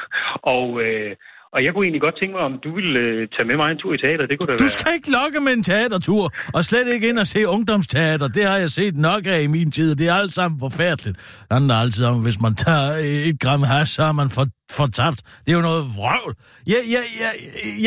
og, 0.55 0.67
øh, 0.85 1.11
og 1.55 1.59
jeg 1.65 1.71
kunne 1.73 1.85
egentlig 1.87 2.01
godt 2.07 2.17
tænke 2.21 2.33
mig, 2.37 2.43
om 2.49 2.55
du 2.65 2.69
ville 2.77 2.99
øh, 2.99 3.27
tage 3.35 3.47
med 3.49 3.57
mig 3.61 3.67
en 3.71 3.77
tur 3.83 3.93
i 3.93 3.97
teater. 4.05 4.25
Det 4.29 4.35
kunne 4.39 4.51
da 4.51 4.57
Du 4.57 4.63
være... 4.63 4.75
skal 4.77 4.91
ikke 4.97 5.11
lokke 5.17 5.39
med 5.45 5.53
en 5.59 5.63
teatertur, 5.63 6.25
og 6.55 6.61
slet 6.69 6.87
ikke 6.93 7.09
ind 7.09 7.19
og 7.19 7.27
se 7.27 7.39
ungdomsteater. 7.55 8.27
Det 8.37 8.43
har 8.49 8.57
jeg 8.63 8.69
set 8.69 8.95
nok 9.09 9.23
af 9.35 9.39
i 9.41 9.47
min 9.47 9.71
tid, 9.71 9.87
og 9.93 9.97
det 9.99 10.07
er 10.07 10.13
alt 10.23 10.33
sammen 10.33 10.59
forfærdeligt. 10.59 11.17
Det 11.17 11.51
handler 11.57 11.75
altid 11.75 12.05
om, 12.05 12.17
hvis 12.23 12.41
man 12.45 12.55
tager 12.55 12.87
et 13.29 13.39
gram 13.43 13.63
hash, 13.71 13.91
så 13.95 14.03
er 14.03 14.15
man 14.21 14.29
for, 14.35 14.45
fortabt. 14.81 15.19
Det 15.43 15.49
er 15.53 15.57
jo 15.59 15.65
noget 15.71 15.83
vrøvl. 15.97 16.33
Jeg, 16.73 16.81
jeg, 16.95 17.03
jeg, 17.23 17.31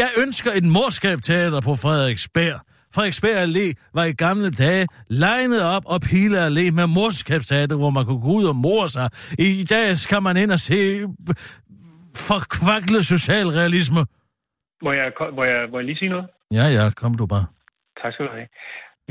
jeg 0.00 0.08
ønsker 0.22 0.50
et 0.60 0.64
morskabsteater 0.76 1.60
på 1.68 1.72
Frederiksberg. 1.84 2.58
Frederiksberg 2.94 3.36
Allé 3.44 3.90
var 3.94 4.04
i 4.04 4.12
gamle 4.12 4.50
dage 4.50 4.86
legnet 5.10 5.62
op 5.62 5.82
og 5.86 6.00
Pile 6.00 6.38
Allé 6.46 6.64
med 6.78 6.86
morskabsteater, 6.94 7.76
hvor 7.76 7.90
man 7.90 8.04
kunne 8.04 8.20
gå 8.20 8.32
ud 8.40 8.44
og 8.52 8.56
more 8.56 8.88
sig. 8.88 9.08
I, 9.38 9.64
dag 9.64 9.96
skal 9.98 10.22
man 10.22 10.36
ind 10.36 10.50
og 10.52 10.60
se 10.60 10.78
forkvaklet 12.28 13.02
socialrealisme. 13.14 14.00
Må 14.84 14.90
jeg, 14.92 15.12
må, 15.36 15.42
jeg, 15.44 15.60
må 15.70 15.78
jeg 15.78 15.86
lige 15.86 15.98
sige 16.02 16.08
noget? 16.14 16.26
Ja, 16.58 16.64
ja, 16.78 16.84
kom 17.00 17.14
du 17.20 17.26
bare. 17.26 17.46
Tak 18.02 18.12
skal 18.12 18.24
du 18.26 18.30
have. 18.38 18.48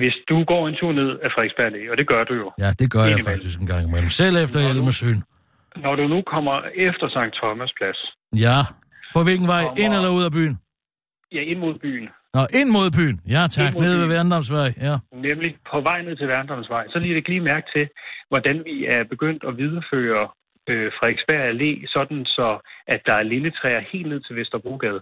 Hvis 0.01 0.15
du 0.30 0.38
går 0.51 0.61
en 0.69 0.75
tur 0.80 0.91
ned 0.99 1.09
af 1.23 1.30
Frederiksberg 1.36 1.67
Allé, 1.71 1.84
og 1.91 1.97
det 1.97 2.07
gør 2.07 2.23
du 2.23 2.34
jo, 2.34 2.47
Ja, 2.63 2.69
det 2.80 2.88
gør 2.91 3.03
jeg 3.13 3.19
faktisk 3.32 3.59
en 3.59 3.67
gang 3.73 3.84
imellem. 3.89 4.09
Selv 4.09 4.36
efter 4.45 4.59
Nå, 4.59 4.65
nu- 4.67 4.73
Elmesøen. 4.73 5.23
når 5.86 5.95
du 5.99 6.03
nu 6.13 6.19
kommer 6.34 6.55
efter 6.88 7.05
St. 7.15 7.34
Thomas 7.41 7.71
plads, 7.80 7.99
Ja. 8.45 8.59
På 9.15 9.23
hvilken 9.23 9.47
vej? 9.47 9.63
Kommer- 9.63 9.84
Ind 9.84 9.93
eller 9.97 10.09
ud 10.17 10.23
af 10.30 10.32
byen? 10.32 10.55
ja, 11.36 11.41
ind 11.51 11.59
mod 11.65 11.73
byen, 11.86 12.05
Nå, 12.36 12.41
ind 12.59 12.69
mod 12.78 12.88
byen. 12.97 13.17
Ja, 13.36 13.43
tak. 13.57 13.73
Nede 13.73 13.97
ved 13.99 14.07
byen. 14.07 14.13
Værndomsvej. 14.15 14.69
Ja. 14.88 14.95
nemlig 15.28 15.51
på 15.71 15.82
vej 15.82 16.01
ned 16.01 16.15
til 16.17 16.28
Værndomsvej, 16.28 16.86
så 16.91 16.99
lige 16.99 17.15
ikke 17.15 17.30
lige 17.30 17.49
mærke 17.53 17.67
til, 17.75 17.86
hvordan 18.32 18.55
vi 18.69 18.86
er 18.86 19.03
begyndt 19.13 19.43
at 19.47 19.57
videreføre 19.57 20.23
øh, 20.71 20.91
Frederiksberg 20.97 21.43
Allé, 21.51 21.71
sådan 21.95 22.25
så, 22.25 22.49
at 22.88 23.01
der 23.05 23.13
er 23.13 23.23
lille 23.23 23.51
træer 23.51 23.82
helt 23.91 24.07
ned 24.11 24.19
til 24.21 24.36
Vesterbrogade. 24.36 25.01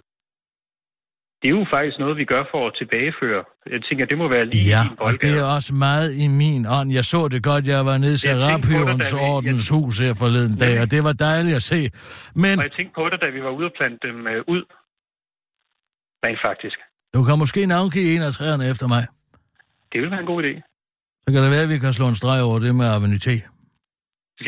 Det 1.42 1.48
er 1.52 1.58
jo 1.60 1.66
faktisk 1.76 1.98
noget, 2.00 2.18
vi 2.18 2.26
gør 2.34 2.44
for 2.54 2.62
at 2.68 2.74
tilbageføre. 2.82 3.44
Jeg 3.74 3.82
tænker, 3.88 4.06
det 4.06 4.18
må 4.18 4.28
være 4.28 4.46
lige 4.46 4.66
Ja, 4.76 4.84
i 4.92 4.96
og 5.06 5.12
det 5.24 5.32
er 5.42 5.46
også 5.56 5.72
meget 5.88 6.10
i 6.24 6.28
min 6.42 6.62
ånd. 6.78 6.90
Jeg 6.98 7.06
så 7.14 7.22
det 7.34 7.42
godt, 7.52 7.64
jeg 7.74 7.82
var 7.90 7.98
nede 8.04 8.16
i 8.18 8.24
Jeg 8.30 8.36
det, 8.36 8.66
Serapions 8.66 9.14
ordens 9.14 9.70
hus 9.76 9.94
her 10.04 10.14
forleden 10.24 10.56
dag, 10.64 10.76
og 10.84 10.88
det 10.94 11.02
var 11.08 11.14
dejligt 11.28 11.56
at 11.62 11.66
se. 11.72 11.80
Men 12.44 12.56
Og 12.60 12.64
jeg 12.68 12.74
tænkte 12.78 12.94
på 13.00 13.04
det, 13.12 13.18
da 13.24 13.28
vi 13.36 13.42
var 13.48 13.54
ude 13.58 13.66
og 13.72 13.76
plante 13.80 14.08
dem 14.08 14.18
øh, 14.34 14.44
ud. 14.56 14.64
Rent 16.26 16.42
faktisk. 16.50 16.78
Du 17.16 17.20
kan 17.28 17.36
måske 17.44 17.62
navngive 17.76 18.08
en 18.16 18.22
af 18.28 18.32
træerne 18.38 18.64
efter 18.72 18.88
mig. 18.94 19.04
Det 19.92 19.98
ville 20.02 20.12
være 20.16 20.24
en 20.26 20.32
god 20.34 20.40
idé. 20.44 20.54
Så 21.24 21.28
kan 21.34 21.40
det 21.44 21.52
være, 21.56 21.66
at 21.68 21.74
vi 21.76 21.80
kan 21.86 21.94
slå 21.94 22.06
en 22.14 22.16
streg 22.22 22.40
over 22.48 22.60
det 22.66 22.76
med 22.76 22.86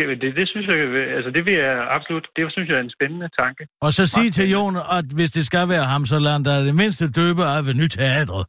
vi- 0.10 0.20
Det, 0.24 0.36
det 0.40 0.48
synes 0.54 0.66
jeg, 0.72 0.78
altså 1.18 1.32
det 1.36 1.46
vil 1.46 1.54
jeg 1.66 1.74
absolut, 1.98 2.26
det 2.36 2.44
synes 2.56 2.68
jeg 2.70 2.78
er 2.82 2.86
en 2.90 2.96
spændende 2.98 3.30
tanke. 3.42 3.64
Og 3.86 3.94
så 3.98 4.04
sige 4.16 4.30
til 4.38 4.46
Jon, 4.56 4.76
at 4.98 5.06
hvis 5.18 5.32
det 5.38 5.46
skal 5.46 5.66
være 5.70 5.86
ham, 5.94 6.06
så 6.12 6.18
lader 6.20 6.40
da 6.50 6.54
det 6.68 6.76
mindste 6.82 7.04
døbe 7.20 7.44
Avenue 7.58 7.88
Teatret. 7.98 8.46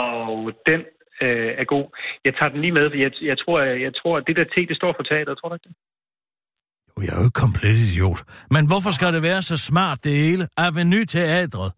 Og 0.00 0.30
den 0.70 0.80
øh, 1.24 1.50
er 1.62 1.66
god. 1.74 1.86
Jeg 2.26 2.32
tager 2.38 2.50
den 2.52 2.60
lige 2.64 2.74
med, 2.78 2.84
for 2.90 2.96
jeg, 3.04 3.10
jeg, 3.30 3.36
tror, 3.42 3.56
jeg, 3.68 3.74
jeg 3.86 3.92
tror, 4.00 4.14
at 4.18 4.24
det 4.28 4.36
der 4.36 4.44
T, 4.54 4.56
det 4.70 4.76
står 4.80 4.92
for 4.98 5.02
teater, 5.10 5.34
tror 5.34 5.48
du 5.48 5.54
ikke 5.58 5.68
det? 5.68 5.74
Jo, 6.92 6.96
jeg 7.04 7.12
er 7.14 7.18
jo 7.20 7.26
ikke 7.28 7.40
komplet 7.44 7.76
idiot. 7.86 8.20
Men 8.54 8.62
hvorfor 8.70 8.90
skal 8.98 9.10
det 9.16 9.22
være 9.30 9.42
så 9.50 9.56
smart, 9.70 9.98
det 10.04 10.12
hele? 10.24 10.44
Avenue 10.66 11.04
Teatret. 11.14 11.70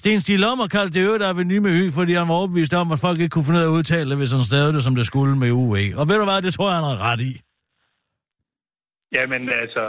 Sten 0.00 0.20
Stig 0.20 0.38
Lommer 0.38 0.66
kaldte 0.76 0.92
det 1.00 1.06
øvrigt 1.06 1.24
Avenue 1.30 1.60
med 1.66 1.72
Y, 1.80 1.82
fordi 1.98 2.12
han 2.20 2.28
var 2.28 2.34
overbevist 2.40 2.74
om, 2.74 2.92
at 2.94 2.98
folk 3.06 3.18
ikke 3.20 3.32
kunne 3.34 3.46
finde 3.48 3.58
ud 3.60 3.64
af 3.64 3.70
at 3.70 3.76
udtale 3.78 4.10
det, 4.10 4.18
hvis 4.20 4.32
han 4.36 4.44
stavede 4.50 4.72
det, 4.76 4.82
som 4.86 4.94
det 4.98 5.06
skulle 5.10 5.32
med 5.42 5.50
UE. 5.62 5.84
Og 6.00 6.04
ved 6.08 6.16
du 6.20 6.24
hvad, 6.30 6.42
det 6.46 6.52
tror 6.54 6.68
jeg, 6.70 6.76
han 6.80 6.86
har 6.92 6.98
ret 7.10 7.20
i. 7.30 7.32
Jamen 9.16 9.42
altså... 9.62 9.84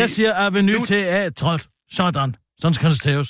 Jeg 0.00 0.08
siger 0.16 0.32
Avenue 0.46 0.76
Nu- 0.78 0.84
Teatret. 0.90 1.62
Sådan. 1.98 2.30
Sådan 2.60 2.74
skal 2.74 2.88
det 2.92 2.96
staves. 3.04 3.28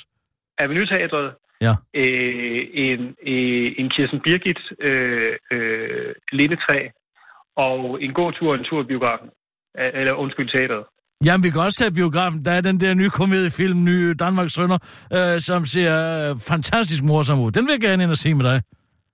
Avenue 0.63 0.85
Teatret, 0.85 1.29
Ja. 1.67 1.73
øh, 2.01 2.61
en, 2.85 2.99
øh, 3.33 3.67
en 3.79 3.87
Kirsten 3.95 4.19
Birgit 4.25 4.61
øh, 4.89 5.33
øh, 5.51 6.15
lindetræ, 6.31 6.79
og 7.55 8.01
en 8.03 8.13
god 8.13 8.31
tur 8.33 8.49
og 8.51 8.55
en 8.59 8.65
tur 8.69 8.81
i 8.83 8.87
biografen. 8.91 9.29
Eller 9.99 10.13
undskyld, 10.13 10.49
teateret. 10.49 10.85
Jamen, 11.25 11.43
vi 11.43 11.49
kan 11.49 11.61
også 11.61 11.77
tage 11.77 11.91
biografen. 11.91 12.45
Der 12.45 12.51
er 12.51 12.61
den 12.61 12.79
der 12.79 12.93
nye 12.93 13.09
komediefilm, 13.09 13.83
nye 13.83 14.13
Danmarks 14.13 14.53
Sønder, 14.53 14.77
øh, 15.13 15.41
som 15.41 15.65
ser 15.65 15.93
øh, 16.31 16.39
fantastisk 16.39 17.03
morsom 17.03 17.39
ud. 17.39 17.51
Den 17.51 17.65
vil 17.65 17.71
jeg 17.71 17.81
gerne 17.81 18.03
ind 18.03 18.11
og 18.11 18.17
se 18.17 18.33
med 18.33 18.45
dig. 18.45 18.61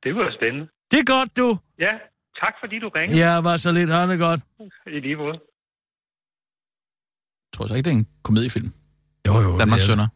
Det 0.04 0.16
var 0.16 0.32
spændende. 0.38 0.68
Det 0.92 1.00
er 1.00 1.04
godt, 1.04 1.38
du. 1.38 1.58
Ja, 1.80 1.94
tak 2.42 2.54
fordi 2.64 2.80
du 2.80 2.90
ringede. 2.96 3.20
Ja, 3.20 3.40
var 3.42 3.58
så 3.58 3.72
lidt. 3.72 3.90
Han 3.90 4.10
er 4.10 4.18
godt. 4.18 4.40
I 4.88 5.00
lige 5.00 5.16
måde. 5.16 5.38
Jeg 7.48 7.54
tror 7.54 7.68
så 7.68 7.74
ikke, 7.76 7.90
det 7.90 7.94
er 7.94 7.98
en 7.98 8.08
komediefilm. 8.24 8.70
Jo, 9.28 9.42
jo. 9.42 9.58
Danmarks 9.58 9.84
det 9.84 9.90
er- 9.90 9.94
Sønder. 9.96 10.08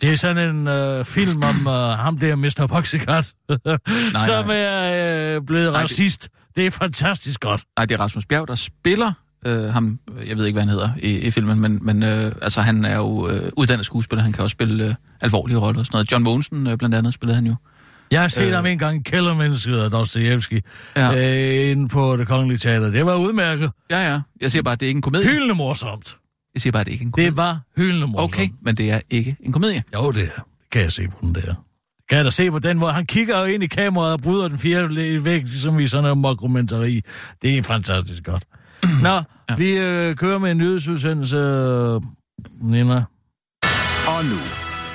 Det 0.00 0.12
er 0.12 0.16
sådan 0.16 0.54
en 0.56 0.68
øh, 0.68 1.04
film 1.04 1.42
om 1.42 1.56
øh, 1.66 1.98
ham 2.04 2.18
der, 2.18 2.36
Mr. 2.36 2.66
Boxycat, 2.68 3.24
som 4.26 4.46
nej. 4.46 4.56
er 4.56 5.36
øh, 5.36 5.42
blevet 5.46 5.72
Nej, 5.72 5.80
det- 5.80 5.90
racist. 5.90 6.28
Det 6.56 6.66
er 6.66 6.70
fantastisk 6.70 7.40
godt. 7.40 7.64
Nej, 7.76 7.86
det 7.86 7.94
er 7.94 8.00
Rasmus 8.00 8.26
Bjerg, 8.26 8.48
der 8.48 8.54
spiller 8.54 9.12
øh, 9.44 9.64
ham. 9.64 9.98
Jeg 10.26 10.38
ved 10.38 10.46
ikke, 10.46 10.54
hvad 10.54 10.62
han 10.62 10.70
hedder 10.70 10.90
i, 10.98 11.10
i 11.18 11.30
filmen, 11.30 11.60
men, 11.60 11.78
men 11.82 12.02
øh, 12.02 12.32
altså, 12.42 12.60
han 12.60 12.84
er 12.84 12.96
jo 12.96 13.28
øh, 13.28 13.50
uddannet 13.56 13.86
skuespiller. 13.86 14.22
Han 14.22 14.32
kan 14.32 14.44
også 14.44 14.54
spille 14.54 14.88
øh, 14.88 14.94
alvorlige 15.20 15.58
roller 15.58 15.80
og 15.80 15.86
sådan 15.86 15.96
noget. 15.96 16.12
John 16.12 16.24
Mogensen 16.24 16.66
øh, 16.66 16.78
blandt 16.78 16.94
andet 16.94 17.14
spillede 17.14 17.34
han 17.34 17.46
jo. 17.46 17.54
Jeg 18.10 18.20
har 18.20 18.28
set 18.28 18.46
øh. 18.46 18.52
Ham 18.54 18.66
en 18.66 18.78
gang 18.78 19.00
i 19.00 19.02
Kældermennesket 19.02 19.76
af 19.76 19.90
Dostoyevsky 19.90 20.60
ja. 20.96 21.12
Øh, 21.12 21.70
inde 21.70 21.88
på 21.88 22.16
det 22.16 22.28
kongelige 22.28 22.58
teater. 22.58 22.90
Det 22.90 23.06
var 23.06 23.14
udmærket. 23.14 23.70
Ja, 23.90 24.12
ja. 24.12 24.20
Jeg 24.40 24.50
siger 24.50 24.62
bare, 24.62 24.72
at 24.72 24.80
det 24.80 24.86
er 24.86 24.88
ikke 24.88 24.98
en 24.98 25.02
komedie. 25.02 25.30
Hyldende 25.30 25.54
morsomt. 25.54 26.16
Jeg 26.54 26.62
siger 26.62 26.72
bare, 26.72 26.80
at 26.80 26.86
det 26.86 26.92
ikke 26.92 27.02
er 27.02 27.06
en 27.06 27.12
komedie. 27.12 27.30
Det 27.30 27.36
var 27.36 27.60
hyldende 27.76 28.06
morsomt. 28.06 28.34
Okay, 28.34 28.48
men 28.62 28.76
det 28.76 28.90
er 28.90 29.00
ikke 29.10 29.36
en 29.40 29.52
komedie. 29.52 29.82
Jo, 29.94 30.10
det 30.10 30.22
er. 30.22 30.26
Det 30.26 30.70
kan 30.72 30.82
jeg 30.82 30.92
se 30.92 31.08
på 31.08 31.16
den 31.20 31.34
der. 31.34 31.54
Kan 32.08 32.16
jeg 32.16 32.24
da 32.24 32.30
se 32.30 32.50
på 32.50 32.58
den, 32.58 32.78
hvor 32.78 32.90
han 32.90 33.06
kigger 33.06 33.38
jo 33.38 33.44
ind 33.44 33.62
i 33.62 33.66
kameraet 33.66 34.12
og 34.12 34.20
bryder 34.20 34.48
den 34.48 34.58
fjerde 34.58 35.24
væk, 35.24 35.42
som 35.62 35.80
i 35.80 35.88
sådan 35.88 36.10
en 36.10 36.18
mockumentari. 36.18 37.00
Det 37.42 37.58
er 37.58 37.62
fantastisk 37.62 38.24
godt. 38.24 38.44
Nå, 39.02 39.22
ja. 39.50 39.54
vi 39.54 39.78
øh, 39.78 40.16
kører 40.16 40.38
med 40.38 40.50
en 40.50 40.58
nyhedsudsendelse, 40.58 41.36
Nina. 42.60 43.04
Og 44.06 44.24
nu, 44.24 44.40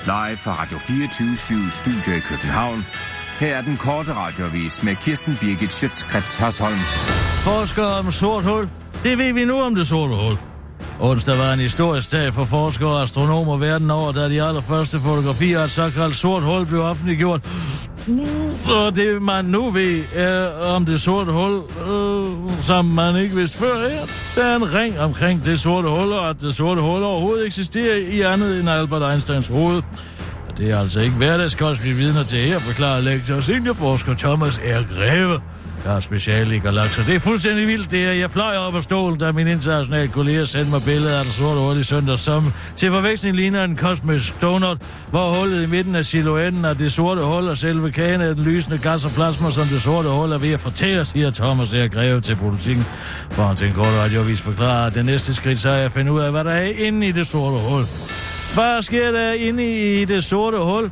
live 0.06 0.38
fra 0.38 0.62
Radio 0.62 0.78
24 0.78 1.70
Studio 1.70 2.12
i 2.18 2.20
København. 2.20 2.86
Her 3.39 3.56
er 3.58 3.62
den 3.62 3.78
korte 3.78 4.14
radiovis 4.14 4.84
med 4.84 4.95
Kirsten 4.95 5.38
Birgit 5.41 5.74
Schøtzgrads 5.74 6.36
Hasholm. 6.36 6.78
Forskere 7.43 7.97
om 8.00 8.12
sort 8.12 8.43
hul. 8.43 8.70
Det 9.04 9.18
ved 9.18 9.34
vi 9.34 9.45
nu 9.45 9.62
om 9.62 9.76
det 9.76 9.88
sorte 9.88 10.16
hul. 10.16 10.38
Onsdag 11.00 11.38
var 11.38 11.54
en 11.54 11.60
historisk 11.60 12.12
dag 12.12 12.34
for 12.34 12.45
forskere 12.45 12.89
og 12.89 13.02
astronomer 13.02 13.58
verden 13.58 13.91
over, 13.91 14.12
da 14.12 14.30
de 14.30 14.43
allerførste 14.43 15.00
fotografier 15.00 15.60
af 15.60 15.64
et 15.64 15.72
såkaldt 15.72 16.16
sort 16.16 16.43
hul 16.43 16.66
blev 16.66 16.82
offentliggjort. 16.82 17.41
Og 18.66 18.95
det 18.95 19.22
man 19.22 19.45
nu 19.45 19.70
ved 19.70 20.03
er 20.16 20.47
om 20.47 20.86
det 20.86 21.01
sorte 21.01 21.32
hul, 21.32 21.62
øh, 21.89 22.26
som 22.62 22.86
man 22.86 23.16
ikke 23.16 23.36
vidste 23.36 23.57
før, 23.57 23.76
er, 23.76 24.05
der 24.36 24.45
er 24.45 24.55
en 24.55 24.74
ring 24.74 24.99
omkring 24.99 25.45
det 25.45 25.60
sorte 25.60 25.89
hul, 25.89 26.12
og 26.12 26.30
at 26.30 26.41
det 26.41 26.55
sorte 26.55 26.82
hul 26.82 27.03
overhovedet 27.03 27.45
eksisterer 27.45 27.95
i 27.95 28.22
andet 28.22 28.60
end 28.60 28.70
Albert 28.70 29.12
Einsteins 29.12 29.47
hoved. 29.47 29.82
Og 30.47 30.57
det 30.57 30.72
er 30.72 30.80
altså 30.80 30.99
ikke 30.99 31.16
hverdagskost, 31.16 31.84
vi 31.84 31.91
vidner 31.91 32.24
til 32.24 32.39
her, 32.39 32.60
forklarer 32.60 33.01
lektor 33.01 33.36
og 33.36 33.43
seniorforsker 33.43 34.14
Thomas 34.14 34.57
R. 34.57 34.93
Greve. 34.93 35.41
Jeg 35.86 35.96
er 35.96 36.00
special 36.00 36.52
i 36.52 36.58
galakser. 36.58 37.04
Det 37.04 37.16
er 37.16 37.20
fuldstændig 37.20 37.68
vildt, 37.68 37.92
det 37.92 38.00
her. 38.00 38.12
Jeg 38.12 38.32
fløj 38.32 38.56
op 38.58 38.76
af 38.76 38.84
stolen, 38.84 39.20
da 39.20 39.32
min 39.32 39.48
internationale 39.48 40.08
kollega 40.08 40.46
sendte 40.46 40.72
mig 40.72 40.84
billedet 40.84 41.14
af 41.14 41.26
det 41.26 41.34
sorte 41.34 41.60
hul 41.60 41.80
i 41.80 41.84
søndag, 41.84 42.18
som 42.18 42.54
til 42.76 42.92
forveksling 42.92 43.36
ligner 43.36 43.64
en 43.64 43.76
kosmisk 43.76 44.42
donut, 44.42 44.78
hvor 45.10 45.40
hullet 45.40 45.64
i 45.64 45.68
midten 45.68 45.96
af 45.96 46.06
silhuetten 46.06 46.66
af 46.66 46.78
det 46.78 46.92
sorte 46.92 47.22
hul 47.22 47.48
og 47.48 47.58
selve 47.58 47.92
kagen 47.92 48.22
af 48.22 48.36
den 48.36 48.44
lysende 48.44 48.78
gas 48.78 49.06
og 49.06 49.12
plasma, 49.12 49.50
som 49.50 49.68
det 49.68 49.82
sorte 49.82 50.10
hul 50.10 50.32
er 50.32 50.38
ved 50.38 50.54
at 50.54 50.60
fortære, 50.60 51.06
siger 51.06 51.32
Thomas 51.32 51.74
er 51.74 51.88
greve 51.88 52.22
til 52.22 52.36
politikken. 52.36 52.86
For 53.32 53.44
han 53.44 53.56
til 53.56 53.68
en 53.68 53.74
kort 53.74 53.88
radiovis 53.88 54.42
forklarer, 54.42 54.86
at 54.86 54.96
det 54.96 55.06
næste 55.06 55.34
skridt 55.34 55.60
så 55.60 55.70
er 55.70 55.86
at 55.86 55.92
finde 55.92 56.12
ud 56.12 56.20
af, 56.20 56.32
hvad 56.32 56.44
der 56.44 56.52
er 56.52 56.72
inde 56.78 57.08
i 57.08 57.12
det 57.12 57.28
sorte 57.28 57.58
hul. 57.70 57.84
Hvad 58.54 58.82
sker 58.82 59.12
der 59.12 59.32
inde 59.32 60.00
i 60.02 60.06
det 60.06 60.24
sorte 60.24 60.58
hul? 60.58 60.92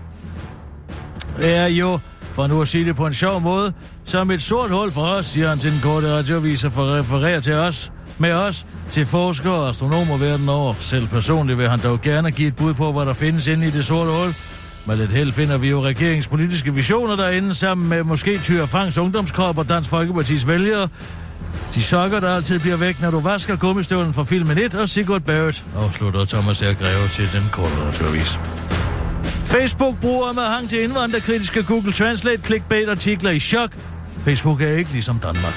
Er 1.42 1.68
jo, 1.68 2.00
for 2.38 2.48
nu 2.48 2.62
at 2.62 2.68
sige 2.68 2.86
det 2.86 2.96
på 2.96 3.08
en 3.08 3.14
sjov 3.14 3.42
måde, 3.42 3.74
som 4.06 4.32
et 4.32 4.42
sort 4.42 4.72
hul 4.72 4.92
for 4.92 5.02
os, 5.02 5.26
siger 5.26 5.50
han 5.50 5.60
til 5.60 5.72
den 5.72 5.80
korte 5.84 6.14
radiovis 6.18 6.64
og 6.64 6.72
for 6.72 6.82
at 6.82 7.00
referere 7.00 7.42
til 7.42 7.54
os, 7.54 7.92
med 8.18 8.34
os, 8.34 8.66
til 8.92 9.06
forskere 9.06 9.54
og 9.54 9.70
astronomer 9.70 10.18
verden 10.18 10.50
over. 10.50 10.74
Selv 10.80 11.08
personligt 11.08 11.58
vil 11.58 11.70
han 11.70 11.80
dog 11.80 12.02
gerne 12.02 12.32
give 12.32 12.48
et 12.48 12.56
bud 12.56 12.74
på, 12.74 12.92
hvad 12.92 13.06
der 13.06 13.14
findes 13.14 13.48
inde 13.48 13.68
i 13.68 13.70
det 13.70 13.86
sorte 13.86 14.12
hul. 14.12 14.36
Med 14.86 14.96
lidt 14.98 15.12
held 15.12 15.32
finder 15.32 15.58
vi 15.58 15.70
jo 15.70 15.86
regeringspolitiske 15.86 16.74
visioner 16.74 17.16
derinde, 17.16 17.54
sammen 17.54 17.90
med 17.90 18.04
måske 18.04 18.38
Tyre 18.38 18.68
Franks 18.68 18.98
ungdomskrop 18.98 19.58
og 19.58 19.70
Dansk 19.70 19.90
Folkepartis 19.90 20.48
vælgere. 20.48 20.88
De 21.74 21.82
sokker, 21.82 22.20
der 22.20 22.36
altid 22.36 22.60
bliver 22.60 22.78
væk, 22.78 23.02
når 23.02 23.12
du 23.12 23.20
vasker 23.20 23.56
gummistøvlen 23.56 24.14
fra 24.14 24.24
filmen 24.24 24.58
1, 24.58 24.76
og 24.76 24.90
Sigurd 24.90 25.22
Barrett, 25.22 25.66
afslutter 25.78 26.26
Thomas 26.26 26.62
R. 26.62 26.74
Greve 26.82 27.08
til 27.08 27.34
den 27.34 27.50
korte 27.52 27.76
radioavis. 27.88 28.40
Facebook-brugere 29.48 30.34
med 30.34 30.44
hang 30.44 30.70
til 30.70 30.84
indvandrerkritiske 30.84 31.64
Google 31.64 31.92
Translate 31.92 32.42
clickbait-artikler 32.46 33.32
i 33.32 33.40
chok. 33.40 33.72
Facebook 34.24 34.62
er 34.62 34.68
ikke 34.68 34.92
ligesom 34.92 35.20
Danmark. 35.20 35.54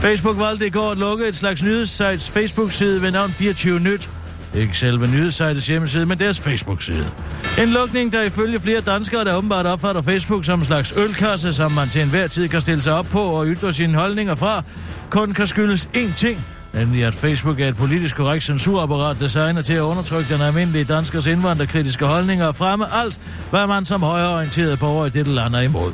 Facebook 0.00 0.38
valgte 0.38 0.66
i 0.66 0.70
går 0.70 0.90
at 0.90 0.98
lukke 0.98 1.28
et 1.28 1.36
slags 1.36 1.62
nyhedssites 1.62 2.30
Facebook-side 2.30 3.02
ved 3.02 3.10
navn 3.10 3.30
24 3.30 3.78
Nyt. 3.80 4.10
Ikke 4.54 4.78
selve 4.78 5.06
nyhedssites 5.06 5.66
hjemmeside, 5.66 6.06
men 6.06 6.18
deres 6.18 6.40
Facebook-side. 6.40 7.10
En 7.58 7.68
lukning, 7.68 8.12
der 8.12 8.22
ifølge 8.22 8.60
flere 8.60 8.80
danskere, 8.80 9.24
der 9.24 9.36
åbenbart 9.36 9.66
opfatter 9.66 10.02
Facebook 10.02 10.44
som 10.44 10.58
en 10.58 10.64
slags 10.64 10.94
ølkasse, 10.96 11.54
som 11.54 11.72
man 11.72 11.88
til 11.88 12.02
enhver 12.02 12.26
tid 12.26 12.48
kan 12.48 12.60
stille 12.60 12.82
sig 12.82 12.94
op 12.94 13.06
på 13.06 13.20
og 13.20 13.46
ytre 13.46 13.72
sine 13.72 13.94
holdninger 13.94 14.34
fra, 14.34 14.62
kun 15.10 15.32
kan 15.32 15.46
skyldes 15.46 15.88
én 15.94 16.14
ting, 16.16 16.46
nemlig 16.76 17.04
at 17.04 17.14
Facebook 17.14 17.60
er 17.60 17.68
et 17.68 17.76
politisk 17.76 18.16
korrekt 18.16 18.44
censurapparat 18.44 19.16
designet 19.20 19.64
til 19.64 19.72
at 19.72 19.80
undertrykke 19.80 20.34
den 20.34 20.42
almindelige 20.42 20.84
danskers 20.84 21.26
indvandrerkritiske 21.26 22.04
holdninger 22.04 22.46
og 22.46 22.56
fremme 22.56 22.84
alt, 22.94 23.20
hvad 23.50 23.66
man 23.66 23.84
som 23.84 24.02
højreorienteret 24.02 24.78
borger 24.78 25.06
i 25.06 25.10
dette 25.10 25.30
land 25.30 25.54
er 25.54 25.60
imod. 25.60 25.92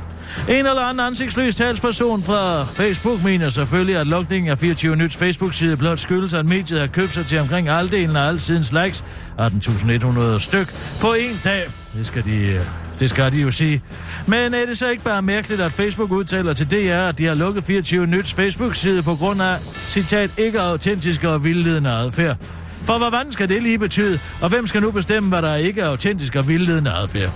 En 0.48 0.66
eller 0.66 0.82
anden 0.82 1.06
ansigtsløs 1.06 1.56
talsperson 1.56 2.22
fra 2.22 2.64
Facebook 2.64 3.24
mener 3.24 3.48
selvfølgelig, 3.48 3.96
at 3.96 4.06
lukningen 4.06 4.50
af 4.50 4.58
24 4.58 4.96
Nyts 4.96 5.16
Facebook-side 5.16 5.76
blot 5.76 5.98
skyldes, 5.98 6.34
at 6.34 6.46
mediet 6.46 6.80
har 6.80 6.86
købt 6.86 7.12
sig 7.12 7.26
til 7.26 7.38
omkring 7.38 7.70
halvdelen 7.70 8.16
af 8.16 8.28
alle 8.28 8.40
sidens 8.40 8.72
likes, 8.72 9.04
18.100 9.38 10.38
styk, 10.38 10.74
på 11.00 11.12
en 11.12 11.40
dag. 11.44 11.64
Det 11.94 12.06
skal 12.06 12.24
de 12.24 12.46
øh, 12.46 12.81
det 13.02 13.10
skal 13.10 13.32
de 13.32 13.40
jo 13.40 13.50
sige. 13.50 13.82
Men 14.26 14.54
er 14.54 14.66
det 14.66 14.78
så 14.78 14.88
ikke 14.88 15.04
bare 15.04 15.22
mærkeligt, 15.22 15.60
at 15.60 15.72
Facebook 15.72 16.10
udtaler 16.10 16.52
til 16.52 16.70
DR, 16.70 17.08
at 17.08 17.18
de 17.18 17.26
har 17.26 17.34
lukket 17.34 17.64
24 17.64 18.06
Nyts 18.06 18.34
Facebook-side 18.34 19.02
på 19.02 19.14
grund 19.14 19.42
af, 19.42 19.58
citat, 19.88 20.30
ikke 20.38 20.60
autentiske 20.60 21.28
og 21.28 21.44
vildledende 21.44 21.90
adfærd? 21.90 22.36
For 22.84 22.98
hvad 22.98 23.10
vanden 23.10 23.32
skal 23.32 23.48
det 23.48 23.62
lige 23.62 23.78
betyde, 23.78 24.18
og 24.40 24.48
hvem 24.48 24.66
skal 24.66 24.82
nu 24.82 24.90
bestemme, 24.90 25.28
hvad 25.28 25.42
der 25.42 25.48
er 25.48 25.56
ikke 25.56 25.84
autentisk 25.84 26.36
og 26.36 26.48
vildledende 26.48 26.90
adfærd? 26.90 27.32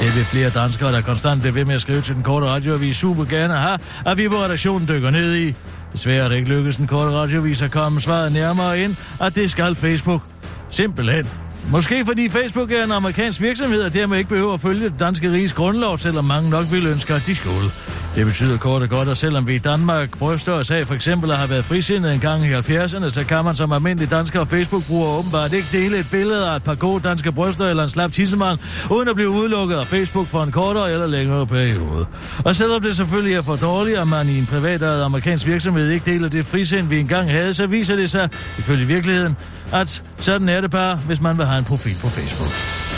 Det 0.00 0.14
vil 0.14 0.24
flere 0.24 0.50
danskere, 0.50 0.92
der 0.92 1.00
konstant 1.00 1.40
bliver 1.40 1.54
ved 1.54 1.64
med 1.64 1.74
at 1.74 1.80
skrive 1.80 2.00
til 2.00 2.14
den 2.14 2.22
korte 2.22 2.46
radioavis 2.46 2.96
super 2.96 3.24
gerne 3.24 3.54
have, 3.54 3.78
at 4.06 4.16
vi 4.16 4.28
på 4.28 4.36
redaktionen 4.36 4.88
dykker 4.88 5.10
ned 5.10 5.34
i. 5.34 5.54
Desværre 5.92 6.24
er 6.24 6.28
det 6.28 6.36
ikke 6.36 6.48
lykkedes 6.48 6.76
den 6.76 6.86
korte 6.86 7.10
radioavis 7.10 7.62
at 7.62 7.70
komme 7.70 8.00
svaret 8.00 8.32
nærmere 8.32 8.80
ind, 8.80 8.96
at 9.20 9.34
det 9.34 9.50
skal 9.50 9.74
Facebook. 9.74 10.22
Simpelthen. 10.70 11.43
Måske 11.70 12.04
fordi 12.04 12.28
Facebook 12.28 12.72
er 12.72 12.84
en 12.84 12.92
amerikansk 12.92 13.40
virksomhed, 13.40 13.82
og 13.82 13.94
dermed 13.94 14.18
ikke 14.18 14.30
behøver 14.30 14.54
at 14.54 14.60
følge 14.60 14.88
det 14.88 15.00
danske 15.00 15.32
riges 15.32 15.52
grundlov, 15.52 15.98
selvom 15.98 16.24
mange 16.24 16.50
nok 16.50 16.66
ville 16.70 16.90
ønske, 16.90 17.14
at 17.14 17.22
de 17.26 17.36
skulle. 17.36 17.70
Det 18.14 18.26
betyder 18.26 18.58
kort 18.58 18.82
og 18.82 18.88
godt, 18.88 19.08
at 19.08 19.16
selvom 19.16 19.46
vi 19.46 19.54
i 19.54 19.58
Danmark 19.58 20.18
bryster 20.18 20.52
os 20.52 20.70
af 20.70 20.86
for 20.86 20.94
eksempel 20.94 21.30
at 21.30 21.36
have 21.36 21.50
været 21.50 21.64
frisindet 21.64 22.14
en 22.14 22.20
gang 22.20 22.44
i 22.46 22.54
70'erne, 22.54 23.10
så 23.10 23.24
kan 23.28 23.44
man 23.44 23.54
som 23.54 23.72
almindelig 23.72 24.10
dansker 24.10 24.40
og 24.40 24.48
Facebook-bruger 24.48 25.08
åbenbart 25.18 25.52
ikke 25.52 25.68
dele 25.72 25.98
et 25.98 26.06
billede 26.10 26.48
af 26.48 26.56
et 26.56 26.62
par 26.62 26.74
gode 26.74 27.02
danske 27.08 27.32
bryster 27.32 27.66
eller 27.66 27.82
en 27.82 27.88
slap 27.88 28.12
tissemand, 28.12 28.58
uden 28.90 29.08
at 29.08 29.14
blive 29.14 29.30
udelukket 29.30 29.76
af 29.76 29.86
Facebook 29.86 30.26
for 30.26 30.42
en 30.42 30.52
kortere 30.52 30.92
eller 30.92 31.06
længere 31.06 31.46
periode. 31.46 32.06
Og 32.44 32.56
selvom 32.56 32.82
det 32.82 32.96
selvfølgelig 32.96 33.34
er 33.34 33.42
for 33.42 33.56
dårligt, 33.56 33.98
at 33.98 34.08
man 34.08 34.28
i 34.28 34.38
en 34.38 34.46
privat 34.46 34.82
amerikansk 34.82 35.46
virksomhed 35.46 35.90
ikke 35.90 36.10
deler 36.12 36.28
det 36.28 36.46
frisind, 36.46 36.88
vi 36.88 37.00
engang 37.00 37.30
havde, 37.30 37.52
så 37.52 37.66
viser 37.66 37.96
det 37.96 38.10
sig, 38.10 38.28
ifølge 38.58 38.86
virkeligheden, 38.86 39.36
at 39.72 40.02
sådan 40.24 40.48
er 40.48 40.60
det 40.60 40.70
bare, 40.70 40.96
hvis 40.96 41.20
man 41.20 41.38
vil 41.38 41.46
have 41.46 41.58
en 41.58 41.64
profil 41.64 41.96
på 42.00 42.08
Facebook. 42.08 42.48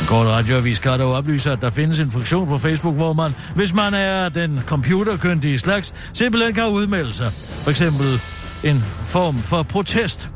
En 0.01 0.07
kort 0.07 0.27
radioavis 0.27 0.79
kan 0.79 1.01
dog 1.01 1.13
oplyse, 1.13 1.51
at 1.51 1.61
der 1.61 1.71
findes 1.71 2.01
en 2.01 2.11
funktion 2.11 2.49
på 2.49 2.59
Facebook, 2.59 2.95
hvor 2.95 3.13
man, 3.13 3.35
hvis 3.55 3.75
man 3.75 3.95
er 3.95 4.29
den 4.29 4.61
computerkyndige 4.67 5.59
slags, 5.59 5.95
simpelthen 6.13 6.55
kan 6.55 6.69
udmelde 6.69 7.13
sig. 7.13 7.33
For 7.63 7.71
eksempel 7.71 8.21
en 8.65 8.85
form 9.05 9.39
for 9.39 9.63
protest. 9.63 10.29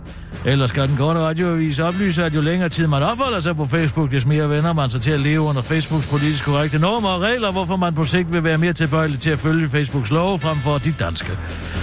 Ellers 0.44 0.70
skal 0.70 0.88
den 0.88 0.96
korte 0.96 1.20
radioavis 1.20 1.78
oplyse, 1.78 2.24
at 2.24 2.34
jo 2.34 2.40
længere 2.40 2.68
tid 2.68 2.86
man 2.86 3.02
opholder 3.02 3.40
sig 3.40 3.56
på 3.56 3.64
Facebook, 3.64 4.10
des 4.10 4.26
mere 4.26 4.48
vender 4.48 4.72
man 4.72 4.90
sig 4.90 5.00
til 5.00 5.10
at 5.10 5.20
leve 5.20 5.40
under 5.40 5.62
Facebooks 5.62 6.06
politisk 6.06 6.44
korrekte 6.44 6.78
normer 6.78 7.08
og 7.08 7.20
regler, 7.20 7.52
hvorfor 7.52 7.76
man 7.76 7.94
på 7.94 8.04
sigt 8.04 8.32
vil 8.32 8.44
være 8.44 8.58
mere 8.58 8.72
tilbøjelig 8.72 9.20
til 9.20 9.30
at 9.30 9.38
følge 9.38 9.68
Facebooks 9.68 10.10
love 10.10 10.38
frem 10.38 10.56
for 10.56 10.78
de 10.78 10.94
danske. 10.98 11.38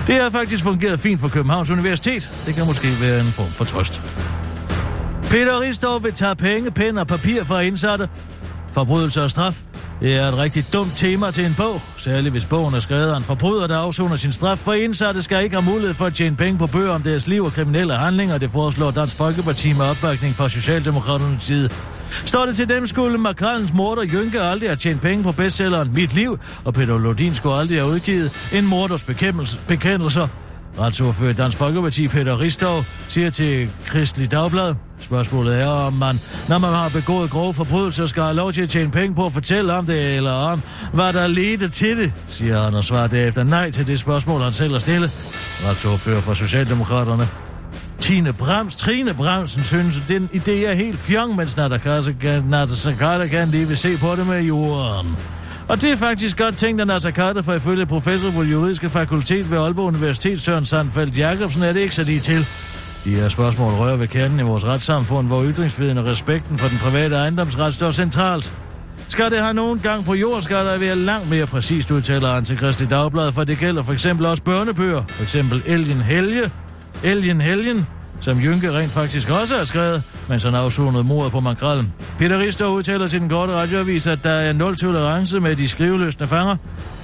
Det 0.07 0.21
har 0.21 0.29
faktisk 0.29 0.63
fungeret 0.63 0.99
fint 0.99 1.21
for 1.21 1.27
Københavns 1.27 1.69
Universitet. 1.69 2.29
Det 2.45 2.55
kan 2.55 2.65
måske 2.65 2.87
være 3.01 3.19
en 3.19 3.31
form 3.31 3.51
for 3.51 3.65
trøst. 3.65 4.01
Peter 5.29 5.61
Ristov 5.61 6.03
vil 6.03 6.13
tage 6.13 6.35
penge, 6.35 6.71
pen 6.71 6.97
og 6.97 7.07
papir 7.07 7.43
fra 7.43 7.59
indsatte. 7.59 8.09
Forbrydelse 8.71 9.23
og 9.23 9.29
straf. 9.29 9.61
Det 10.01 10.15
er 10.15 10.27
et 10.27 10.37
rigtig 10.37 10.65
dumt 10.73 10.91
tema 10.95 11.31
til 11.31 11.45
en 11.45 11.53
bog, 11.57 11.81
særligt 11.97 12.31
hvis 12.31 12.45
bogen 12.45 12.73
er 12.73 12.79
skrevet 12.79 13.11
af 13.11 13.17
en 13.17 13.23
forbryder, 13.23 13.67
der 13.67 13.77
afsoner 13.77 14.15
sin 14.15 14.31
straf, 14.31 14.57
for 14.57 14.73
indsatte 14.73 15.21
skal 15.21 15.43
ikke 15.43 15.55
have 15.55 15.65
mulighed 15.65 15.93
for 15.93 16.05
at 16.05 16.13
tjene 16.13 16.35
penge 16.35 16.57
på 16.59 16.67
bøger 16.67 16.91
om 16.91 17.01
deres 17.01 17.27
liv 17.27 17.43
og 17.43 17.53
kriminelle 17.53 17.95
handlinger, 17.95 18.37
det 18.37 18.51
foreslår 18.51 18.91
Dansk 18.91 19.15
Folkeparti 19.15 19.73
med 19.73 19.85
opbakning 19.85 20.35
fra 20.35 20.49
Socialdemokraternes 20.49 21.43
side. 21.43 21.69
Står 22.25 22.45
det 22.45 22.55
til 22.55 22.69
dem, 22.69 22.87
skulle 22.87 23.17
Makralens 23.17 23.73
morter 23.73 24.03
Jynke 24.03 24.41
aldrig 24.41 24.69
have 24.69 24.77
tjent 24.77 25.01
penge 25.01 25.23
på 25.23 25.31
bestselleren 25.31 25.93
Mit 25.93 26.13
Liv, 26.13 26.39
og 26.65 26.73
Peter 26.73 26.97
Lodin 26.97 27.35
skulle 27.35 27.55
aldrig 27.55 27.77
have 27.77 27.91
udgivet 27.91 28.49
en 28.53 28.65
morders 28.65 29.03
bekendelser. 29.67 30.27
Retsordfører 30.79 31.33
Dansk 31.33 31.57
Folkeparti, 31.57 32.07
Peter 32.07 32.39
Ristov, 32.39 32.83
siger 33.07 33.29
til 33.29 33.69
Kristelig 33.85 34.31
Dagblad, 34.31 34.73
Spørgsmålet 34.99 35.61
er, 35.61 35.67
om 35.67 35.93
man, 35.93 36.19
når 36.49 36.57
man 36.57 36.69
har 36.69 36.89
begået 36.89 37.29
grove 37.29 37.53
forbrydelser, 37.53 38.05
skal 38.05 38.23
have 38.23 38.35
lov 38.35 38.51
til 38.51 38.61
at 38.61 38.69
tjene 38.69 38.91
penge 38.91 39.15
på 39.15 39.25
at 39.25 39.33
fortælle 39.33 39.73
om 39.73 39.85
det, 39.85 40.15
eller 40.15 40.31
om, 40.31 40.61
hvad 40.93 41.13
der 41.13 41.27
ledte 41.27 41.69
til 41.69 41.97
det, 41.97 42.11
siger 42.29 42.61
han 42.61 42.73
og 42.73 42.83
svarer 42.83 43.07
derefter 43.07 43.43
nej 43.43 43.71
til 43.71 43.87
det 43.87 43.99
spørgsmål, 43.99 44.41
han 44.41 44.53
selv 44.53 44.71
har 44.71 44.79
stillet. 44.79 45.11
Retsordfører 45.69 46.21
for 46.21 46.33
Socialdemokraterne. 46.33 47.27
Tine 47.99 48.33
Brams, 48.33 48.75
Trine 48.75 49.13
Bramsen 49.13 49.63
synes, 49.63 49.97
at 49.97 50.03
den 50.07 50.29
idé 50.33 50.51
er 50.51 50.73
helt 50.73 50.99
fjong, 50.99 51.35
mens 51.35 51.57
Nader 51.57 52.65
Sakata 52.75 53.27
kan 53.27 53.47
lige 53.47 53.67
vil 53.67 53.77
se 53.77 53.97
på 53.97 54.15
det 54.15 54.27
med 54.27 54.41
jorden. 54.41 55.17
Og 55.67 55.81
det 55.81 55.91
er 55.91 55.95
faktisk 55.95 56.37
godt 56.37 56.57
tænkt 56.57 56.81
af 56.81 56.87
Nasser 56.87 57.11
Carter, 57.11 57.41
for 57.41 57.53
ifølge 57.53 57.85
professor 57.85 58.31
på 58.31 58.43
juridiske 58.43 58.89
fakultet 58.89 59.51
ved 59.51 59.57
Aalborg 59.57 59.85
Universitet, 59.85 60.41
Søren 60.41 60.65
Sandfeldt 60.65 61.17
Jacobsen, 61.17 61.63
er 61.63 61.73
det 61.73 61.79
ikke 61.79 61.95
så 61.95 62.03
lige 62.03 62.19
til. 62.19 62.47
De 63.07 63.15
her 63.15 63.29
spørgsmål 63.29 63.73
rører 63.73 63.95
ved 63.95 64.07
kernen 64.07 64.39
i 64.39 64.43
vores 64.43 64.65
retssamfund, 64.65 65.27
hvor 65.27 65.43
ytringsfriheden 65.43 65.97
og 65.97 66.05
respekten 66.05 66.57
for 66.57 66.67
den 66.67 66.77
private 66.77 67.15
ejendomsret 67.15 67.73
står 67.73 67.91
centralt. 67.91 68.53
Skal 69.07 69.31
det 69.31 69.41
have 69.41 69.53
nogen 69.53 69.79
gang 69.79 70.05
på 70.05 70.13
jord, 70.13 70.41
skal 70.41 70.57
der 70.57 70.77
være 70.77 70.95
langt 70.95 71.29
mere 71.29 71.45
præcist, 71.45 71.91
udtaler 71.91 72.33
han 72.33 72.45
til 72.45 72.57
Kristi 72.57 72.85
Dagblad, 72.85 73.31
for 73.31 73.43
det 73.43 73.57
gælder 73.57 73.83
for 73.83 73.93
eksempel 73.93 74.25
også 74.25 74.43
børnebøger. 74.43 75.03
For 75.09 75.23
eksempel 75.23 75.63
Elgen 75.65 76.01
Helge, 76.01 76.51
Elgen 77.03 77.41
Helgen, 77.41 77.87
som 78.19 78.39
Jynke 78.39 78.71
rent 78.71 78.91
faktisk 78.91 79.29
også 79.29 79.57
har 79.57 79.63
skrevet, 79.63 80.03
mens 80.29 80.43
han 80.43 80.55
afsonede 80.55 81.03
mordet 81.03 81.31
på 81.31 81.39
makrallen. 81.39 81.93
Peter 82.17 82.39
Rister 82.39 82.65
udtaler 82.65 83.07
til 83.07 83.19
den 83.19 83.29
korte 83.29 83.53
radioavis, 83.53 84.07
at 84.07 84.19
der 84.23 84.29
er 84.29 84.53
nul 84.53 84.75
tolerance 84.75 85.39
med 85.39 85.55
de 85.55 85.67
skriveløsne 85.67 86.27
fanger. 86.27 86.55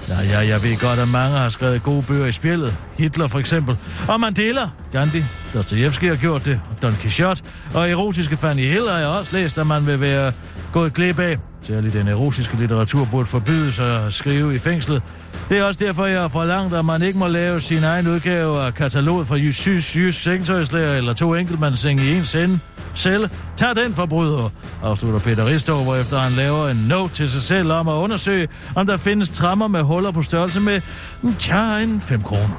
Ja, 0.10 0.22
ja, 0.22 0.48
jeg 0.48 0.64
ved 0.64 0.78
godt, 0.78 1.00
at 1.00 1.08
mange 1.08 1.38
har 1.38 1.50
skrevet 1.50 1.84
gode 1.84 2.04
bøger 2.04 2.26
i 2.26 2.32
spillet. 2.32 2.76
Hitler 2.98 3.28
for 3.28 3.40
eksempel. 3.40 3.78
Og 4.08 4.20
Mandela, 4.20 4.70
Gandhi, 4.92 5.24
Dostoyevsky 5.54 6.10
har 6.10 6.16
gjort 6.16 6.46
det, 6.46 6.62
Don 6.82 6.94
Quixote 6.94 7.44
og 7.74 7.90
erotiske 7.90 8.38
Fanny 8.38 8.62
Hill 8.62 8.90
har 8.90 8.98
jeg 8.98 9.08
også 9.08 9.36
læst, 9.36 9.58
at 9.58 9.68
man 9.68 9.88
vil 9.88 10.00
være 10.02 10.34
gået 10.72 10.94
glip 10.94 11.20
af. 11.20 11.38
Særligt 11.62 11.94
den 11.94 12.08
erotiske 12.08 12.58
litteratur 12.58 13.08
burde 13.12 13.26
forbydes 13.26 13.80
at 13.80 14.14
skrive 14.14 14.56
i 14.56 14.58
fængslet. 14.58 15.02
Det 15.50 15.58
er 15.58 15.64
også 15.64 15.86
derfor, 15.86 16.06
jeg 16.06 16.22
har 16.22 16.28
forlangt, 16.28 16.76
at 16.76 16.86
man 16.86 17.02
ikke 17.02 17.20
må 17.20 17.28
lave 17.28 17.62
sin 17.62 17.84
egen 17.84 18.08
udgave 18.08 18.62
af 18.62 18.74
kataloget 18.74 19.28
for 19.28 19.36
Jys 19.36 19.68
Jys 19.68 19.96
Jys 19.96 20.16
Sengtøjslærer 20.16 20.98
eller 20.98 21.14
to 21.14 21.36
enkeltmandsseng 21.36 22.00
i 22.00 22.14
en 22.14 22.26
sende. 22.26 22.60
Selv. 22.94 23.30
Tag 23.58 23.76
den 23.76 23.94
forbryder, 23.94 24.50
afslutter 24.84 25.20
Peter 25.20 25.46
Ristov, 25.46 25.84
hvorefter 25.84 26.18
han 26.20 26.32
laver 26.32 26.70
en 26.70 26.86
note 26.90 27.14
til 27.14 27.30
sig 27.30 27.42
selv 27.42 27.72
om 27.72 27.88
at 27.88 27.94
undersøge, 27.94 28.48
om 28.76 28.86
der 28.88 28.98
findes 28.98 29.32
trammer 29.32 29.68
med 29.68 29.82
huller 29.82 30.12
på 30.12 30.22
størrelse 30.22 30.60
med, 30.60 30.82
mm, 31.22 31.36
tja, 31.36 31.78
en 31.78 32.02
5 32.02 32.22
kroner. 32.24 32.56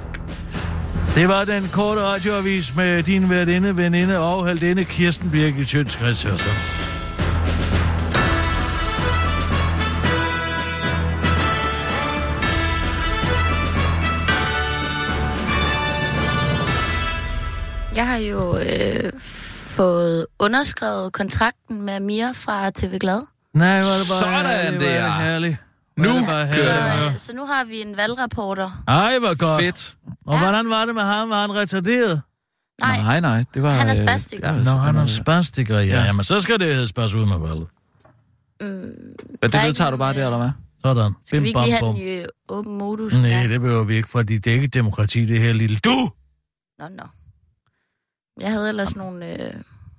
Det 1.14 1.28
var 1.28 1.44
den 1.44 1.68
korte 1.72 2.00
radioavis 2.00 2.74
med 2.76 3.02
din 3.02 3.30
værtinde, 3.30 3.76
veninde 3.76 4.18
og 4.18 4.46
heldinde 4.46 4.84
Kirsten 4.84 5.30
Birgit 5.30 5.68
Sjøtskreds 5.68 6.22
Hørsel. 6.22 6.50
Jeg 17.96 18.06
har 18.08 18.16
jo 18.16 18.58
øh, 18.58 19.12
fået 19.76 20.26
underskrevet 20.38 21.12
kontrakten 21.12 21.82
med 21.82 22.00
Mia 22.00 22.30
fra 22.34 22.70
TV 22.70 22.98
Glad. 22.98 23.20
Nej, 23.54 23.76
var 23.78 23.98
det 23.98 24.08
bare 24.10 24.20
Sådan 24.20 24.46
herligt, 24.46 24.80
der. 24.80 25.02
var 25.02 25.16
det 25.18 25.26
herligt. 25.26 25.56
Nu 25.96 26.08
det 26.18 26.26
bare 26.26 26.50
Så, 26.50 26.68
herligt. 26.72 27.12
øh, 27.12 27.18
så 27.18 27.32
nu 27.34 27.46
har 27.46 27.64
vi 27.64 27.80
en 27.80 27.96
valgrapporter. 27.96 28.70
Ej, 28.88 29.18
hvor 29.18 29.38
godt. 29.38 29.62
Fedt. 29.62 29.94
Og 30.26 30.38
hvordan 30.38 30.70
var 30.70 30.84
det 30.84 30.94
med 30.94 31.02
ham? 31.02 31.30
Var 31.30 31.40
han 31.40 31.54
retarderet? 31.54 32.22
Nej, 32.80 33.00
Nej, 33.02 33.20
nej, 33.20 33.44
det 33.54 33.62
var... 33.62 33.70
han 33.70 33.86
er 33.88 34.00
øh, 34.00 34.06
spastiker. 34.06 34.52
var- 34.52 34.64
Nå, 34.64 34.70
han 34.70 34.96
er 34.96 35.06
spastiker, 35.06 35.78
ja. 35.78 35.84
Ja. 35.86 36.04
Jamen, 36.04 36.24
så 36.24 36.40
skal 36.40 36.60
det 36.60 36.74
hedde 36.74 36.86
spas 36.86 37.14
ud 37.14 37.26
med 37.26 37.38
valget. 37.38 37.66
Mm, 38.60 38.66
Der 39.42 39.48
det 39.48 39.54
er 39.54 39.64
vedtager 39.66 39.66
ikke 39.88 39.92
du 39.92 39.96
bare 39.96 40.14
der, 40.14 40.24
eller 40.24 40.38
hvad? 40.38 40.50
Sådan. 40.84 41.12
skal 41.24 41.38
vi 41.42 41.42
Bim, 41.42 41.46
ikke 41.46 41.60
lige 41.60 41.76
bam, 41.80 41.84
have 41.84 41.92
bum. 41.92 41.94
den 41.94 42.04
i 42.04 42.10
øh, 42.10 42.24
åben 42.48 42.78
modus? 42.78 43.14
Nej, 43.14 43.30
Ja. 43.30 43.48
det 43.48 43.60
behøver 43.60 43.84
vi 43.84 43.94
ikke, 43.96 44.08
fordi 44.08 44.38
det 44.38 44.50
er 44.50 44.54
ikke 44.54 44.66
demokrati, 44.66 45.26
det 45.26 45.40
her 45.40 45.52
lille 45.52 45.76
du. 45.76 46.10
Nå, 46.78 46.84
nå. 46.96 47.04
Jeg 48.40 48.52
havde 48.52 48.68
ellers 48.68 48.96
nogle... 48.96 49.42
Øh... 49.44 49.50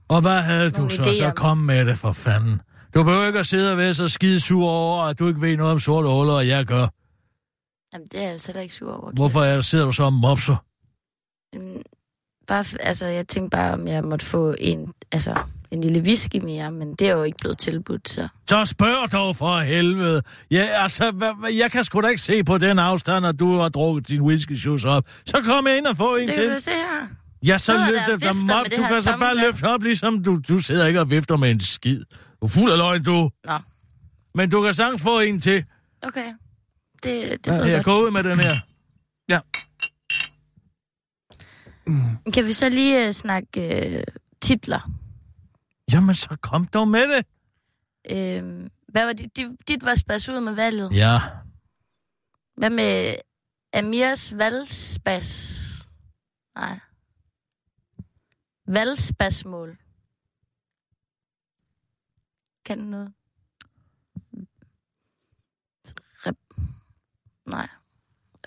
Og 0.08 0.22
hvad 0.22 0.42
havde 0.42 0.72
du 0.72 0.90
så? 0.90 1.04
Så 1.04 1.24
med. 1.26 1.32
kom 1.32 1.58
med 1.58 1.86
det 1.86 1.98
for 1.98 2.12
fanden. 2.12 2.62
Du 2.94 3.04
behøver 3.04 3.28
ikke 3.28 3.40
at 3.40 3.46
sidde 3.48 3.72
og 3.72 3.78
være 3.78 3.94
så 3.94 4.08
skide 4.10 4.40
sur 4.40 4.70
over, 4.70 5.04
at 5.04 5.20
du 5.20 5.28
ikke 5.28 5.42
ved 5.42 5.58
noget 5.58 5.72
om 5.74 5.80
sorte 5.80 6.10
huller, 6.10 6.34
og 6.34 6.48
jeg 6.48 6.66
gør. 6.66 6.88
Jamen, 7.96 8.08
det 8.12 8.18
er 8.20 8.24
jeg 8.24 8.32
altså 8.32 8.48
heller 8.48 8.62
ikke 8.62 8.74
sur 8.74 8.94
over. 8.94 9.12
Hvorfor 9.12 9.40
er, 9.40 9.62
sidder 9.62 9.86
du 9.86 9.92
så 9.92 10.04
og 10.04 10.14
mopser? 10.14 10.56
Mm, 11.56 11.82
Bare, 12.48 12.64
altså, 12.80 13.06
jeg 13.06 13.28
tænkte 13.28 13.50
bare, 13.58 13.74
om 13.74 13.88
jeg 13.88 14.04
måtte 14.04 14.26
få 14.26 14.56
en, 14.60 14.94
altså, 15.12 15.36
en 15.72 15.82
lille 15.82 16.02
whisky 16.02 16.36
mere, 16.44 16.72
men 16.72 16.96
det 16.96 17.08
er 17.10 17.12
jo 17.12 17.24
ikke 17.24 17.38
blevet 17.42 17.58
tilbudt, 17.58 18.10
så... 18.10 18.28
Så 18.50 18.66
spørg 18.66 19.12
dog 19.12 19.36
for 19.36 19.60
helvede. 19.60 20.22
Ja, 20.52 20.68
altså, 20.72 21.36
jeg 21.60 21.72
kan 21.72 21.84
sgu 21.84 22.02
da 22.02 22.08
ikke 22.08 22.22
se 22.22 22.44
på 22.44 22.58
den 22.58 22.80
afstand, 22.80 23.26
at 23.28 23.40
du 23.40 23.60
har 23.60 23.70
drukket 23.70 24.08
din 24.08 24.22
whisky 24.22 24.56
shoes 24.56 24.86
op. 24.86 25.04
Så 25.26 25.42
kom 25.46 25.68
ind 25.78 25.88
og 25.88 25.98
få 25.98 26.16
en 26.16 26.28
Det 26.28 26.36
til. 26.36 26.44
kan 26.44 26.54
du 26.56 26.62
se 26.62 26.72
her. 26.72 27.08
Ja, 27.46 27.58
så 27.58 27.74
løft 27.78 28.08
og 28.10 28.14
efter 28.16 28.34
mop. 28.34 28.66
det 28.66 28.78
Du 28.78 28.84
kan 28.90 29.02
så 29.02 29.16
bare 29.20 29.32
glas. 29.34 29.46
løfte 29.46 29.66
op, 29.66 29.82
ligesom 29.82 30.24
du, 30.24 30.40
du 30.50 30.60
sidder 30.60 30.88
ikke 30.88 31.00
og 31.02 31.10
vifter 31.10 31.38
med 31.38 31.52
en 31.52 31.60
skid. 31.60 32.04
Du 32.42 32.46
er 32.46 32.50
fuld 32.50 32.72
af 32.72 32.78
løgn, 32.78 33.04
du. 33.04 33.30
Nå, 33.46 33.54
Men 34.36 34.50
du 34.50 34.62
kan 34.64 34.74
sagtens 34.74 35.02
få 35.02 35.20
en 35.20 35.42
til. 35.42 35.64
okay. 36.08 36.26
Det, 37.06 37.46
det 37.46 37.52
Ja, 37.52 37.72
jeg 37.72 37.84
gå 37.84 38.02
ud 38.02 38.12
med 38.12 38.24
den 38.24 38.40
her. 38.40 38.56
Ja. 39.30 39.40
godt. 39.44 39.66
Kan 42.34 42.46
vi 42.46 42.54
så 42.54 42.70
lige 42.70 43.08
uh, 43.08 43.12
snakke 43.14 43.60
uh, 43.98 44.14
titler? 44.42 44.92
Jamen, 45.92 46.16
så 46.16 46.38
kom 46.42 46.68
dog 46.68 46.88
med 46.88 47.02
det. 47.02 47.26
Uh, 48.12 48.68
hvad 48.88 49.06
var 49.06 49.14
dit? 49.14 49.38
Dit, 49.38 49.48
dit 49.68 49.86
var 49.86 49.96
spas 49.96 50.30
ud 50.30 50.40
med 50.40 50.54
valget. 50.54 50.90
Ja. 50.96 51.20
Hvad 52.58 52.70
med 52.70 53.16
Amirs 53.74 54.38
valgspas? 54.38 55.62
Nej. 56.56 56.80
Valgspasmål. 58.68 59.78
Kan 62.66 62.80
den 62.80 62.90
noget? 62.90 63.14
Nej. 67.50 67.68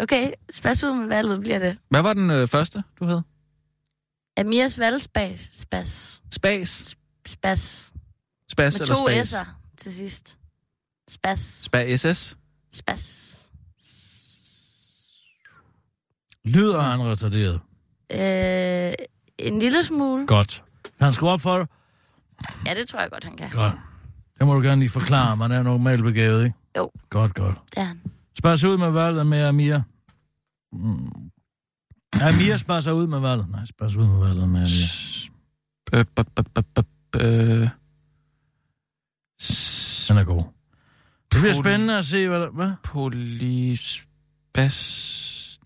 Okay, 0.01 0.33
spas 0.51 0.85
ud 0.85 0.95
med 0.95 1.07
valget 1.07 1.41
bliver 1.41 1.59
det. 1.59 1.79
Hvad 1.91 2.03
var 2.03 2.13
den 2.15 2.31
øh, 2.31 2.49
første, 2.49 2.83
du 3.01 3.05
havde? 3.05 3.23
Amirs 4.37 4.79
valgspas. 4.79 5.41
Spas. 5.53 6.21
Spas. 6.33 6.97
Spas. 7.27 7.93
Spas 8.51 8.75
Med 8.75 8.81
eller 8.81 8.95
to 8.95 9.07
spas? 9.09 9.33
s'er 9.35 9.47
til 9.77 9.95
sidst. 9.95 10.39
Spas. 11.09 11.39
Spa 11.39 11.97
SS? 11.97 12.37
Spas. 12.73 13.45
Lyder 16.45 16.81
han 16.81 17.01
retarderet? 17.03 17.61
Øh, 18.13 18.95
en 19.39 19.59
lille 19.59 19.85
smule. 19.85 20.27
Godt. 20.27 20.65
Kan 20.85 21.05
han 21.05 21.13
skrue 21.13 21.31
op 21.31 21.41
for 21.41 21.59
dig? 21.59 21.67
Ja, 22.67 22.75
det 22.75 22.89
tror 22.89 23.01
jeg 23.01 23.11
godt, 23.11 23.25
han 23.25 23.37
kan. 23.37 23.51
Godt. 23.51 23.73
Det 24.39 24.47
må 24.47 24.55
du 24.55 24.61
gerne 24.61 24.81
lige 24.81 24.91
forklare. 24.91 25.37
Man 25.37 25.53
er 25.53 25.63
normalt 25.63 26.03
begavet, 26.03 26.45
ikke? 26.45 26.57
Jo. 26.77 26.91
Godt, 27.11 27.35
godt. 27.35 27.59
Det 27.71 27.79
er 27.79 27.85
han. 27.85 28.01
Spas 28.39 28.65
ud 28.65 28.79
med 28.79 28.91
valget 28.91 29.27
med 29.27 29.45
Amir. 29.45 29.81
Mm. 30.73 31.31
Amir 32.13 32.57
spasser 32.57 32.93
ud 32.93 33.07
med 33.07 33.21
valget. 33.21 33.51
Nej, 33.51 33.65
spas 33.65 33.97
ud 33.97 34.07
med 34.07 34.19
valget 34.27 34.49
med 34.49 34.61
Amir. 34.61 34.89
Den 40.09 40.19
er 40.19 40.25
god. 40.25 40.43
Det 41.33 41.41
bliver 41.41 41.53
spændende 41.53 41.99
at 41.99 42.05
se, 42.05 42.29
hvad 42.29 42.41
der... 42.41 42.51
Hvad? 42.51 42.73
Polyspas... 42.85 44.09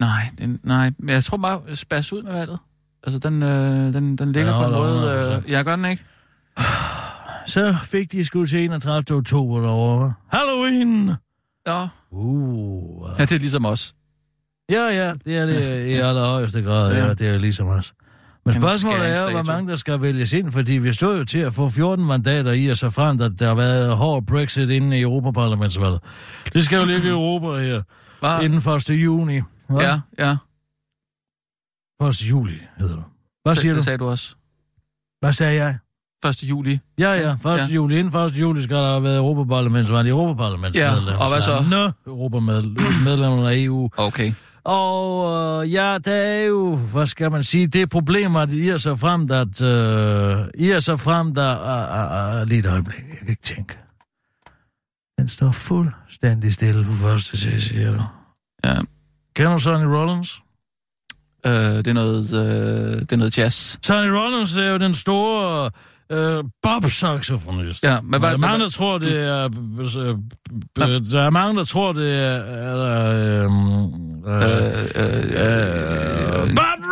Nej, 0.00 0.22
den, 0.38 0.60
nej, 0.62 0.92
men 0.98 1.08
jeg 1.08 1.24
tror 1.24 1.36
bare, 1.36 1.76
spas 1.76 2.12
ud 2.12 2.22
med 2.22 2.32
valget. 2.32 2.58
Altså, 3.04 3.18
den, 3.18 3.42
øh, 3.42 3.92
den, 3.92 4.18
den 4.18 4.32
ligger 4.32 4.50
Ja, 4.50 4.60
på 4.60 4.66
en 4.66 4.74
holder 4.74 4.78
måde... 4.78 5.38
100%. 5.38 5.44
Øh, 5.44 5.50
jeg 5.50 5.64
gør 5.64 5.76
den 5.76 5.84
ikke. 5.84 6.04
Så 7.46 7.76
fik 7.84 8.12
de 8.12 8.24
sgu 8.24 8.46
til 8.46 8.64
31. 8.64 9.18
oktober 9.18 9.60
derovre. 9.60 10.14
Halloween! 10.32 11.10
Ja. 11.66 11.88
Uh. 12.10 13.10
ja, 13.18 13.24
det 13.24 13.32
er 13.32 13.38
ligesom 13.38 13.66
os. 13.66 13.94
Ja, 14.70 14.82
ja, 14.84 15.12
det 15.24 15.36
er 15.36 15.46
det 15.46 15.86
i 15.86 15.92
allerhøjeste 15.92 16.62
grad. 16.62 16.94
Ja, 16.94 17.14
det 17.14 17.28
er 17.28 17.38
ligesom 17.38 17.68
os. 17.68 17.94
Men 18.44 18.54
En 18.54 18.60
spørgsmålet 18.62 19.08
er 19.08 19.30
hvor 19.30 19.42
mange 19.42 19.70
der 19.70 19.76
skal 19.76 20.02
vælges 20.02 20.32
ind, 20.32 20.50
fordi 20.50 20.72
vi 20.72 20.92
stod 20.92 21.18
jo 21.18 21.24
til 21.24 21.38
at 21.38 21.52
få 21.52 21.70
14 21.70 22.04
mandater 22.06 22.52
i, 22.52 22.66
og 22.66 22.76
så 22.76 22.90
frem, 22.90 23.20
at 23.20 23.32
der 23.38 23.48
har 23.48 23.54
været 23.54 23.96
hård 23.96 24.26
Brexit 24.26 24.70
inden 24.70 24.92
i 24.92 25.00
Europaparlamentsvalget. 25.00 26.00
Det 26.52 26.64
skal 26.64 26.78
jo 26.78 26.84
ligge 26.84 27.08
i 27.08 27.10
Europa 27.10 27.62
her, 27.62 27.82
Bare, 28.20 28.44
inden 28.44 28.58
1. 28.74 28.90
juni. 28.90 29.40
Hva? 29.68 29.82
ja, 29.82 30.00
ja. 30.18 30.36
1. 32.08 32.22
juli, 32.30 32.58
hedder 32.78 32.96
du. 32.96 33.02
Hvad 33.42 33.54
siger 33.54 33.72
det, 33.72 33.74
du? 33.74 33.76
det 33.76 33.84
sagde 33.84 33.98
du 33.98 34.08
også. 34.08 34.34
Hvad 35.20 35.32
sagde 35.32 35.64
jeg? 35.64 35.78
1. 36.28 36.42
juli. 36.42 36.78
Ja, 36.98 37.12
ja, 37.12 37.32
1. 37.32 37.44
Ja. 37.44 37.66
juli. 37.74 37.98
Inden 37.98 38.20
1. 38.20 38.32
juli 38.32 38.62
skal 38.62 38.76
der 38.76 38.90
have 38.90 39.02
været 39.02 39.16
Europaparlamentsvalg. 39.16 40.08
Europaparlamentsmedlem. 40.08 41.14
Ja, 41.14 41.16
og 41.16 41.28
hvad 41.28 41.40
så? 41.40 41.64
Nå, 41.70 41.90
Europamedlemmerne 42.06 43.50
af 43.50 43.56
EU. 43.56 43.90
Okay. 43.96 44.32
Og 44.64 45.32
øh, 45.64 45.72
ja, 45.72 45.98
der 46.04 46.14
er 46.14 46.44
jo, 46.44 46.76
hvad 46.76 47.06
skal 47.06 47.30
man 47.30 47.44
sige, 47.44 47.66
det 47.66 47.90
problem, 47.90 48.36
at 48.36 48.50
I 48.50 48.68
er 48.68 48.76
så 48.76 48.96
frem, 48.96 49.22
at 49.30 49.62
øh, 49.62 50.66
I 50.66 50.70
er 50.70 50.80
så 50.80 50.96
frem, 50.96 51.34
der 51.34 51.50
uh, 51.56 52.36
uh, 52.36 52.42
uh, 52.42 52.48
lige 52.48 52.58
et 52.58 52.66
øjeblik, 52.66 52.98
jeg 53.10 53.18
kan 53.18 53.28
ikke 53.28 53.42
tænke. 53.42 53.78
Den 55.18 55.28
står 55.28 55.50
fuldstændig 55.50 56.54
stille 56.54 56.84
på 56.84 56.92
første 56.92 57.36
side, 57.36 57.60
siger 57.60 57.92
du. 57.92 58.02
Ja. 58.64 58.74
Kender 59.36 59.52
du 59.52 59.58
Sonny 59.58 59.84
Rollins? 59.84 60.40
Øh, 61.46 61.52
det, 61.52 61.86
er 61.86 61.92
noget, 61.92 62.32
øh, 62.32 63.00
det 63.00 63.12
er 63.12 63.16
noget 63.16 63.38
jazz. 63.38 63.78
Sonny 63.82 64.10
Rollins 64.10 64.56
er 64.56 64.70
jo 64.70 64.78
den 64.78 64.94
store 64.94 65.64
øh, 65.64 65.70
bob-saxofonist. 66.62 67.82
Ja, 67.82 68.00
men 68.00 68.12
der 68.12 68.18
hvad... 68.18 68.32
er 68.32 68.36
mange, 68.36 68.64
der 68.64 68.70
tror, 68.70 68.98
det 68.98 69.26
er... 69.26 69.44
Øh, 69.98 70.08
øh, 70.08 71.10
der 71.12 71.22
er 71.22 71.30
mange, 71.30 71.58
der 71.58 71.64
tror, 71.64 71.92
det 71.92 72.18
er... 72.18 72.36
Øh, 73.36 73.44
øh, 73.44 74.02
Øh, 74.26 74.32
øh, 74.32 74.42
øh, 74.96 75.22
øh, 76.42 76.54
Bob! 76.54 76.82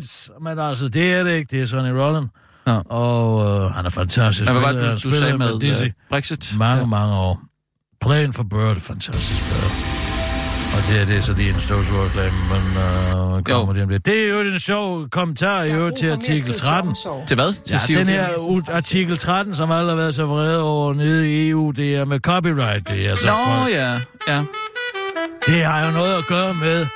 Birds! 0.00 0.30
Men 0.42 0.58
altså, 0.58 0.88
det 0.88 1.12
er 1.12 1.24
det 1.24 1.32
ikke. 1.32 1.56
Det 1.56 1.62
er 1.62 1.66
Sonny 1.66 1.88
Rollin. 1.88 2.28
Ja. 2.66 2.78
Og 2.78 3.46
øh, 3.64 3.70
han 3.70 3.86
er 3.86 3.90
fantastisk. 3.90 4.50
Men 4.52 4.62
hvad 4.62 4.72
var 4.72 4.80
det, 4.80 5.04
du, 5.04 5.10
du 5.10 5.14
sagde 5.14 5.38
med 5.38 5.60
Dizzy. 5.60 5.84
uh, 5.84 5.90
Brexit? 6.10 6.54
Mange, 6.58 6.86
mange 6.86 7.14
år. 7.14 7.42
Plan 8.00 8.32
for 8.32 8.42
Bird, 8.42 8.76
fantastisk 8.80 9.40
spil. 9.40 9.99
Og 10.76 10.80
det, 10.88 11.00
er- 11.00 11.04
det 11.06 11.16
er 11.16 11.22
så 11.22 11.32
lige 11.32 11.48
en 11.54 11.60
støvsugerreklame, 11.60 12.36
men 12.52 12.62
øh, 13.36 13.42
kommer 13.42 13.72
det 13.72 13.82
om 13.82 13.88
det. 13.88 14.06
Det 14.06 14.18
er 14.24 14.28
jo 14.28 14.40
en 14.40 14.58
sjov 14.58 15.08
kommentar 15.08 15.62
i 15.62 15.72
øvrigt 15.72 15.96
til 15.98 16.10
artikel 16.10 16.54
13. 16.54 16.94
Til 17.26 17.34
hvad? 17.34 17.52
Til 17.52 17.72
Ja, 17.72 17.76
CO2? 17.78 17.98
den 17.98 18.06
her 18.06 18.28
u- 18.28 18.72
artikel 18.76 19.18
13, 19.18 19.54
som 19.54 19.70
alle 19.70 19.88
har 19.88 19.96
været 19.96 20.14
så 20.14 20.26
vrede 20.26 20.62
over 20.62 20.94
nede 20.94 21.30
i 21.32 21.48
EU, 21.50 21.70
det 21.70 21.96
er 21.96 22.04
med 22.04 22.20
copyright. 22.20 22.88
Det 22.88 23.06
er 23.06 23.10
altså 23.10 23.26
Nå, 23.26 23.32
folk. 23.32 23.74
ja. 23.74 23.92
ja. 24.28 24.42
Det 25.46 25.64
har 25.64 25.86
jo 25.86 25.92
noget 25.92 26.14
at 26.18 26.26
gøre 26.26 26.54
med, 26.54 26.86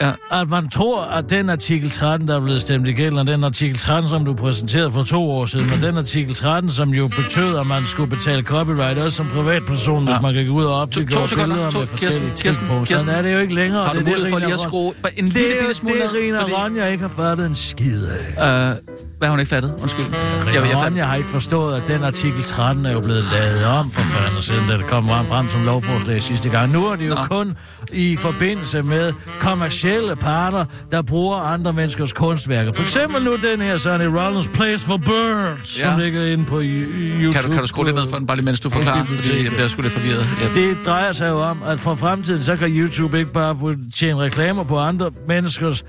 Ja. 0.00 0.12
at 0.40 0.48
man 0.48 0.68
tror, 0.68 1.04
at 1.04 1.30
den 1.30 1.50
artikel 1.50 1.90
13, 1.90 2.28
der 2.28 2.36
er 2.36 2.40
blevet 2.40 2.62
stemt 2.62 2.88
igennem, 2.88 3.18
og 3.18 3.26
den 3.26 3.44
artikel 3.44 3.78
13, 3.78 4.08
som 4.10 4.24
du 4.24 4.34
præsenterede 4.34 4.90
for 4.92 5.02
to 5.04 5.30
år 5.30 5.46
siden, 5.46 5.70
og 5.70 5.78
den 5.82 5.98
artikel 5.98 6.34
13, 6.34 6.70
som 6.70 6.90
jo 6.90 7.08
betød, 7.08 7.58
at 7.58 7.66
man 7.66 7.86
skulle 7.86 8.10
betale 8.16 8.42
copyright 8.42 8.98
også 8.98 9.16
som 9.16 9.26
privatperson, 9.26 10.04
hvis 10.04 10.14
Ja. 10.14 10.20
man 10.20 10.34
kan 10.34 10.46
gå 10.46 10.52
ud 10.52 10.64
og 10.64 10.88
sekunder. 10.92 11.28
billeder 11.46 11.70
To, 11.70 11.78
med 11.78 11.86
forskellige 11.86 12.20
Kirsten, 12.20 12.36
ting 12.36 12.38
Kirsten, 12.38 12.66
på. 12.68 12.84
Sådan 12.84 13.08
er 13.08 13.22
det 13.22 13.32
jo 13.34 13.38
ikke 13.38 13.54
længere. 13.54 13.84
Har 13.84 13.92
du 13.92 13.98
det 13.98 14.06
er 14.06 14.10
det, 14.10 14.12
mulighed 14.12 14.30
for 14.30 14.38
lige 14.38 14.46
Rina 14.46 14.54
at 14.62 14.68
skrue 14.68 14.92
en 15.16 15.24
Det 15.24 15.32
lille 15.32 15.48
bitte 15.48 15.64
jo 15.68 15.72
smule 15.74 15.94
det, 15.94 16.10
Rina 16.22 16.42
fordi- 16.42 16.52
Ronja 16.54 16.86
ikke 16.86 17.02
har 17.02 17.12
fattet 17.16 17.46
en 17.46 17.54
skid 17.54 18.04
af. 18.06 18.70
Øh, 18.70 18.76
hvad 19.18 19.28
har 19.28 19.30
hun 19.30 19.40
ikke 19.40 19.50
fattet? 19.50 19.74
Undskyld. 19.82 20.04
Jeg, 20.46 20.54
jeg, 20.54 20.62
Rina 20.62 20.74
fandt, 20.74 20.84
Ronja 20.86 21.04
har 21.04 21.16
ikke 21.16 21.28
forstået, 21.28 21.76
at 21.76 21.82
den 21.88 22.04
artikel 22.04 22.42
13 22.42 22.86
er 22.86 22.92
jo 22.92 23.00
blevet 23.00 23.24
lavet 23.32 23.64
om 23.78 23.90
for 23.90 24.00
fanden, 24.02 24.42
siden 24.42 24.60
det 24.80 24.86
kom 24.86 25.08
frem, 25.08 25.48
som 25.48 25.64
lovforslag 25.64 26.22
sidste 26.22 26.48
gang. 26.48 26.72
Nu 26.72 26.86
er 26.86 26.96
det 26.96 27.08
jo 27.08 27.14
Nå. 27.14 27.24
kun 27.30 27.56
i 27.92 28.16
forbindelse 28.16 28.82
med 28.82 29.12
kommercielle 29.88 30.16
parter, 30.16 30.64
der 30.90 31.02
bruger 31.02 31.36
andre 31.36 31.72
menneskers 31.72 32.12
kunstværker. 32.12 32.72
For 32.72 32.82
eksempel 32.82 33.22
nu 33.24 33.36
den 33.52 33.60
her 33.60 33.76
Sonny 33.76 34.04
Rollins 34.04 34.48
Place 34.48 34.86
for 34.86 34.96
Birds, 34.96 35.78
Ja. 35.80 35.90
som 35.90 35.98
ligger 36.00 36.26
inde 36.26 36.44
på 36.44 36.60
YouTube. 36.62 37.32
kan, 37.32 37.42
du, 37.42 37.48
kan 37.50 37.60
du 37.60 37.66
skrue 37.66 37.84
lidt 37.84 37.96
ned 37.96 38.08
for 38.08 38.18
den, 38.18 38.26
bare 38.26 38.36
lige 38.36 38.44
mens 38.44 38.60
du 38.60 38.70
forklarer? 38.70 39.04
Fordi 39.04 39.16
biblioteket. 39.16 39.44
jeg 39.44 39.52
bliver 39.52 39.68
sgu 39.68 39.82
lidt 39.82 39.92
forvirret. 39.92 40.26
Ja. 40.42 40.60
Det 40.60 40.76
drejer 40.86 41.12
sig 41.12 41.28
jo 41.28 41.40
om, 41.42 41.62
at 41.66 41.80
for 41.80 41.94
fremtiden, 41.94 42.42
så 42.42 42.56
kan 42.56 42.68
YouTube 42.70 43.18
ikke 43.18 43.32
bare 43.32 43.56
tjene 43.96 44.18
reklamer 44.20 44.64
på 44.64 44.78
andre 44.78 45.10
menneskers 45.28 45.84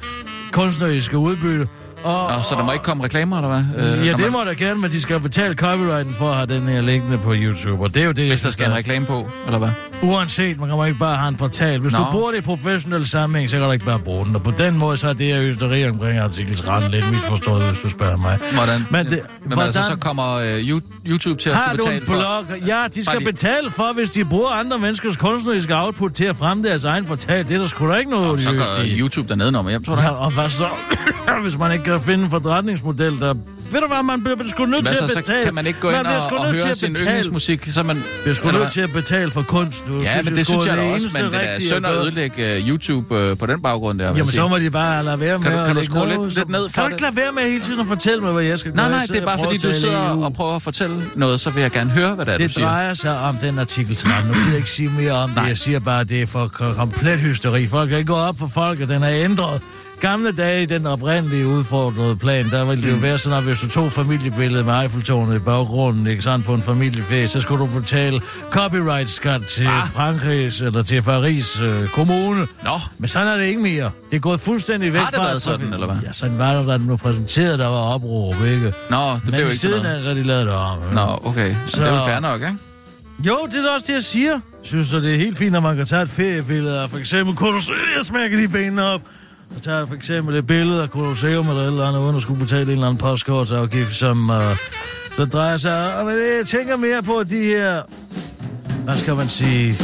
kunstneriske 0.51 1.17
udbytte. 1.17 1.67
Og, 2.03 2.31
Nå, 2.31 2.41
så 2.49 2.55
der 2.55 2.63
må 2.65 2.71
ikke 2.71 2.83
komme 2.83 3.03
reklamer, 3.03 3.37
eller 3.37 3.49
hvad? 3.75 3.97
Øh, 3.99 4.05
ja, 4.05 4.11
det 4.11 4.19
man- 4.19 4.31
må 4.31 4.39
der 4.39 4.53
gerne, 4.53 4.81
men 4.81 4.91
de 4.91 5.01
skal 5.01 5.19
betale 5.19 5.55
copyrighten 5.55 6.13
for 6.13 6.29
at 6.29 6.35
have 6.35 6.47
den 6.47 6.67
her 6.67 6.81
liggende 6.81 7.17
på 7.17 7.33
YouTube, 7.35 7.83
og 7.83 7.93
det 7.93 8.01
er 8.01 8.05
jo 8.05 8.11
det, 8.11 8.27
Hvis 8.27 8.41
der 8.41 8.49
skal 8.49 8.67
en 8.67 8.73
reklame 8.75 9.05
på, 9.05 9.27
eller 9.45 9.57
hvad? 9.59 9.69
Uanset, 10.03 10.59
man 10.59 10.69
kan 10.69 10.87
ikke 10.87 10.99
bare 10.99 11.15
have 11.17 11.29
en 11.29 11.35
portal. 11.35 11.79
Hvis 11.79 11.93
Nå. 11.93 11.99
du 11.99 12.05
bruger 12.11 12.31
det 12.31 12.37
i 12.37 12.41
professionel 12.41 13.07
sammenhæng, 13.07 13.49
så 13.49 13.55
kan 13.57 13.65
du 13.65 13.71
ikke 13.71 13.85
bare 13.85 13.99
bruge 13.99 14.25
den. 14.25 14.35
Og 14.35 14.43
på 14.43 14.51
den 14.57 14.77
måde, 14.77 14.97
så 14.97 15.07
er 15.07 15.13
det 15.13 15.25
her 15.25 15.41
østeri 15.41 15.87
omkring 15.89 16.17
artikel 16.19 16.55
13 16.55 16.91
lidt 16.91 17.11
misforstået, 17.11 17.63
hvis 17.67 17.79
du 17.79 17.89
spørger 17.89 18.17
mig. 18.17 18.39
Hvordan? 18.53 18.85
Men 18.91 19.05
det, 19.05 19.19
Men 19.41 19.47
hvordan 19.53 19.63
altså, 19.65 19.83
så 19.87 19.95
kommer 19.95 20.33
øh, 20.35 20.59
You- 20.59 20.81
YouTube 21.09 21.39
til 21.41 21.49
at 21.49 21.55
har 21.55 21.73
skulle 21.73 21.91
du 21.91 21.95
en 21.95 21.99
betale 21.99 22.05
for... 22.05 22.45
blog? 22.49 22.59
Ja, 22.67 22.83
de 22.95 23.03
skal 23.05 23.17
lige- 23.17 23.31
betale 23.31 23.69
for, 23.71 23.93
hvis 23.93 24.11
de 24.11 24.25
bruger 24.25 24.49
andre 24.49 24.79
menneskers 24.79 25.17
kunstneriske 25.17 25.75
output 25.77 26.13
til 26.13 26.25
at 26.25 26.35
fremme 26.35 26.63
deres 26.69 26.83
egen 26.83 27.05
portal. 27.05 27.43
Det 27.47 27.51
er 27.55 27.57
der 27.57 27.67
sgu 27.67 27.89
da 27.89 27.95
ikke 27.95 28.11
noget 28.11 28.41
Så 28.41 28.49
odiøst 28.49 28.69
går. 28.75 28.83
YouTube 28.85 29.29
dernede, 29.29 29.51
når 29.51 29.61
man 29.61 29.69
hjem, 29.69 29.83
tror 29.83 29.95
du? 29.95 30.01
Ja, 30.01 30.09
og 30.09 30.31
hvad 30.33 30.49
så, 30.49 30.67
hvis 31.43 31.57
man 31.57 31.71
ikke 31.71 31.83
kan 31.83 32.01
finde 32.01 32.23
en 32.23 32.29
forretningsmodel, 32.29 33.19
der... 33.19 33.33
Ved 33.71 33.81
du 33.81 33.87
hvad, 33.87 34.03
man 34.03 34.23
bliver 34.23 34.37
sgu 34.47 34.65
nødt 34.65 34.81
Hvad 34.81 34.89
til 34.91 34.97
så, 34.97 35.03
at 35.03 35.09
så 35.09 35.15
betale. 35.15 35.43
kan 35.43 35.55
man 35.55 35.67
ikke 35.67 35.79
gå 35.79 35.89
ind 35.89 35.97
bliver 35.99 36.15
og, 36.15 36.39
og 36.39 36.47
til 36.53 36.61
høre 36.61 36.69
at 36.71 36.77
sin 36.77 36.93
betale. 36.93 37.09
yndlingsmusik, 37.09 37.67
så 37.71 37.83
man... 37.83 37.95
Det 38.23 38.29
er 38.29 38.33
sgu 38.33 38.51
nødt 38.51 38.71
til 38.71 38.81
at 38.81 38.93
betale 38.93 39.31
for 39.31 39.41
kunst. 39.41 39.87
Du, 39.87 40.01
Ja, 40.01 40.21
men 40.23 40.35
det 40.35 40.45
synes 40.47 40.65
jeg 40.65 40.77
da 40.77 40.81
er 40.85 40.93
også, 40.93 41.09
men 41.23 41.31
det 41.31 41.49
er 41.49 41.59
synd 41.59 41.85
at 41.85 41.95
ødelægge 41.95 42.57
uh, 42.61 42.67
YouTube 42.69 43.31
uh, 43.31 43.37
på 43.37 43.45
den 43.45 43.61
baggrund 43.61 43.99
der. 43.99 44.11
vil 44.11 44.17
Jamen, 44.17 44.31
så 44.31 44.47
må 44.47 44.57
de 44.59 44.69
bare 44.69 45.03
lade 45.05 45.19
være 45.19 45.39
med 45.39 45.65
Kan 45.65 45.75
du- 45.75 45.83
skrue 45.83 46.07
lidt- 46.07 46.33
så- 46.33 46.43
ned 46.47 46.69
for 46.69 46.73
Kan 46.81 46.83
du 46.83 46.87
det? 46.87 46.91
ikke 46.93 47.01
lade 47.01 47.15
være 47.15 47.31
med 47.31 47.43
hele 47.43 47.63
tiden 47.63 47.79
at 47.79 47.87
fortælle 47.87 48.19
mig, 48.21 48.31
hvad 48.33 48.43
jeg 48.43 48.59
skal 48.59 48.71
Nej, 48.73 48.83
gøre? 48.83 48.89
nej, 48.91 48.99
Jeg 48.99 49.07
det 49.07 49.21
er 49.21 49.25
bare 49.25 49.35
og 49.35 49.43
fordi, 49.43 49.57
du 49.57 49.73
sidder 49.73 49.97
og 49.97 50.33
prøver 50.33 50.55
at 50.55 50.61
fortælle 50.61 51.03
noget, 51.15 51.39
så 51.39 51.49
vil 51.49 51.61
jeg 51.61 51.71
gerne 51.71 51.89
høre, 51.91 52.15
hvad 52.15 52.25
det 52.25 52.33
er, 52.33 52.37
du 52.37 52.43
Det 52.43 52.51
siger. 52.53 52.67
drejer 52.67 52.93
sig 52.93 53.19
om 53.19 53.35
den 53.37 53.59
artikel 53.59 53.95
13. 53.95 54.27
Nu 54.27 54.33
gider 54.33 54.47
jeg 54.47 54.57
ikke 54.57 54.69
sige 54.69 54.89
mere 54.99 55.11
om 55.11 55.29
det. 55.29 55.35
Nej. 55.37 55.45
Jeg 55.45 55.57
siger 55.57 55.79
bare, 55.79 56.03
det 56.03 56.21
er 56.21 56.25
for 56.25 56.47
komplet 56.75 57.19
hysteri. 57.19 57.67
Folk 57.67 57.89
kan 57.89 57.97
ikke 57.97 58.07
gå 58.13 58.17
op 58.19 58.39
for 58.39 58.47
folk, 58.47 58.81
og 58.81 58.87
den 58.87 59.03
er 59.03 59.09
ændret. 59.11 59.61
Gamle 60.01 60.31
dage 60.31 60.63
i 60.63 60.65
den 60.65 60.85
oprindelige 60.85 61.47
udfordrede 61.47 62.15
plan, 62.15 62.49
der 62.49 62.65
ville 62.65 62.83
det 62.83 62.89
jo 62.91 62.95
Mm. 62.95 63.01
være 63.01 63.17
sådan, 63.17 63.37
at 63.37 63.43
hvis 63.43 63.59
du 63.59 63.69
tog 63.69 63.91
familiebilledet 63.91 64.65
med 64.65 64.73
Eiffeltårnet 64.81 65.35
i 65.35 65.39
baggrunden, 65.39 66.07
ikke 66.07 66.21
sandt, 66.23 66.45
på 66.45 66.53
en 66.53 66.61
familieferie, 66.61 67.27
så 67.27 67.41
skulle 67.41 67.65
du 67.65 67.79
betale 67.79 68.21
copyright-skat 68.51 69.41
til 69.45 69.65
Ah. 69.67 69.87
Frankrigs 69.87 70.61
eller 70.61 70.83
til 70.83 71.01
Paris 71.01 71.61
øh, 71.61 71.87
kommune. 71.87 72.47
Nå, 72.63 72.79
Men 72.97 73.07
sådan 73.09 73.27
er 73.27 73.37
det 73.37 73.45
ikke 73.45 73.61
mere. 73.61 73.91
Det 74.09 74.15
er 74.15 74.19
gået 74.19 74.39
fuldstændig 74.39 74.93
væk 74.93 75.01
Har 75.01 75.09
det 75.09 75.15
fra... 75.15 75.23
været 75.25 75.41
sådan, 75.41 75.73
eller 75.73 75.85
hvad? 75.87 75.95
Ja, 76.07 76.13
sådan 76.13 76.37
var 76.39 76.53
det, 76.53 76.67
da 76.67 76.73
den 76.73 76.85
blev 76.85 76.97
præsenteret, 76.97 77.59
der 77.59 77.67
var 77.67 77.77
opråb, 77.93 78.35
ikke? 78.45 78.73
nå, 78.89 79.13
det 79.13 79.21
Men 79.23 79.31
blev 79.33 79.45
ikke 79.45 79.55
siden 79.57 79.85
af, 79.85 80.03
så 80.03 80.09
de 80.09 80.23
lavet 80.23 80.45
det 80.45 80.55
om. 80.55 80.77
Nå, 80.93 81.19
okay. 81.23 81.55
Så... 81.65 81.75
Så- 81.75 81.81
Det 81.83 81.89
er 81.91 81.95
jo 81.99 82.05
fair 82.05 82.19
nok, 82.19 82.41
ikke? 82.41 82.53
Jo, 83.27 83.37
det 83.51 83.65
er 83.65 83.69
også 83.75 83.87
det, 83.87 83.93
jeg 83.93 84.03
siger. 84.03 84.39
Synes 84.63 84.89
du, 84.89 85.01
det 85.01 85.13
er 85.13 85.17
helt 85.17 85.37
fint, 85.37 85.55
at 85.55 85.63
man 85.63 85.75
kan 85.77 85.85
tage 85.85 86.01
et 86.01 86.09
feriebillede 86.09 86.79
af 86.81 86.89
for 86.89 86.97
eksempel 86.97 87.35
Colosseum, 87.35 87.77
jeg 87.97 88.05
smækker 88.05 88.37
de 88.41 88.47
benene 88.47 88.83
op, 88.83 89.01
og 89.55 89.63
tager 89.63 89.85
for 89.85 89.95
eksempel 89.95 90.35
et 90.35 90.47
billede 90.47 90.81
af 90.83 90.87
Colosseum 90.87 91.49
eller 91.49 91.61
et 91.61 91.67
eller 91.67 91.87
andet, 91.87 91.99
uden 91.99 92.15
at 92.15 92.21
skulle 92.21 92.39
betale 92.39 92.63
en 92.63 92.69
eller 92.69 92.85
anden 92.87 92.97
postkortsafgift, 92.97 93.95
som 93.95 94.29
uh, 94.29 94.35
så 95.17 95.25
drejer 95.25 95.57
sig 95.57 95.99
om, 95.99 96.05
men 96.05 96.15
jeg 96.15 96.45
tænker 96.47 96.77
mere 96.77 97.03
på 97.03 97.23
de 97.29 97.39
her, 97.43 97.81
hvad 98.85 98.97
skal 98.97 99.15
man 99.15 99.29
sige, 99.29 99.77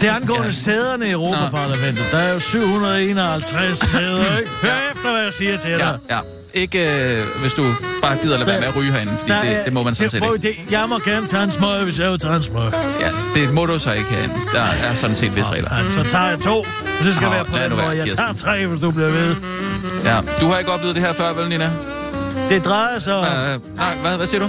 det 0.00 0.08
angående 0.08 0.42
Ja. 0.42 0.46
ja. 0.46 0.52
sæderne 0.52 1.06
i 1.08 1.10
Europaparlamentet. 1.10 2.04
Der 2.12 2.18
er 2.18 2.32
jo 2.32 2.40
751 2.40 3.78
sæder, 3.78 4.38
ikke? 4.38 4.50
Hør 4.62 4.90
efter, 4.90 5.12
hvad 5.12 5.22
jeg 5.22 5.34
siger 5.34 5.58
til 5.58 5.70
Ja, 5.70 5.76
dig. 5.78 5.98
ja. 6.10 6.18
Ikke 6.54 7.14
øh, 7.16 7.26
hvis 7.40 7.52
du 7.52 7.74
bare 8.02 8.16
gider 8.22 8.36
lade 8.38 8.46
være 8.48 8.60
med 8.60 8.68
at 8.68 8.76
ryge 8.76 8.92
herinde, 8.92 9.12
fordi 9.18 9.32
Der 9.32 9.40
det, 9.42 9.62
det 9.64 9.72
må 9.72 9.82
man 9.82 9.94
sådan 9.94 10.10
det, 10.10 10.28
set 10.42 10.44
ikke. 10.44 10.64
det, 10.66 10.72
jeg 10.72 10.84
må 10.88 10.98
gerne 10.98 11.26
tage 11.28 11.42
en 11.42 11.50
smøg, 11.52 11.84
hvis 11.84 11.98
jeg 11.98 12.10
vil 12.10 12.18
tage 12.18 12.36
en 12.36 12.42
smøg. 12.42 12.72
Ja, 13.00 13.10
det 13.34 13.54
må 13.54 13.66
du 13.66 13.78
så 13.78 13.92
ikke 13.92 14.10
herinde. 14.10 14.34
Der 14.52 14.62
er 14.62 14.94
sådan 14.94 15.16
set 15.16 15.36
visse 15.36 15.52
regler. 15.52 15.68
Fanden, 15.68 15.92
Så 15.92 16.02
tager 16.02 16.28
jeg 16.28 16.38
to, 16.38 16.58
og 16.58 16.66
så 17.04 17.12
skal 17.12 17.24
Nå, 17.26 17.30
være 17.34 17.44
på 17.44 17.56
den 17.58 17.70
måde. 17.70 17.82
Jeg 17.82 18.04
Kirsten. 18.04 18.16
tager 18.24 18.32
tre, 18.32 18.66
hvis 18.66 18.80
du 18.80 18.90
bliver 18.90 19.08
ved. 19.10 19.36
Ja, 20.04 20.16
du 20.40 20.46
har 20.50 20.58
ikke 20.58 20.72
oplevet 20.72 20.94
det 20.94 21.02
her 21.04 21.12
før, 21.12 21.32
vel, 21.32 21.48
Nina? 21.48 21.70
Det 22.48 22.64
drejer 22.64 22.98
sig 22.98 23.14
om, 23.14 23.24
Øh, 23.24 23.76
nej, 23.76 23.94
hvad, 24.02 24.16
hvad 24.16 24.26
siger 24.26 24.40
du? 24.40 24.48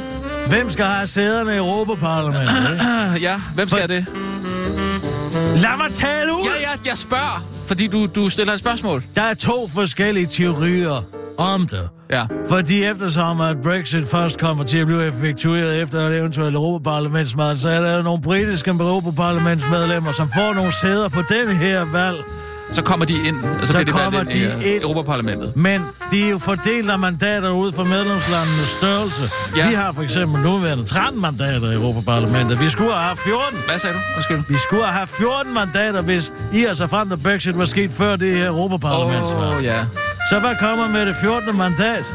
hvem 0.49 0.69
skal 0.69 0.85
have 0.85 1.07
sæderne 1.07 1.53
i 1.53 1.57
Europaparlamentet? 1.57 2.81
Ja, 3.21 3.35
hvem 3.55 3.67
skal 3.69 3.81
For- 3.81 3.87
det? 3.87 4.05
Lad 5.35 5.77
mig 5.77 5.91
tale 5.93 6.33
ud! 6.33 6.49
Ja, 6.55 6.71
ja, 6.71 6.89
jeg 6.89 6.97
spørger, 6.97 7.43
fordi 7.67 7.87
du, 7.87 8.05
du 8.15 8.29
stiller 8.29 8.53
et 8.53 8.59
spørgsmål. 8.59 9.03
Der 9.15 9.21
er 9.21 9.33
to 9.33 9.67
forskellige 9.67 10.27
teorier 10.27 11.03
om 11.37 11.67
det. 11.67 11.89
Ja. 12.09 12.25
Fordi 12.49 12.83
eftersom 12.83 13.41
at 13.41 13.57
Brexit 13.63 14.07
først 14.07 14.39
kommer 14.39 14.63
til 14.63 14.77
at 14.77 14.87
blive 14.87 15.07
effektueret 15.07 15.81
efter 15.81 15.99
et 15.99 16.17
eventuelt 16.17 16.55
Europaparlamentsmøde, 16.55 17.57
så 17.57 17.69
er 17.69 17.81
der 17.81 18.03
nogle 18.03 18.21
britiske 18.21 18.71
Europaparlamentsmedlemmer, 18.71 20.11
som 20.11 20.29
får 20.35 20.53
nogle 20.53 20.71
sæder 20.71 21.09
på 21.09 21.21
den 21.29 21.55
her 21.57 21.85
valg. 21.91 22.17
Så 22.71 22.81
kommer 22.81 23.05
de 23.05 23.13
ind, 23.27 23.35
og 23.61 23.67
så, 23.67 23.67
Så 23.67 23.73
bliver 23.73 23.85
de 23.85 23.91
kommer 23.91 24.17
valgt 24.19 24.35
ind 24.35 24.43
i 24.43 24.47
de 24.47 24.53
øh, 24.69 24.75
ind. 24.75 24.83
Europaparlamentet. 24.83 25.55
Men 25.55 25.81
de 26.11 26.25
er 26.25 26.29
jo 26.29 26.37
fordelt 26.37 26.89
af 26.89 26.99
mandater 26.99 27.49
ud 27.49 27.71
fra 27.71 27.83
medlemslandenes 27.83 28.67
størrelse. 28.67 29.23
Ja. 29.57 29.67
Vi 29.67 29.73
har 29.73 29.91
for 29.91 30.01
eksempel 30.01 30.41
nuværende 30.41 30.83
13 30.85 31.21
mandater 31.21 31.71
i 31.71 31.73
Europaparlamentet. 31.75 32.59
Vi 32.59 32.69
skulle 32.69 32.91
have 32.93 33.03
haft 33.03 33.19
14. 33.19 33.59
Hvad 33.67 33.79
sagde 33.79 33.95
du? 33.95 33.99
Undskyld. 34.15 34.39
Vi 34.49 34.57
skulle 34.57 34.83
have 34.83 34.93
haft 34.99 35.09
14 35.17 35.53
mandater, 35.53 36.01
hvis 36.01 36.31
I 36.53 36.61
har 36.67 36.73
så 36.73 36.87
frem, 36.87 37.11
at 37.11 37.23
Brexit 37.23 37.57
var 37.57 37.65
sket 37.65 37.91
før 37.91 38.15
det 38.15 38.37
her 38.37 38.47
Europaparlamentsvalg. 38.47 39.43
Åh, 39.43 39.57
oh, 39.57 39.63
ja. 39.63 39.79
Så 40.29 40.39
hvad 40.39 40.55
kommer 40.59 40.87
med 40.89 41.05
det 41.05 41.15
14. 41.15 41.57
mandat? 41.57 42.13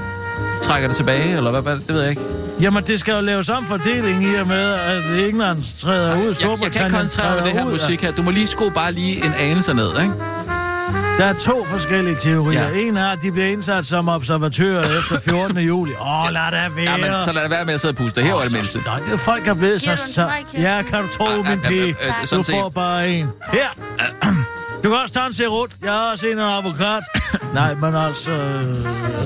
Trækker 0.63 0.89
det 0.89 0.97
tilbage, 0.97 1.37
eller 1.37 1.51
hvad, 1.51 1.63
hvad? 1.63 1.77
Det 1.77 1.89
ved 1.95 2.01
jeg 2.01 2.11
ikke. 2.11 2.23
Jamen, 2.61 2.85
det 2.87 3.01
skal 3.01 3.15
jo 3.15 3.21
laves 3.21 3.49
om 3.49 3.67
fordeling 3.67 4.25
i 4.25 4.35
og 4.35 4.47
med, 4.47 4.73
at 4.73 5.29
England 5.29 5.65
træder 5.81 6.17
ud, 6.17 6.35
jeg, 6.41 6.59
jeg 6.63 6.73
kan 6.73 6.95
om 6.95 7.45
det 7.45 7.53
her 7.53 7.65
ud. 7.65 7.73
musik 7.73 8.01
her. 8.03 8.13
Du 8.13 8.23
må 8.23 8.31
lige 8.31 8.47
skrue 8.47 8.71
bare 8.71 8.93
lige 8.93 9.25
en 9.25 9.33
anelse 9.35 9.75
ned, 9.75 9.89
ikke? 10.01 10.13
Der 11.19 11.27
er 11.27 11.33
to 11.33 11.67
forskellige 11.67 12.17
teorier. 12.21 12.69
Ja. 12.69 12.81
En 12.81 12.97
er, 12.97 13.09
at 13.09 13.19
de 13.23 13.33
bliver 13.33 13.47
indsat 13.47 13.87
som 13.87 14.09
observatører 14.09 14.81
efter 14.99 15.21
14. 15.31 15.59
juli. 15.59 15.93
Åh, 16.01 16.25
oh, 16.25 16.33
lad 16.33 16.41
det 16.65 16.77
være. 16.77 16.85
Ja, 16.91 16.97
men 16.97 17.25
så 17.25 17.33
lad 17.33 17.43
det 17.43 17.51
være 17.51 17.65
med 17.65 17.75
at 17.75 17.81
sidde 17.81 17.93
og 17.93 17.97
puste. 17.97 18.23
Her 18.23 18.33
var 18.35 18.43
det 18.45 18.53
mindste. 18.53 18.81
Nej, 18.87 18.99
det 18.99 19.13
er 19.15 19.17
folk 19.19 19.47
er 19.49 19.55
blevet 19.55 19.83
så... 19.83 19.91
Du 19.91 19.97
så 20.13 20.29
ja, 20.55 20.83
kan 20.83 21.03
du 21.03 21.09
tro, 21.09 21.25
ja, 21.29 21.37
min 21.51 21.61
pige. 21.61 21.97
ja, 22.01 22.07
ja, 22.07 22.15
Du 22.23 22.27
sådan 22.27 22.45
set. 22.45 22.55
får 22.55 22.69
bare 22.69 23.09
en. 23.09 23.29
Her. 23.53 23.69
Du 24.85 24.89
kan 24.89 24.99
også 25.03 25.15
tage 25.15 25.27
en 25.27 25.33
serut. 25.33 25.71
Jeg 25.83 25.93
har 25.93 26.11
også 26.13 26.27
en 26.27 26.39
af 26.39 26.57
advokat. 26.57 27.03
Nej, 27.55 27.75
men 27.75 27.95
altså... 27.95 28.31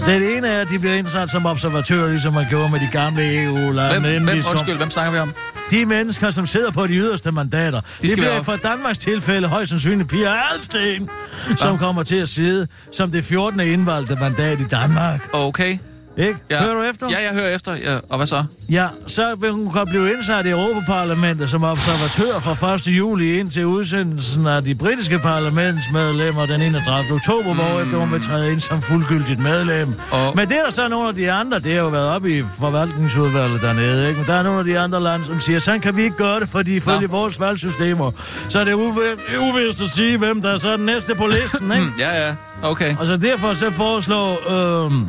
Det 0.07 0.37
ene 0.37 0.49
er, 0.49 0.61
at 0.61 0.69
de 0.69 0.79
bliver 0.79 0.95
indsat 0.95 1.31
som 1.31 1.47
observatører, 1.47 2.09
ligesom 2.09 2.33
man 2.33 2.47
gjorde 2.49 2.71
med 2.71 2.81
de 2.81 2.89
gamle 2.93 3.43
EU-lande. 3.45 4.01
Hvem, 4.01 4.25
hvem, 4.25 4.43
undskyld, 4.51 4.77
hvem 4.77 4.91
snakker 4.91 5.13
vi 5.13 5.19
om? 5.19 5.35
De 5.71 5.87
mennesker, 5.87 6.31
som 6.31 6.47
sidder 6.47 6.71
på 6.71 6.87
de 6.87 6.93
yderste 6.93 7.33
mandater. 7.33 7.81
De 7.81 8.09
det 8.09 8.17
bliver 8.17 8.43
for 8.43 8.57
Danmarks 8.57 8.99
tilfælde 8.99 9.49
højst 9.49 9.71
sandsynligt 9.71 10.09
Pia 10.09 10.35
Alsten, 10.53 11.09
som 11.57 11.79
kommer 11.79 12.03
til 12.03 12.17
at 12.17 12.29
sidde 12.29 12.69
som 12.93 13.11
det 13.11 13.25
14. 13.25 13.61
indvalgte 13.61 14.17
mandat 14.21 14.61
i 14.61 14.65
Danmark. 14.65 15.29
Okay. 15.33 15.79
Ikke? 16.19 16.37
Ja. 16.51 16.63
Hører 16.63 16.75
du 16.75 16.83
efter? 16.83 17.07
Ja, 17.11 17.23
jeg 17.23 17.33
hører 17.33 17.55
efter. 17.55 17.75
Ja. 17.75 17.99
Og 18.11 18.17
hvad 18.17 18.27
så? 18.27 18.45
Ja, 18.71 18.87
så 19.07 19.35
vil 19.41 19.51
hun 19.51 19.71
kunne 19.71 19.87
blive 19.87 20.13
indsat 20.13 20.47
i 20.47 20.51
Europaparlamentet 20.51 21.51
som 21.51 21.65
observatør 21.65 22.39
fra 22.39 22.75
1. 22.75 22.87
juli 22.89 23.39
ind 23.39 23.51
til 23.51 23.67
udsendelsen 23.67 24.47
af 24.47 24.63
de 24.65 24.75
britiske 24.75 25.19
parlamentsmedlemmer 25.19 26.47
den 26.47 26.63
31. 26.63 27.13
oktober, 27.17 27.53
mm. 27.53 27.59
hvorefter 27.59 27.97
hun 27.99 28.13
vil 28.13 28.23
træde 28.23 28.53
ind 28.53 28.61
som 28.61 28.83
fuldgyldigt 28.83 29.41
medlem. 29.41 29.89
Og- 30.11 30.33
Men 30.37 30.49
det 30.49 30.57
er 30.59 30.63
der 30.65 30.71
så 30.71 30.89
nogle 30.89 31.09
af 31.09 31.15
de 31.15 31.33
andre, 31.33 31.59
det 31.59 31.73
har 31.75 31.81
jo 31.83 31.89
været 31.89 32.09
oppe 32.09 32.39
i 32.39 32.43
forvaltningsudvalget 32.59 33.63
dernede, 33.63 34.09
ikke? 34.09 34.19
Men 34.21 34.27
der 34.27 34.35
er 34.35 34.43
nogle 34.43 34.59
af 34.59 34.65
de 34.65 34.79
andre 34.79 35.01
lande, 35.03 35.25
som 35.25 35.41
siger, 35.41 35.59
sådan 35.59 35.81
kan 35.81 35.97
vi 35.97 36.03
ikke 36.03 36.17
gøre 36.17 36.41
det, 36.41 36.49
fordi 36.49 36.77
ifølge 36.77 37.09
vores 37.11 37.41
valgsystemer, 37.41 38.11
så 38.49 38.61
er 38.61 38.65
det 38.65 38.75
uvi- 38.75 39.37
uvist 39.39 39.81
at 39.83 39.91
sige, 39.91 40.19
hvem 40.19 40.43
der 40.43 40.53
er 40.53 40.57
så 40.59 40.77
den 40.77 40.87
næste 40.87 41.15
på 41.15 41.27
listen, 41.27 41.73
ikke? 41.79 41.87
Ja, 41.99 42.27
ja. 42.27 42.35
Okay. 42.63 42.97
Og 42.99 43.07
så 43.07 43.17
derfor 43.17 43.53
så 43.53 43.71
foreslår... 43.71 44.51
Øhm, 44.85 45.07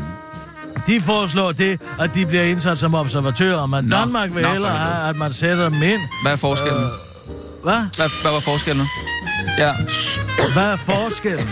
de 0.87 1.01
foreslår 1.01 1.51
det, 1.51 1.81
at 1.99 2.11
de 2.15 2.25
bliver 2.25 2.43
indsat 2.43 2.79
som 2.79 2.95
observatører, 2.95 3.65
men 3.65 3.85
Nå, 3.85 3.97
Danmark 3.97 4.35
vil 4.35 4.43
nå, 4.43 4.49
hellere 4.49 4.71
have, 4.71 5.09
at 5.09 5.15
man 5.15 5.33
sætter 5.33 5.69
dem 5.69 5.83
ind. 5.83 6.01
Hvad 6.23 6.31
er 6.31 6.35
forskellen? 6.35 6.83
Øh, 6.83 6.89
hvad? 7.63 7.95
Hvad, 7.95 8.09
hvad 8.21 8.31
var 8.31 8.39
forskellen? 8.39 8.85
Ja. 9.57 9.73
Hvad 10.53 10.63
er 10.63 10.77
forskellen? 10.77 11.49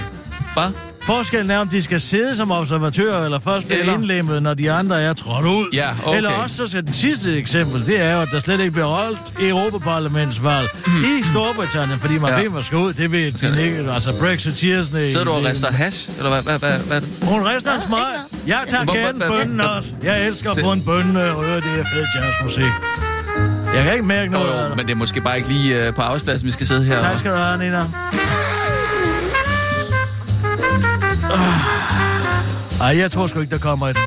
Hvad? 0.53 0.71
Forskellen 1.05 1.51
er, 1.51 1.57
om 1.59 1.67
de 1.67 1.81
skal 1.83 2.01
sidde 2.01 2.35
som 2.35 2.51
observatører, 2.51 3.25
eller 3.25 3.39
først 3.39 3.65
bliver 3.67 3.79
Eller- 3.79 3.93
indlemmet, 3.93 4.43
når 4.43 4.53
de 4.53 4.71
andre 4.71 5.01
er 5.01 5.13
trådt 5.13 5.45
ud. 5.45 5.69
Ja, 5.73 5.89
okay. 6.05 6.17
Eller 6.17 6.29
også 6.29 6.55
så 6.55 6.65
skal 6.67 6.85
den 6.85 6.93
sidste 6.93 7.37
eksempel, 7.37 7.85
det 7.85 8.01
er 8.01 8.13
jo, 8.15 8.21
at 8.21 8.27
der 8.31 8.39
slet 8.39 8.59
ikke 8.59 8.71
bliver 8.71 8.87
holdt 8.87 9.19
Europaparlamentsvalg 9.39 10.67
i 10.87 11.23
Storbritannien, 11.31 11.99
fordi 11.99 12.17
man 12.19 12.31
Ja. 12.33 12.41
ved, 12.41 12.49
man 12.49 12.63
skal 12.63 12.77
ud. 12.77 12.93
Det 12.93 13.11
ved 13.11 13.31
de 13.31 13.63
ikke. 13.65 13.91
Altså 13.93 14.13
Brexiteersne. 14.19 15.09
Sidder 15.09 15.25
du 15.25 15.31
og 15.31 15.43
rister 15.45 15.71
hash? 15.71 16.09
Eller 16.17 16.29
hvad? 16.31 16.43
hvad, 16.59 16.59
hvad, 16.59 16.79
hvad? 16.99 17.27
Hun 17.29 17.47
rister 17.47 17.73
en 17.75 17.81
smøg. 17.81 17.99
Jeg 18.47 18.59
tager 18.67 18.85
gerne 18.85 19.19
bønnen 19.19 19.61
også. 19.61 19.89
Jeg 20.03 20.27
elsker 20.27 20.51
at 20.51 20.59
få 20.59 20.71
en 20.71 20.81
bønne 20.85 21.23
og 21.35 21.45
høre 21.45 21.55
det 21.55 21.63
her 21.63 21.83
fede 21.93 22.05
jazzmusik. 22.25 22.63
Jeg 23.75 23.83
kan 23.83 23.93
ikke 23.93 24.05
mærke 24.05 24.25
Jo, 24.25 24.31
noget 24.31 24.61
jo, 24.63 24.67
det. 24.69 24.75
men 24.77 24.85
det 24.85 24.91
er 24.91 24.95
måske 24.95 25.21
bare 25.21 25.37
ikke 25.37 25.47
lige 25.49 25.87
øh, 25.87 25.93
på 25.93 26.01
arbejdspladsen, 26.01 26.45
vi 26.45 26.51
skal 26.51 26.67
sidde 26.67 26.83
her. 26.83 26.97
Tak 26.97 27.17
skal 27.17 27.31
du 27.31 27.35
have, 27.37 27.57
Nina. 27.57 27.81
Ah. 31.31 32.87
Ej, 32.87 32.97
jeg 32.97 33.11
tror 33.11 33.27
sgu 33.27 33.39
ikke, 33.39 33.51
der 33.53 33.59
kommer 33.59 33.87
et 33.87 33.97